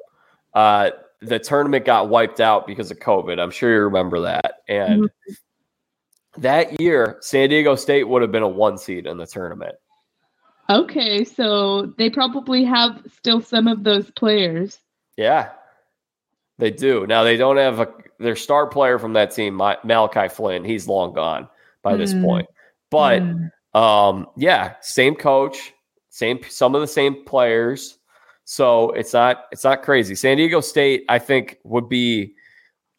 uh, 0.54 0.90
the 1.20 1.38
tournament 1.38 1.84
got 1.84 2.08
wiped 2.08 2.40
out 2.40 2.66
because 2.66 2.90
of 2.90 2.98
COVID. 2.98 3.40
I'm 3.40 3.50
sure 3.50 3.72
you 3.72 3.80
remember 3.80 4.20
that. 4.20 4.62
And 4.68 5.04
mm-hmm. 5.04 6.40
that 6.40 6.80
year, 6.80 7.18
San 7.20 7.48
Diego 7.48 7.74
State 7.74 8.04
would 8.04 8.22
have 8.22 8.32
been 8.32 8.42
a 8.42 8.48
one 8.48 8.78
seed 8.78 9.06
in 9.06 9.16
the 9.16 9.26
tournament. 9.26 9.76
Okay, 10.70 11.24
so 11.24 11.86
they 11.98 12.08
probably 12.08 12.64
have 12.64 13.02
still 13.16 13.40
some 13.40 13.66
of 13.66 13.84
those 13.84 14.10
players. 14.12 14.78
Yeah, 15.16 15.50
they 16.58 16.70
do. 16.70 17.06
Now 17.06 17.24
they 17.24 17.36
don't 17.36 17.56
have 17.56 17.80
a 17.80 17.88
their 18.18 18.36
star 18.36 18.66
player 18.66 18.98
from 18.98 19.14
that 19.14 19.32
team, 19.32 19.56
Malachi 19.56 20.28
Flynn. 20.28 20.64
He's 20.64 20.86
long 20.86 21.12
gone 21.12 21.48
by 21.82 21.94
mm. 21.94 21.98
this 21.98 22.14
point. 22.14 22.46
But 22.90 23.22
mm. 23.22 23.50
um, 23.74 24.26
yeah, 24.36 24.74
same 24.80 25.14
coach, 25.14 25.72
same 26.10 26.40
some 26.48 26.74
of 26.74 26.80
the 26.80 26.86
same 26.86 27.24
players. 27.24 27.98
So 28.44 28.90
it's 28.90 29.12
not 29.12 29.46
it's 29.50 29.64
not 29.64 29.82
crazy. 29.82 30.14
San 30.14 30.36
Diego 30.36 30.60
State, 30.60 31.04
I 31.08 31.18
think, 31.18 31.58
would 31.64 31.88
be 31.88 32.34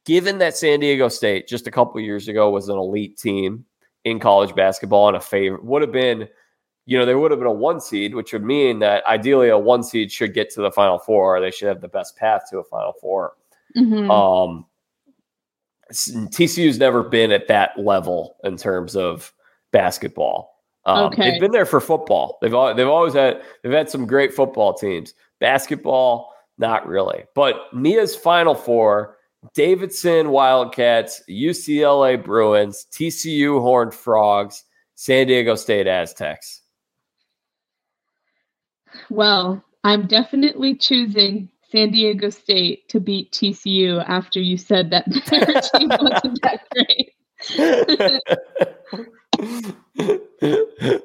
given 0.05 0.37
that 0.39 0.57
San 0.57 0.79
Diego 0.79 1.07
State 1.07 1.47
just 1.47 1.67
a 1.67 1.71
couple 1.71 1.99
years 2.01 2.27
ago 2.27 2.49
was 2.49 2.69
an 2.69 2.77
elite 2.77 3.17
team 3.17 3.65
in 4.03 4.19
college 4.19 4.53
basketball 4.55 5.07
and 5.07 5.17
a 5.17 5.21
favorite 5.21 5.63
would 5.63 5.81
have 5.81 5.91
been, 5.91 6.27
you 6.85 6.97
know, 6.97 7.05
there 7.05 7.17
would 7.17 7.31
have 7.31 7.39
been 7.39 7.47
a 7.47 7.51
one 7.51 7.79
seed, 7.79 8.13
which 8.13 8.33
would 8.33 8.43
mean 8.43 8.79
that 8.79 9.05
ideally 9.05 9.49
a 9.49 9.57
one 9.57 9.83
seed 9.83 10.11
should 10.11 10.33
get 10.33 10.49
to 10.51 10.61
the 10.61 10.71
final 10.71 10.99
four, 10.99 11.37
or 11.37 11.39
they 11.39 11.51
should 11.51 11.69
have 11.69 11.79
the 11.79 11.87
best 11.87 12.17
path 12.17 12.43
to 12.49 12.59
a 12.59 12.63
final 12.65 12.93
4 12.99 13.33
mm-hmm. 13.75 14.09
Um 14.09 14.65
TCU's 15.91 16.79
never 16.79 17.03
been 17.03 17.31
at 17.31 17.47
that 17.47 17.77
level 17.77 18.35
in 18.43 18.57
terms 18.57 18.95
of 18.95 19.31
basketball. 19.71 20.53
Um, 20.85 21.05
okay. 21.05 21.31
They've 21.31 21.39
been 21.39 21.51
there 21.51 21.65
for 21.65 21.79
football. 21.79 22.37
They've 22.41 22.53
all, 22.53 22.73
they've 22.73 22.87
always 22.87 23.13
had 23.13 23.41
they've 23.61 23.71
had 23.71 23.89
some 23.89 24.05
great 24.05 24.33
football 24.33 24.73
teams. 24.73 25.13
Basketball, 25.39 26.33
not 26.57 26.87
really. 26.87 27.25
But 27.35 27.55
Mia's 27.73 28.15
final 28.15 28.55
four 28.55 29.17
Davidson 29.53 30.29
Wildcats, 30.29 31.21
UCLA 31.29 32.23
Bruins, 32.23 32.87
TCU 32.91 33.61
Horned 33.61 33.93
Frogs, 33.93 34.63
San 34.95 35.27
Diego 35.27 35.55
State 35.55 35.87
Aztecs. 35.87 36.61
Well, 39.09 39.63
I'm 39.83 40.07
definitely 40.07 40.75
choosing 40.75 41.49
San 41.73 41.89
Diego 41.89 42.29
State 42.29 42.87
to 42.89 42.99
beat 42.99 43.31
TCU 43.31 44.05
after 44.07 44.39
you 44.39 44.57
said 44.57 44.91
that 44.91 45.05
their 45.29 45.45
team 45.61 45.89
wasn't 45.89 46.39
that 46.43 46.67
great. 46.71 47.13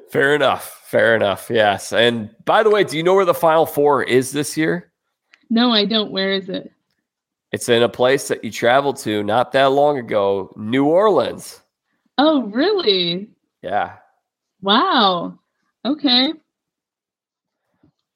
Fair 0.11 0.35
enough. 0.35 0.83
Fair 0.85 1.15
enough. 1.15 1.49
Yes. 1.49 1.91
And 1.91 2.29
by 2.45 2.61
the 2.61 2.69
way, 2.69 2.83
do 2.83 2.97
you 2.97 3.03
know 3.03 3.15
where 3.15 3.25
the 3.25 3.33
Final 3.33 3.65
Four 3.65 4.03
is 4.03 4.31
this 4.31 4.55
year? 4.55 4.91
No, 5.49 5.71
I 5.71 5.85
don't. 5.85 6.11
Where 6.11 6.33
is 6.33 6.49
it? 6.49 6.71
It's 7.51 7.67
in 7.67 7.81
a 7.81 7.89
place 7.89 8.27
that 8.27 8.43
you 8.43 8.51
traveled 8.51 8.97
to 8.97 9.23
not 9.23 9.51
that 9.53 9.71
long 9.71 9.97
ago, 9.97 10.53
New 10.55 10.85
Orleans. 10.85 11.61
Oh, 12.19 12.43
really? 12.43 13.27
Yeah. 13.63 13.95
Wow. 14.61 15.39
Okay. 15.83 16.33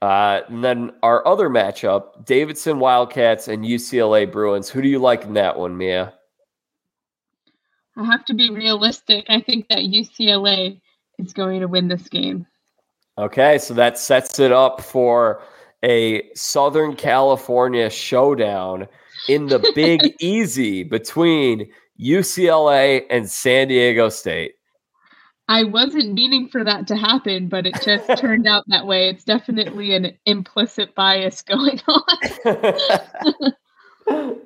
Uh, 0.04 0.42
and 0.50 0.62
then 0.62 0.92
our 1.02 1.26
other 1.26 1.48
matchup, 1.48 2.26
Davidson 2.26 2.78
Wildcats 2.78 3.48
and 3.48 3.64
UCLA 3.64 4.30
Bruins. 4.30 4.68
Who 4.68 4.82
do 4.82 4.90
you 4.90 5.00
like 5.00 5.24
in 5.24 5.34
that 5.36 5.58
one, 5.58 5.78
Mia? 5.78 6.14
I 7.96 8.04
have 8.04 8.26
to 8.26 8.34
be 8.34 8.50
realistic. 8.50 9.26
I 9.30 9.40
think 9.40 9.70
that 9.70 9.78
UCLA 9.78 10.82
is 11.20 11.32
going 11.32 11.62
to 11.62 11.70
win 11.70 11.88
this 11.88 12.10
game. 12.10 12.46
Okay, 13.18 13.58
so 13.58 13.74
that 13.76 13.98
sets 13.98 14.40
it 14.40 14.52
up 14.52 14.82
for 14.82 15.42
a 15.84 16.30
Southern 16.36 16.98
California 16.98 17.90
showdown 17.90 18.90
in 19.30 19.46
the 19.46 19.72
Big 19.74 20.16
Easy 20.20 20.84
between 20.84 21.72
UCLA 21.98 23.06
and 23.10 23.32
San 23.32 23.70
Diego 23.70 24.10
State. 24.10 24.56
I 25.50 25.66
wasn't 25.66 26.14
meaning 26.14 26.48
for 26.48 26.64
that 26.64 26.88
to 26.88 26.96
happen, 26.96 27.50
but 27.50 27.66
it 27.66 27.76
just 27.84 28.08
turned 28.18 28.48
out 28.48 28.64
that 28.68 28.88
way. 28.88 29.10
It's 29.10 29.26
definitely 29.26 29.94
an 29.94 30.18
implicit 30.26 30.96
bias 30.96 31.42
going 31.42 31.82
on. 31.88 32.06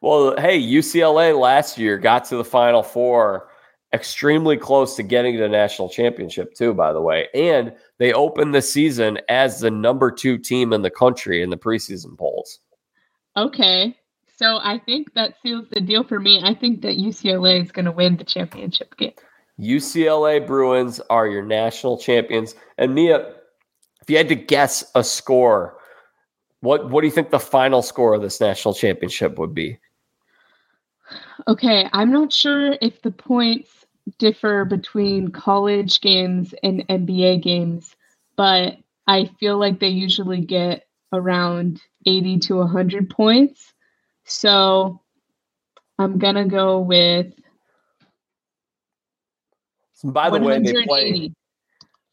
well, 0.00 0.36
hey, 0.36 0.60
UCLA 0.60 1.38
last 1.38 1.78
year 1.78 1.98
got 1.98 2.24
to 2.26 2.36
the 2.36 2.44
Final 2.44 2.82
Four, 2.82 3.48
extremely 3.92 4.56
close 4.56 4.96
to 4.96 5.04
getting 5.04 5.36
to 5.36 5.42
the 5.42 5.48
national 5.48 5.88
championship, 5.88 6.54
too, 6.54 6.74
by 6.74 6.92
the 6.92 7.00
way. 7.00 7.28
And 7.32 7.72
they 7.98 8.12
opened 8.12 8.56
the 8.56 8.62
season 8.62 9.20
as 9.28 9.60
the 9.60 9.70
number 9.70 10.10
two 10.10 10.36
team 10.36 10.72
in 10.72 10.82
the 10.82 10.90
country 10.90 11.42
in 11.42 11.50
the 11.50 11.56
preseason 11.56 12.18
polls. 12.18 12.58
Okay. 13.36 13.96
So 14.36 14.58
I 14.60 14.80
think 14.84 15.14
that 15.14 15.34
seals 15.44 15.66
the 15.70 15.80
deal 15.80 16.02
for 16.02 16.18
me. 16.18 16.40
I 16.42 16.54
think 16.54 16.82
that 16.82 16.96
UCLA 16.96 17.62
is 17.62 17.70
going 17.70 17.84
to 17.84 17.92
win 17.92 18.16
the 18.16 18.24
championship 18.24 18.96
game. 18.96 19.12
UCLA 19.60 20.44
Bruins 20.44 21.00
are 21.10 21.26
your 21.26 21.44
national 21.44 21.98
champions. 21.98 22.54
And 22.78 22.94
Mia, 22.94 23.34
if 24.02 24.10
you 24.10 24.16
had 24.16 24.28
to 24.28 24.34
guess 24.34 24.84
a 24.94 25.04
score, 25.04 25.78
what 26.60 26.90
what 26.90 27.02
do 27.02 27.06
you 27.06 27.12
think 27.12 27.30
the 27.30 27.38
final 27.38 27.82
score 27.82 28.14
of 28.14 28.22
this 28.22 28.40
national 28.40 28.74
championship 28.74 29.38
would 29.38 29.54
be? 29.54 29.78
Okay, 31.46 31.88
I'm 31.92 32.10
not 32.10 32.32
sure 32.32 32.76
if 32.80 33.02
the 33.02 33.10
points 33.10 33.70
differ 34.18 34.64
between 34.64 35.28
college 35.28 36.00
games 36.00 36.54
and 36.62 36.86
NBA 36.88 37.42
games, 37.42 37.94
but 38.36 38.78
I 39.06 39.26
feel 39.38 39.58
like 39.58 39.80
they 39.80 39.88
usually 39.88 40.40
get 40.40 40.86
around 41.12 41.80
80 42.06 42.38
to 42.40 42.56
100 42.56 43.10
points. 43.10 43.72
So 44.24 45.00
I'm 45.98 46.18
going 46.18 46.34
to 46.34 46.44
go 46.44 46.80
with 46.80 47.32
by 50.04 50.30
the 50.30 50.38
way, 50.38 50.60
they 50.60 50.84
play 50.84 51.32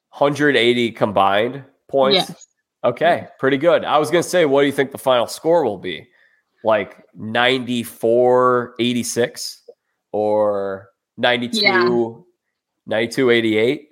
180 0.10 0.92
combined 0.92 1.64
points. 1.90 2.30
Yes. 2.30 2.48
Okay, 2.84 3.28
pretty 3.38 3.58
good. 3.58 3.86
I 3.86 3.98
was 3.98 4.10
going 4.10 4.24
to 4.24 4.30
say, 4.30 4.46
what 4.46 4.62
do 4.62 4.66
you 4.68 4.72
think 4.72 4.92
the 4.92 4.98
final 4.98 5.28
score 5.28 5.64
will 5.64 5.78
be? 5.78 6.08
Like 6.64 7.04
94 7.16 8.76
86 8.80 9.64
or 10.12 10.90
92 11.18 11.60
yeah. 11.60 11.88
92 12.88 13.30
88? 13.30 13.90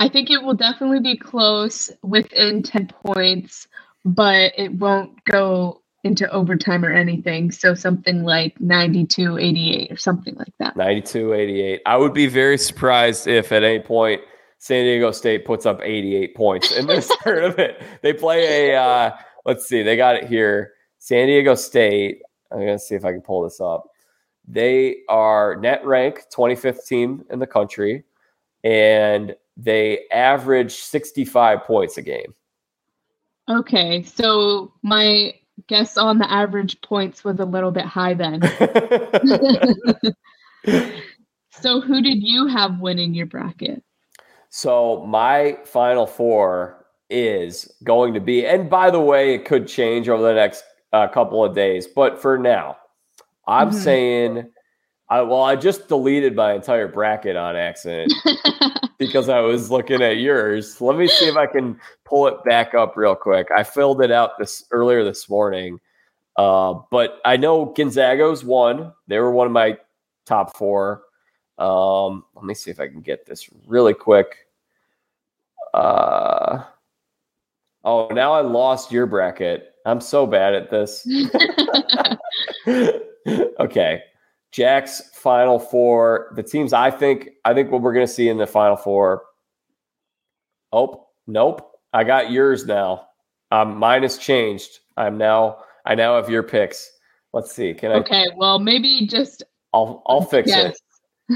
I 0.00 0.08
think 0.08 0.30
it 0.30 0.42
will 0.42 0.54
definitely 0.54 1.00
be 1.00 1.16
close 1.16 1.90
within 2.02 2.62
10 2.62 2.90
points, 3.04 3.68
but 4.04 4.52
it 4.56 4.72
won't 4.74 5.22
go 5.24 5.79
into 6.02 6.30
overtime 6.30 6.84
or 6.84 6.92
anything. 6.92 7.50
So 7.50 7.74
something 7.74 8.24
like 8.24 8.60
92 8.60 9.38
88 9.38 9.92
or 9.92 9.96
something 9.96 10.34
like 10.36 10.52
that. 10.58 10.76
92 10.76 11.34
88. 11.34 11.82
I 11.86 11.96
would 11.96 12.14
be 12.14 12.26
very 12.26 12.58
surprised 12.58 13.26
if 13.26 13.52
at 13.52 13.62
any 13.62 13.80
point 13.80 14.22
San 14.58 14.84
Diego 14.84 15.10
State 15.10 15.44
puts 15.44 15.66
up 15.66 15.80
88 15.82 16.34
points 16.34 16.72
in 16.76 16.86
this 16.86 17.10
tournament. 17.22 17.76
They 18.02 18.12
play 18.12 18.70
a, 18.70 18.80
uh, 18.80 19.16
let's 19.44 19.66
see, 19.66 19.82
they 19.82 19.96
got 19.96 20.16
it 20.16 20.26
here. 20.26 20.72
San 20.98 21.26
Diego 21.26 21.54
State. 21.54 22.22
I'm 22.52 22.58
going 22.58 22.78
to 22.78 22.78
see 22.78 22.94
if 22.94 23.04
I 23.04 23.12
can 23.12 23.22
pull 23.22 23.44
this 23.44 23.60
up. 23.60 23.88
They 24.46 24.98
are 25.08 25.56
net 25.56 25.84
rank 25.86 26.22
25th 26.34 26.86
team 26.86 27.24
in 27.30 27.38
the 27.38 27.46
country, 27.46 28.02
and 28.64 29.36
they 29.56 30.06
average 30.10 30.74
65 30.74 31.62
points 31.64 31.96
a 31.96 32.02
game. 32.02 32.34
Okay, 33.48 34.02
so 34.02 34.72
my 34.82 35.34
guess 35.66 35.96
on 35.96 36.18
the 36.18 36.30
average 36.30 36.80
points 36.82 37.24
was 37.24 37.40
a 37.40 37.44
little 37.44 37.70
bit 37.70 37.84
high 37.84 38.14
then. 38.14 38.40
so 41.50 41.80
who 41.80 42.02
did 42.02 42.22
you 42.22 42.46
have 42.46 42.80
winning 42.80 43.14
your 43.14 43.26
bracket? 43.26 43.82
So 44.48 45.04
my 45.06 45.58
final 45.64 46.06
four 46.06 46.86
is 47.08 47.70
going 47.84 48.14
to 48.14 48.20
be, 48.20 48.46
and 48.46 48.68
by 48.68 48.90
the 48.90 49.00
way, 49.00 49.34
it 49.34 49.44
could 49.44 49.66
change 49.66 50.08
over 50.08 50.22
the 50.22 50.34
next 50.34 50.64
uh, 50.92 51.08
couple 51.08 51.44
of 51.44 51.54
days, 51.54 51.86
but 51.86 52.20
for 52.20 52.38
now, 52.38 52.76
I'm 53.46 53.70
mm-hmm. 53.70 53.78
saying, 53.78 54.50
I 55.10 55.22
well, 55.22 55.42
I 55.42 55.56
just 55.56 55.88
deleted 55.88 56.36
my 56.36 56.54
entire 56.54 56.86
bracket 56.86 57.36
on 57.36 57.56
accident 57.56 58.12
because 58.98 59.28
I 59.28 59.40
was 59.40 59.68
looking 59.68 60.02
at 60.02 60.18
yours. 60.18 60.80
Let 60.80 60.96
me 60.96 61.08
see 61.08 61.26
if 61.26 61.36
I 61.36 61.46
can 61.46 61.80
pull 62.04 62.28
it 62.28 62.44
back 62.44 62.74
up 62.74 62.96
real 62.96 63.16
quick. 63.16 63.48
I 63.54 63.64
filled 63.64 64.02
it 64.02 64.12
out 64.12 64.38
this 64.38 64.64
earlier 64.70 65.02
this 65.02 65.28
morning, 65.28 65.80
uh, 66.36 66.74
but 66.92 67.20
I 67.24 67.36
know 67.36 67.64
Gonzaga's 67.64 68.44
won. 68.44 68.92
They 69.08 69.18
were 69.18 69.32
one 69.32 69.48
of 69.48 69.52
my 69.52 69.78
top 70.26 70.56
four. 70.56 71.02
Um, 71.58 72.24
let 72.36 72.44
me 72.44 72.54
see 72.54 72.70
if 72.70 72.78
I 72.78 72.86
can 72.86 73.00
get 73.00 73.26
this 73.26 73.50
really 73.66 73.94
quick. 73.94 74.46
Uh, 75.74 76.62
oh, 77.82 78.08
now 78.12 78.32
I 78.32 78.42
lost 78.42 78.92
your 78.92 79.06
bracket. 79.06 79.74
I'm 79.84 80.00
so 80.00 80.24
bad 80.24 80.54
at 80.54 80.70
this. 80.70 81.04
okay. 83.58 84.04
Jack's 84.52 85.02
final 85.14 85.58
four. 85.58 86.32
The 86.36 86.42
teams 86.42 86.72
I 86.72 86.90
think 86.90 87.30
I 87.44 87.54
think 87.54 87.70
what 87.70 87.82
we're 87.82 87.92
gonna 87.92 88.06
see 88.06 88.28
in 88.28 88.38
the 88.38 88.46
final 88.46 88.76
four. 88.76 89.24
Oh, 90.72 91.08
nope. 91.26 91.72
I 91.92 92.04
got 92.04 92.30
yours 92.30 92.66
now. 92.66 93.08
Um, 93.50 93.76
mine 93.76 94.02
has 94.02 94.18
changed. 94.18 94.78
I'm 94.96 95.18
now 95.18 95.58
I 95.86 95.94
now 95.94 96.16
have 96.16 96.30
your 96.30 96.42
picks. 96.42 96.90
Let's 97.32 97.52
see. 97.52 97.74
Can 97.74 97.92
I 97.92 97.94
Okay, 97.96 98.26
well 98.36 98.58
maybe 98.58 99.06
just 99.06 99.42
I'll 99.72 100.02
I'll 100.06 100.22
fix 100.22 100.48
yes. 100.48 100.74
it 100.74 100.80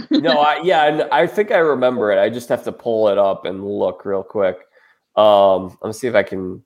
no, 0.11 0.41
I 0.41 0.61
yeah, 0.63 1.07
I 1.13 1.27
think 1.27 1.53
I 1.53 1.59
remember 1.59 2.11
it. 2.11 2.19
I 2.19 2.29
just 2.29 2.49
have 2.49 2.65
to 2.65 2.73
pull 2.73 3.09
it 3.09 3.19
up 3.19 3.45
and 3.45 3.65
look 3.65 4.05
real 4.05 4.23
quick. 4.23 4.59
Um, 5.17 5.79
let 5.81 5.89
me 5.89 5.93
see 5.93 6.09
if 6.09 6.15
I 6.15 6.23
can. 6.23 6.63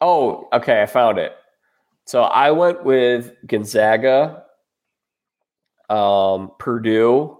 Oh, 0.00 0.48
okay, 0.52 0.82
I 0.82 0.86
found 0.86 1.18
it. 1.18 1.32
So 2.04 2.22
I 2.22 2.50
went 2.50 2.84
with 2.84 3.32
Gonzaga, 3.46 4.44
um, 5.88 6.52
Purdue, 6.58 7.38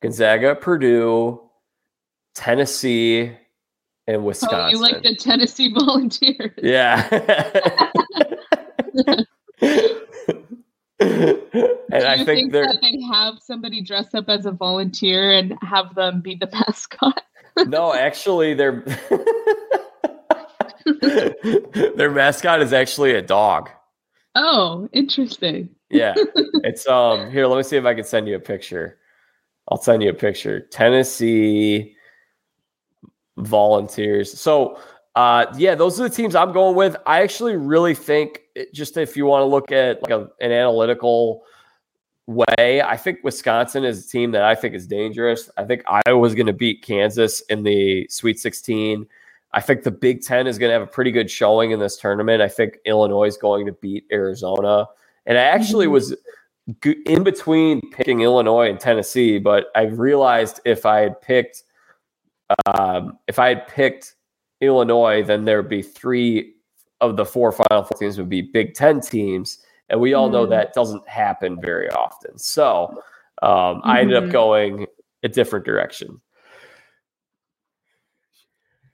Gonzaga, 0.00 0.54
Purdue, 0.54 1.40
Tennessee, 2.34 3.32
and 4.06 4.24
Wisconsin. 4.24 4.60
Oh, 4.60 4.68
you 4.68 4.78
like 4.78 5.02
the 5.02 5.14
Tennessee 5.14 5.72
Volunteers? 5.74 6.52
Yeah. 6.62 7.08
and 11.90 12.04
I 12.04 12.16
think, 12.16 12.26
think 12.26 12.52
that 12.52 12.78
they 12.82 13.00
have 13.12 13.34
somebody 13.40 13.82
dress 13.82 14.14
up 14.14 14.28
as 14.28 14.46
a 14.46 14.52
volunteer 14.52 15.32
and 15.32 15.54
have 15.62 15.94
them 15.94 16.20
be 16.20 16.34
the 16.34 16.46
mascot. 16.52 17.22
no, 17.66 17.94
actually, 17.94 18.54
their 18.54 18.84
their 21.96 22.10
mascot 22.10 22.60
is 22.60 22.72
actually 22.72 23.14
a 23.14 23.22
dog. 23.22 23.70
Oh, 24.34 24.88
interesting. 24.92 25.70
Yeah, 25.94 26.14
it's 26.64 26.86
um. 26.86 27.30
Here, 27.30 27.46
let 27.46 27.56
me 27.56 27.62
see 27.62 27.76
if 27.76 27.84
I 27.84 27.94
can 27.94 28.04
send 28.04 28.28
you 28.28 28.36
a 28.36 28.40
picture. 28.40 28.98
I'll 29.68 29.80
send 29.80 30.02
you 30.02 30.10
a 30.10 30.14
picture. 30.14 30.60
Tennessee 30.60 31.96
volunteers. 33.36 34.38
So 34.38 34.78
uh, 35.14 35.46
yeah, 35.56 35.74
those 35.74 36.00
are 36.00 36.08
the 36.08 36.14
teams 36.14 36.34
I'm 36.34 36.52
going 36.52 36.74
with. 36.74 36.96
I 37.06 37.22
actually 37.22 37.56
really 37.56 37.94
think, 37.94 38.40
just 38.72 38.96
if 38.96 39.16
you 39.16 39.26
want 39.26 39.42
to 39.42 39.46
look 39.46 39.70
at 39.70 40.02
like 40.02 40.10
a, 40.10 40.28
an 40.40 40.50
analytical 40.50 41.44
way, 42.26 42.82
I 42.82 42.96
think 42.96 43.20
Wisconsin 43.22 43.84
is 43.84 44.04
a 44.04 44.08
team 44.08 44.32
that 44.32 44.42
I 44.42 44.54
think 44.54 44.74
is 44.74 44.86
dangerous. 44.86 45.50
I 45.56 45.64
think 45.64 45.84
Iowa 45.86 46.18
was 46.18 46.34
going 46.34 46.46
to 46.46 46.52
beat 46.52 46.82
Kansas 46.82 47.40
in 47.42 47.62
the 47.62 48.08
Sweet 48.10 48.40
16. 48.40 49.06
I 49.52 49.60
think 49.60 49.84
the 49.84 49.92
Big 49.92 50.22
Ten 50.22 50.48
is 50.48 50.58
going 50.58 50.70
to 50.70 50.72
have 50.72 50.82
a 50.82 50.90
pretty 50.90 51.12
good 51.12 51.30
showing 51.30 51.70
in 51.70 51.78
this 51.78 51.96
tournament. 51.96 52.42
I 52.42 52.48
think 52.48 52.78
Illinois 52.84 53.28
is 53.28 53.36
going 53.36 53.66
to 53.66 53.72
beat 53.72 54.04
Arizona. 54.10 54.86
And 55.26 55.38
I 55.38 55.42
actually 55.42 55.86
Mm-hmm. 55.86 55.92
was 55.92 56.16
in 57.06 57.22
between 57.24 57.80
picking 57.90 58.22
Illinois 58.22 58.70
and 58.70 58.80
Tennessee, 58.80 59.38
but 59.38 59.66
I 59.74 59.82
realized 59.82 60.60
if 60.64 60.86
I 60.86 61.00
had 61.00 61.20
picked 61.20 61.62
um, 62.66 63.18
if 63.26 63.38
I 63.38 63.48
had 63.48 63.66
picked 63.68 64.14
Illinois, 64.60 65.22
then 65.22 65.44
there 65.44 65.60
would 65.60 65.68
be 65.70 65.82
three 65.82 66.54
of 67.00 67.16
the 67.16 67.24
four 67.24 67.52
Final 67.52 67.84
Four 67.84 67.98
teams 67.98 68.18
would 68.18 68.28
be 68.28 68.42
Big 68.42 68.74
Ten 68.74 69.00
teams, 69.00 69.58
and 69.88 70.00
we 70.00 70.14
all 70.14 70.30
know 70.30 70.46
Mm. 70.46 70.50
that 70.50 70.72
doesn't 70.74 71.06
happen 71.08 71.60
very 71.60 71.90
often. 71.90 72.38
So 72.38 73.02
um, 73.42 73.80
I 73.84 74.00
ended 74.00 74.16
up 74.16 74.24
Mhm. 74.24 74.32
going 74.32 74.86
a 75.22 75.28
different 75.28 75.64
direction. 75.66 76.20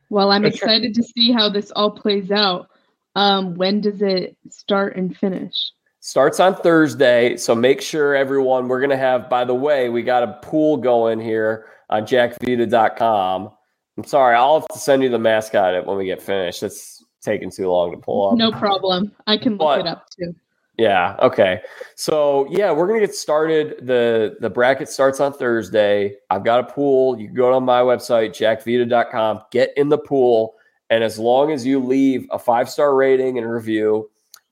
Well, 0.09 0.33
I'm 0.33 0.45
excited 0.45 0.95
to 0.95 1.03
see 1.03 1.31
how 1.31 1.49
this 1.49 1.71
all 1.73 1.91
plays 1.93 2.31
out. 2.33 2.69
Um, 3.15 3.55
when 3.55 3.81
does 3.81 4.03
it 4.03 4.37
start 4.49 4.97
and 4.97 5.17
finish? 5.17 5.55
Starts 6.03 6.41
on 6.41 6.55
Thursday, 6.55 7.37
so 7.37 7.55
make 7.55 7.83
sure 7.83 8.15
everyone. 8.17 8.69
We're 8.69 8.81
gonna 8.81 8.97
have. 8.97 9.29
By 9.29 9.45
the 9.45 9.55
way, 9.55 9.91
we 9.91 10.03
got 10.03 10.23
a 10.23 10.39
pool 10.43 10.79
going 10.79 11.21
here 11.21 11.67
on 11.91 12.05
jackvita.com. 12.07 13.51
I'm 13.99 14.05
sorry, 14.05 14.35
I'll 14.35 14.61
have 14.61 14.69
to 14.69 14.79
send 14.79 15.03
you 15.03 15.11
the 15.11 15.19
mascot 15.19 15.85
when 15.87 15.99
we 15.99 16.07
get 16.07 16.23
finished. 16.23 16.63
It's 16.63 17.05
taking 17.21 17.51
too 17.51 17.69
long 17.69 17.91
to 17.91 17.99
pull 17.99 18.31
up. 18.31 18.39
No 18.39 18.51
problem. 18.51 19.13
I 19.27 19.37
can 19.37 19.53
look 19.53 19.61
But- 19.61 19.81
it 19.81 19.87
up 19.87 20.07
too. 20.09 20.35
Yeah. 20.79 21.17
Okay. 21.21 21.61
So 21.97 22.47
yeah, 22.49 22.73
we're 22.73 22.87
gonna 22.87 23.01
get 23.01 23.15
started. 23.15 23.87
the 23.87 24.37
The 24.41 24.49
bracket 24.49 24.89
starts 24.89 25.21
on 25.21 25.35
Thursday. 25.35 26.17
I've 26.31 26.45
got 26.45 26.61
a 26.61 26.73
pool. 26.73 27.21
You 27.21 27.27
can 27.27 27.35
go 27.37 27.53
to 27.53 27.61
my 27.61 27.83
website, 27.83 28.31
jackvita.com, 28.31 29.43
get 29.51 29.75
in 29.77 29.91
the 29.91 29.99
pool, 29.99 30.55
and 30.89 31.05
as 31.05 31.19
long 31.19 31.53
as 31.53 31.67
you 31.67 31.79
leave 31.79 32.27
a 32.31 32.39
five 32.39 32.71
star 32.71 32.95
rating 32.95 33.37
and 33.37 33.51
review, 33.51 34.09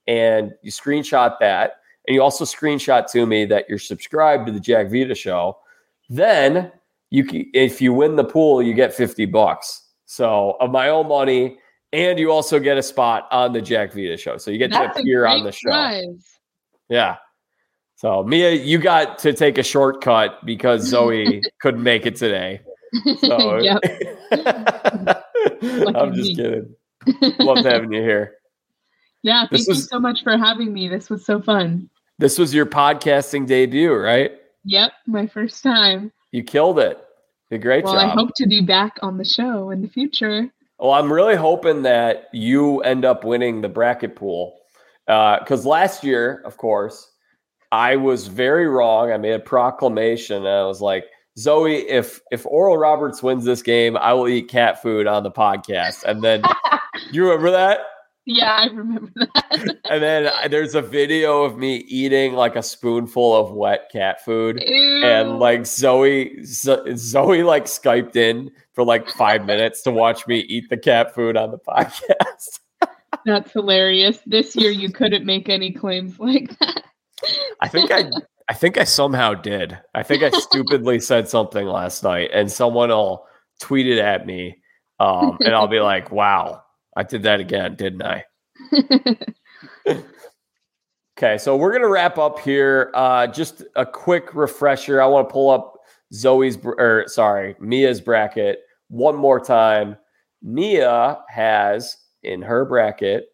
and 0.09 0.53
you 0.63 0.73
screenshot 0.73 1.39
that, 1.39 1.77
and 2.09 2.15
you 2.17 2.23
also 2.23 2.45
screenshot 2.45 3.09
to 3.13 3.27
me 3.27 3.45
that 3.45 3.69
you're 3.69 3.79
subscribed 3.79 4.47
to 4.47 4.53
the 4.53 4.59
Jack 4.59 4.91
Vita 4.91 5.15
show, 5.15 5.59
then 6.09 6.73
you 7.11 7.25
can, 7.25 7.49
if 7.55 7.81
you 7.81 7.93
win 7.93 8.17
the 8.17 8.25
pool, 8.25 8.61
you 8.61 8.75
get 8.75 8.93
fifty 8.93 9.27
bucks. 9.27 9.85
So 10.07 10.57
of 10.61 10.73
my 10.73 10.89
own 10.89 11.07
money. 11.07 11.59
And 11.91 12.19
you 12.19 12.31
also 12.31 12.59
get 12.59 12.77
a 12.77 12.83
spot 12.83 13.29
on 13.31 13.55
the 13.55 13.63
Jack 13.63 13.95
Vita 13.95 14.19
show. 14.19 14.37
So 14.37 14.51
you 14.51 14.59
get 14.59 14.71
That's 14.71 14.95
to 14.97 15.01
appear 15.01 15.25
on 15.25 15.43
the 15.43 15.53
show. 15.53 15.71
prize. 15.71 16.39
Yeah. 16.91 17.17
So 17.97 18.23
Mia, 18.23 18.53
you 18.53 18.77
got 18.79 19.19
to 19.21 19.33
take 19.33 19.57
a 19.57 19.63
shortcut 19.63 20.45
because 20.45 20.83
Zoe 20.87 21.41
couldn't 21.63 21.83
make 21.83 22.05
it 22.05 22.17
today. 22.17 22.61
So. 23.21 23.59
I'm 25.63 26.15
just 26.15 26.37
kidding. 26.37 26.75
Loved 27.39 27.65
having 27.65 27.93
you 27.93 28.03
here. 28.03 28.38
Yeah, 29.23 29.47
thank 29.51 29.67
you 29.67 29.75
so 29.75 29.99
much 29.99 30.23
for 30.23 30.37
having 30.37 30.73
me. 30.73 30.89
This 30.89 31.11
was 31.11 31.25
so 31.25 31.41
fun. 31.41 31.91
This 32.19 32.39
was 32.39 32.55
your 32.55 32.67
podcasting 32.67 33.47
debut, 33.47 33.95
right? 33.95 34.33
Yep, 34.65 34.93
my 35.07 35.27
first 35.27 35.63
time. 35.63 36.13
You 36.33 36.43
killed 36.43 36.79
it. 36.79 36.99
Did 37.51 37.57
a 37.57 37.59
great 37.59 37.85
well, 37.85 37.97
I 37.97 38.09
hope 38.09 38.31
to 38.37 38.47
be 38.47 38.61
back 38.61 38.99
on 39.03 39.17
the 39.17 39.25
show 39.25 39.71
in 39.71 39.81
the 39.81 39.89
future. 39.89 40.51
Well, 40.79 40.93
I'm 40.93 41.13
really 41.13 41.37
hoping 41.37 41.83
that 41.83 42.29
you 42.33 42.81
end 42.81 43.05
up 43.05 43.25
winning 43.25 43.63
the 43.63 43.69
bracket 43.69 44.15
pool. 44.15 44.59
Uh, 45.09 45.39
because 45.39 45.65
last 45.65 46.05
year, 46.05 46.43
of 46.45 46.59
course, 46.59 47.11
I 47.73 47.97
was 47.97 48.27
very 48.27 48.69
wrong. 48.69 49.11
I 49.11 49.17
made 49.17 49.33
a 49.33 49.39
proclamation. 49.39 50.37
And 50.37 50.49
I 50.49 50.65
was 50.65 50.81
like, 50.81 51.07
Zoe, 51.39 51.89
if 51.89 52.21
if 52.31 52.45
Oral 52.47 52.77
Roberts 52.77 53.23
wins 53.23 53.45
this 53.45 53.63
game, 53.63 53.97
I 53.97 54.13
will 54.13 54.29
eat 54.29 54.49
cat 54.49 54.83
food 54.83 55.07
on 55.07 55.23
the 55.23 55.31
podcast. 55.31 56.05
And 56.05 56.23
then 56.23 56.43
you 57.13 57.25
remember 57.25 57.51
that? 57.53 57.81
Yeah, 58.31 58.57
I 58.57 58.67
remember 58.67 59.11
that. 59.17 59.79
And 59.91 60.03
then 60.03 60.51
there's 60.51 60.75
a 60.75 60.83
video 60.83 61.45
of 61.45 61.57
me 61.57 61.77
eating 61.89 62.35
like 62.35 62.57
a 62.57 62.63
spoonful 62.63 63.35
of 63.35 63.53
wet 63.53 63.89
cat 63.91 64.23
food. 64.23 64.63
Ew. 64.67 65.03
And 65.03 65.39
like 65.39 65.65
Zoe, 65.65 66.45
Zo- 66.45 66.85
Zoe 66.95 67.43
like 67.43 67.65
Skyped 67.65 68.17
in 68.17 68.51
for 68.75 68.85
like 68.85 69.09
five 69.09 69.47
minutes 69.47 69.81
to 69.85 69.91
watch 69.91 70.27
me 70.27 70.41
eat 70.41 70.69
the 70.69 70.77
cat 70.77 71.15
food 71.15 71.39
on 71.39 71.53
the 71.53 71.59
podcast. 71.69 72.61
That's 73.25 73.51
hilarious. 73.51 74.19
This 74.27 74.55
year 74.55 74.71
you 74.71 74.93
couldn't 74.93 75.25
make 75.25 75.49
any 75.49 75.73
claims 75.73 76.21
like 76.21 76.57
that. 76.59 76.83
I 77.63 77.69
think 77.69 77.91
I, 77.91 78.11
I 78.51 78.53
think 78.53 78.77
I 78.77 78.85
somehow 78.85 79.33
did. 79.33 79.79
I 79.95 80.03
think 80.03 80.23
I 80.23 80.29
stupidly 80.39 81.01
said 81.01 81.31
something 81.31 81.67
last 81.67 82.05
night, 82.05 82.29
and 82.35 82.53
someone 82.53 82.91
will 82.91 83.27
tweet 83.59 83.87
it 83.87 83.99
at 83.99 84.27
me, 84.27 84.61
um, 85.01 85.39
and 85.41 85.55
I'll 85.55 85.67
be 85.67 85.81
like, 85.81 86.13
"Wow, 86.13 86.63
I 86.99 87.03
did 87.05 87.23
that 87.23 87.41
again, 87.41 87.77
didn't 87.77 88.03
I?" 88.03 88.25
Okay, 91.19 91.37
so 91.37 91.57
we're 91.57 91.73
gonna 91.73 91.89
wrap 91.89 92.17
up 92.17 92.39
here. 92.39 92.93
Uh, 92.95 93.27
just 93.27 93.65
a 93.75 93.85
quick 93.85 94.37
refresher. 94.37 95.03
I 95.03 95.07
want 95.07 95.29
to 95.29 95.33
pull 95.33 95.51
up 95.51 95.75
Zoe's 96.15 96.57
or 96.63 97.07
sorry, 97.09 97.57
Mia's 97.59 98.01
bracket 98.01 98.61
one 98.87 99.17
more 99.17 99.41
time. 99.41 99.97
Mia 100.43 101.19
has 101.29 101.97
in 102.23 102.41
her 102.41 102.65
bracket, 102.65 103.27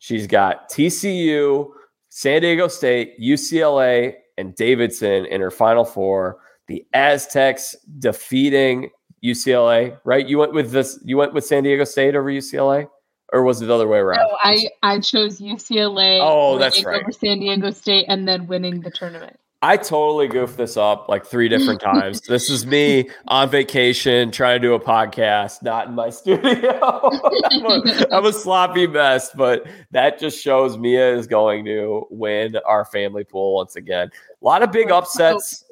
she's 0.00 0.26
got 0.26 0.70
TCU, 0.70 1.70
San 2.10 2.42
Diego 2.42 2.68
State, 2.68 3.18
UCLA, 3.18 4.16
and 4.36 4.54
Davidson 4.54 5.24
in 5.24 5.40
her 5.40 5.50
final 5.50 5.86
four. 5.86 6.40
The 6.68 6.84
Aztecs 6.92 7.74
defeating 8.00 8.90
UCLA, 9.24 9.98
right? 10.04 10.28
You 10.28 10.36
went 10.36 10.52
with 10.52 10.72
this. 10.72 11.00
You 11.06 11.16
went 11.16 11.32
with 11.32 11.46
San 11.46 11.62
Diego 11.62 11.84
State 11.84 12.14
over 12.14 12.30
UCLA, 12.30 12.86
or 13.32 13.42
was 13.42 13.60
it 13.60 13.66
the 13.66 13.74
other 13.74 13.88
way 13.88 13.98
around? 13.98 14.18
No, 14.18 14.36
I, 14.42 14.68
I 14.82 15.00
chose 15.00 15.40
UCLA. 15.40 16.18
Oh, 16.22 16.58
that's 16.58 16.84
right. 16.84 17.02
Over 17.02 17.12
San 17.12 17.40
Diego 17.40 17.70
State 17.70 18.06
and 18.08 18.28
then 18.28 18.46
winning 18.46 18.80
the 18.80 18.90
tournament. 18.90 19.38
I 19.64 19.78
totally 19.78 20.28
goofed 20.28 20.58
this 20.58 20.76
up 20.76 21.08
like 21.08 21.24
three 21.24 21.48
different 21.48 21.80
times. 21.80 22.20
this 22.20 22.50
is 22.50 22.66
me 22.66 23.08
on 23.28 23.48
vacation 23.48 24.30
trying 24.30 24.60
to 24.60 24.68
do 24.68 24.74
a 24.74 24.80
podcast, 24.80 25.62
not 25.62 25.88
in 25.88 25.94
my 25.94 26.10
studio. 26.10 26.78
I'm, 26.82 27.64
a, 27.64 28.06
I'm 28.12 28.26
a 28.26 28.32
sloppy 28.32 28.86
mess, 28.86 29.30
but 29.34 29.66
that 29.90 30.18
just 30.18 30.42
shows 30.42 30.76
Mia 30.76 31.16
is 31.16 31.26
going 31.26 31.64
to 31.64 32.06
win 32.10 32.56
our 32.66 32.84
family 32.84 33.24
pool 33.24 33.54
once 33.54 33.74
again. 33.76 34.10
A 34.40 34.44
lot 34.44 34.62
of 34.62 34.70
big 34.70 34.90
upsets. 34.90 35.64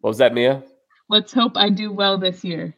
What 0.00 0.10
was 0.10 0.18
that, 0.18 0.34
Mia? 0.34 0.62
Let's 1.08 1.32
hope 1.32 1.56
I 1.56 1.70
do 1.70 1.90
well 1.90 2.18
this 2.18 2.44
year. 2.44 2.76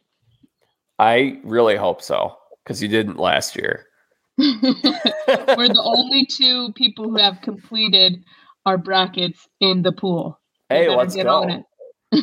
I 1.01 1.41
really 1.43 1.77
hope 1.77 2.01
so 2.01 2.38
because 2.69 2.83
you 2.83 2.89
didn't 2.89 3.17
last 3.17 3.57
year. 3.57 3.87
We're 4.39 4.47
the 4.47 5.83
only 5.83 6.27
two 6.27 6.71
people 6.75 7.09
who 7.09 7.17
have 7.17 7.41
completed 7.41 8.23
our 8.67 8.77
brackets 8.77 9.49
in 9.59 9.81
the 9.81 9.93
pool. 9.93 10.39
Hey, 10.69 10.95
let's 10.95 11.17
go. 11.17 11.27
on 11.29 11.51
it. 11.51 11.65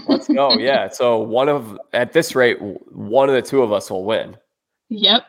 Let's 0.08 0.28
go. 0.28 0.54
Yeah. 0.60 0.90
So 0.90 1.18
one 1.18 1.50
of 1.50 1.80
at 1.94 2.14
this 2.14 2.36
rate, 2.36 2.58
one 2.62 3.28
of 3.28 3.34
the 3.34 3.42
two 3.42 3.64
of 3.64 3.74
us 3.74 3.90
will 3.90 4.06
win. 4.06 4.38
Yep. 4.90 5.24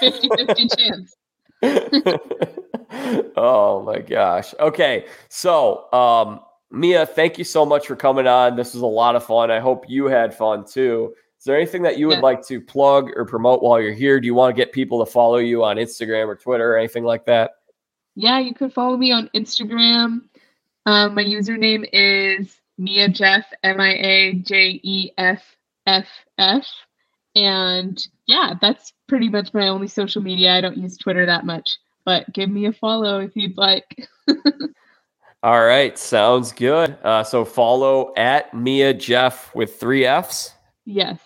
50 0.00 0.28
50 0.36 0.68
chance. 0.78 1.16
oh 3.36 3.82
my 3.84 3.98
gosh. 3.98 4.54
Okay. 4.60 5.06
So, 5.28 5.92
um, 5.92 6.38
Mia, 6.70 7.06
thank 7.06 7.38
you 7.38 7.44
so 7.44 7.66
much 7.66 7.88
for 7.88 7.96
coming 7.96 8.28
on. 8.28 8.54
This 8.54 8.72
was 8.72 8.82
a 8.82 8.86
lot 8.86 9.16
of 9.16 9.24
fun. 9.24 9.50
I 9.50 9.58
hope 9.58 9.84
you 9.88 10.06
had 10.06 10.32
fun 10.32 10.64
too. 10.64 11.12
Is 11.44 11.46
there 11.46 11.56
anything 11.58 11.82
that 11.82 11.98
you 11.98 12.06
would 12.06 12.14
Yeah. 12.16 12.22
like 12.22 12.42
to 12.46 12.58
plug 12.58 13.10
or 13.14 13.26
promote 13.26 13.62
while 13.62 13.78
you're 13.78 13.92
here? 13.92 14.18
Do 14.18 14.24
you 14.24 14.32
want 14.32 14.56
to 14.56 14.58
get 14.58 14.72
people 14.72 15.04
to 15.04 15.12
follow 15.12 15.36
you 15.36 15.62
on 15.62 15.76
Instagram 15.76 16.26
or 16.26 16.36
Twitter 16.36 16.72
or 16.72 16.78
anything 16.78 17.04
like 17.04 17.26
that? 17.26 17.50
Yeah, 18.14 18.38
you 18.38 18.54
can 18.54 18.70
follow 18.70 18.96
me 18.96 19.12
on 19.12 19.28
Instagram. 19.34 20.22
Um, 20.86 21.14
my 21.14 21.22
username 21.22 21.86
is 21.92 22.58
Mia 22.78 23.10
Jeff, 23.10 23.44
M 23.62 23.78
I 23.78 23.90
A 23.92 24.32
J 24.36 24.80
E 24.82 25.10
F 25.18 25.42
F 25.86 26.06
F. 26.38 26.66
And 27.34 28.02
yeah, 28.24 28.54
that's 28.58 28.94
pretty 29.06 29.28
much 29.28 29.52
my 29.52 29.68
only 29.68 29.88
social 29.88 30.22
media. 30.22 30.54
I 30.54 30.62
don't 30.62 30.78
use 30.78 30.96
Twitter 30.96 31.26
that 31.26 31.44
much, 31.44 31.76
but 32.06 32.32
give 32.32 32.48
me 32.48 32.64
a 32.64 32.72
follow 32.72 33.20
if 33.20 33.36
you'd 33.36 33.58
like. 33.58 34.08
All 35.42 35.62
right. 35.62 35.98
Sounds 35.98 36.52
good. 36.52 36.96
Uh, 37.04 37.22
so 37.22 37.44
follow 37.44 38.14
at 38.16 38.54
Mia 38.54 38.94
Jeff 38.94 39.54
with 39.54 39.78
three 39.78 40.06
F's. 40.06 40.54
Yes. 40.86 41.18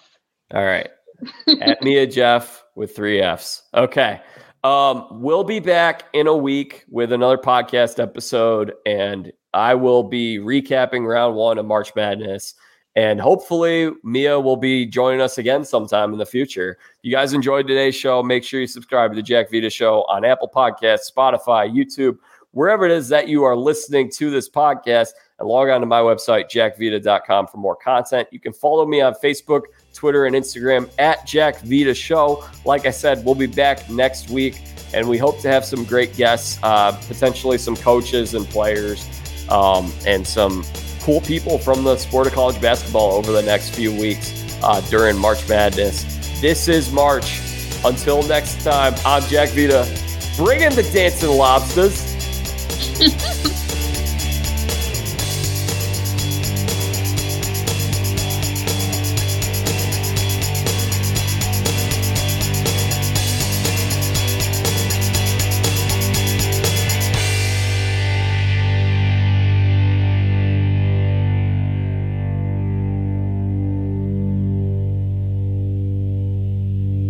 All 0.55 0.65
right. 0.65 0.89
At 1.61 1.83
Mia 1.83 2.07
Jeff 2.07 2.65
with 2.75 2.95
three 2.95 3.21
F's. 3.21 3.63
Okay. 3.75 4.21
Um, 4.65 5.07
we'll 5.11 5.45
be 5.45 5.61
back 5.61 6.05
in 6.13 6.27
a 6.27 6.37
week 6.37 6.85
with 6.89 7.13
another 7.13 7.39
podcast 7.39 8.03
episode, 8.03 8.75
and 8.87 9.33
I 9.55 9.75
will 9.75 10.03
be 10.03 10.39
recapping 10.39 11.07
round 11.07 11.37
one 11.37 11.59
of 11.59 11.67
March 11.67 11.95
Madness. 11.95 12.55
And 12.97 13.21
hopefully, 13.21 13.93
Mia 14.03 14.41
will 14.41 14.57
be 14.57 14.85
joining 14.85 15.21
us 15.21 15.39
again 15.39 15.65
sometime 15.65 16.13
in 16.13 16.19
the 16.19 16.27
future. 16.27 16.79
If 16.81 16.99
you 17.03 17.13
guys 17.13 17.33
enjoyed 17.33 17.69
today's 17.69 17.95
show, 17.95 18.23
make 18.23 18.43
sure 18.43 18.61
you 18.61 18.67
subscribe 18.67 19.13
to 19.13 19.17
the 19.17 19.23
Jack 19.23 19.53
Vita 19.53 19.71
Show 19.71 20.03
on 20.09 20.25
Apple 20.25 20.51
Podcasts, 20.53 21.13
Spotify, 21.13 21.73
YouTube, 21.73 22.19
wherever 22.51 22.85
it 22.85 22.91
is 22.91 23.09
that 23.09 23.29
you 23.29 23.45
are 23.45 23.57
listening 23.57 24.11
to 24.11 24.31
this 24.31 24.49
podcast 24.49 25.11
and 25.39 25.49
log 25.49 25.69
on 25.69 25.81
to 25.81 25.87
my 25.87 26.01
website, 26.01 26.51
jackvita.com 26.51 27.47
for 27.47 27.59
more 27.59 27.77
content. 27.77 28.27
You 28.33 28.41
can 28.41 28.53
follow 28.53 28.85
me 28.85 29.01
on 29.01 29.15
Facebook, 29.23 29.63
Twitter, 29.99 30.27
and 30.27 30.37
Instagram 30.37 30.89
at 31.01 31.27
Jack 31.27 31.59
Vita 31.63 31.93
Show. 31.93 32.45
Like 32.65 32.87
I 32.87 32.91
said, 32.91 33.25
we'll 33.25 33.35
be 33.35 33.49
back 33.49 33.91
next 33.91 34.31
week, 34.31 34.63
and 34.95 35.09
we 35.09 35.19
hope 35.19 35.41
to 35.41 35.49
have 35.49 35.65
some 35.65 35.83
great 35.85 36.17
guests, 36.17 36.57
uh, 36.63 36.93
potentially 37.09 37.59
some 37.59 37.75
coaches 37.75 38.35
and 38.35 38.47
players, 38.47 39.05
um, 39.51 39.93
and 40.07 40.25
some 40.25 40.65
cool 41.01 41.21
people 41.23 41.59
from 41.59 41.83
the 41.83 41.97
sport 41.97 42.29
of 42.29 42.33
college 42.33 42.61
basketball 42.61 43.11
over 43.13 43.33
the 43.33 43.43
next 43.43 43.75
few 43.75 43.91
weeks 43.91 44.33
uh, 44.63 44.81
during 44.83 45.19
March 45.19 45.47
Madness. 45.49 46.05
This 46.41 46.69
is 46.69 46.93
March. 46.93 47.41
Until 47.85 48.23
next 48.23 48.63
time, 48.63 48.95
I'm 49.05 49.23
Jack 49.25 49.49
Vita. 49.49 49.85
Bring 50.37 50.61
in 50.63 50.75
the 50.77 50.85
dancing 50.93 51.31
lobsters. 51.31 52.15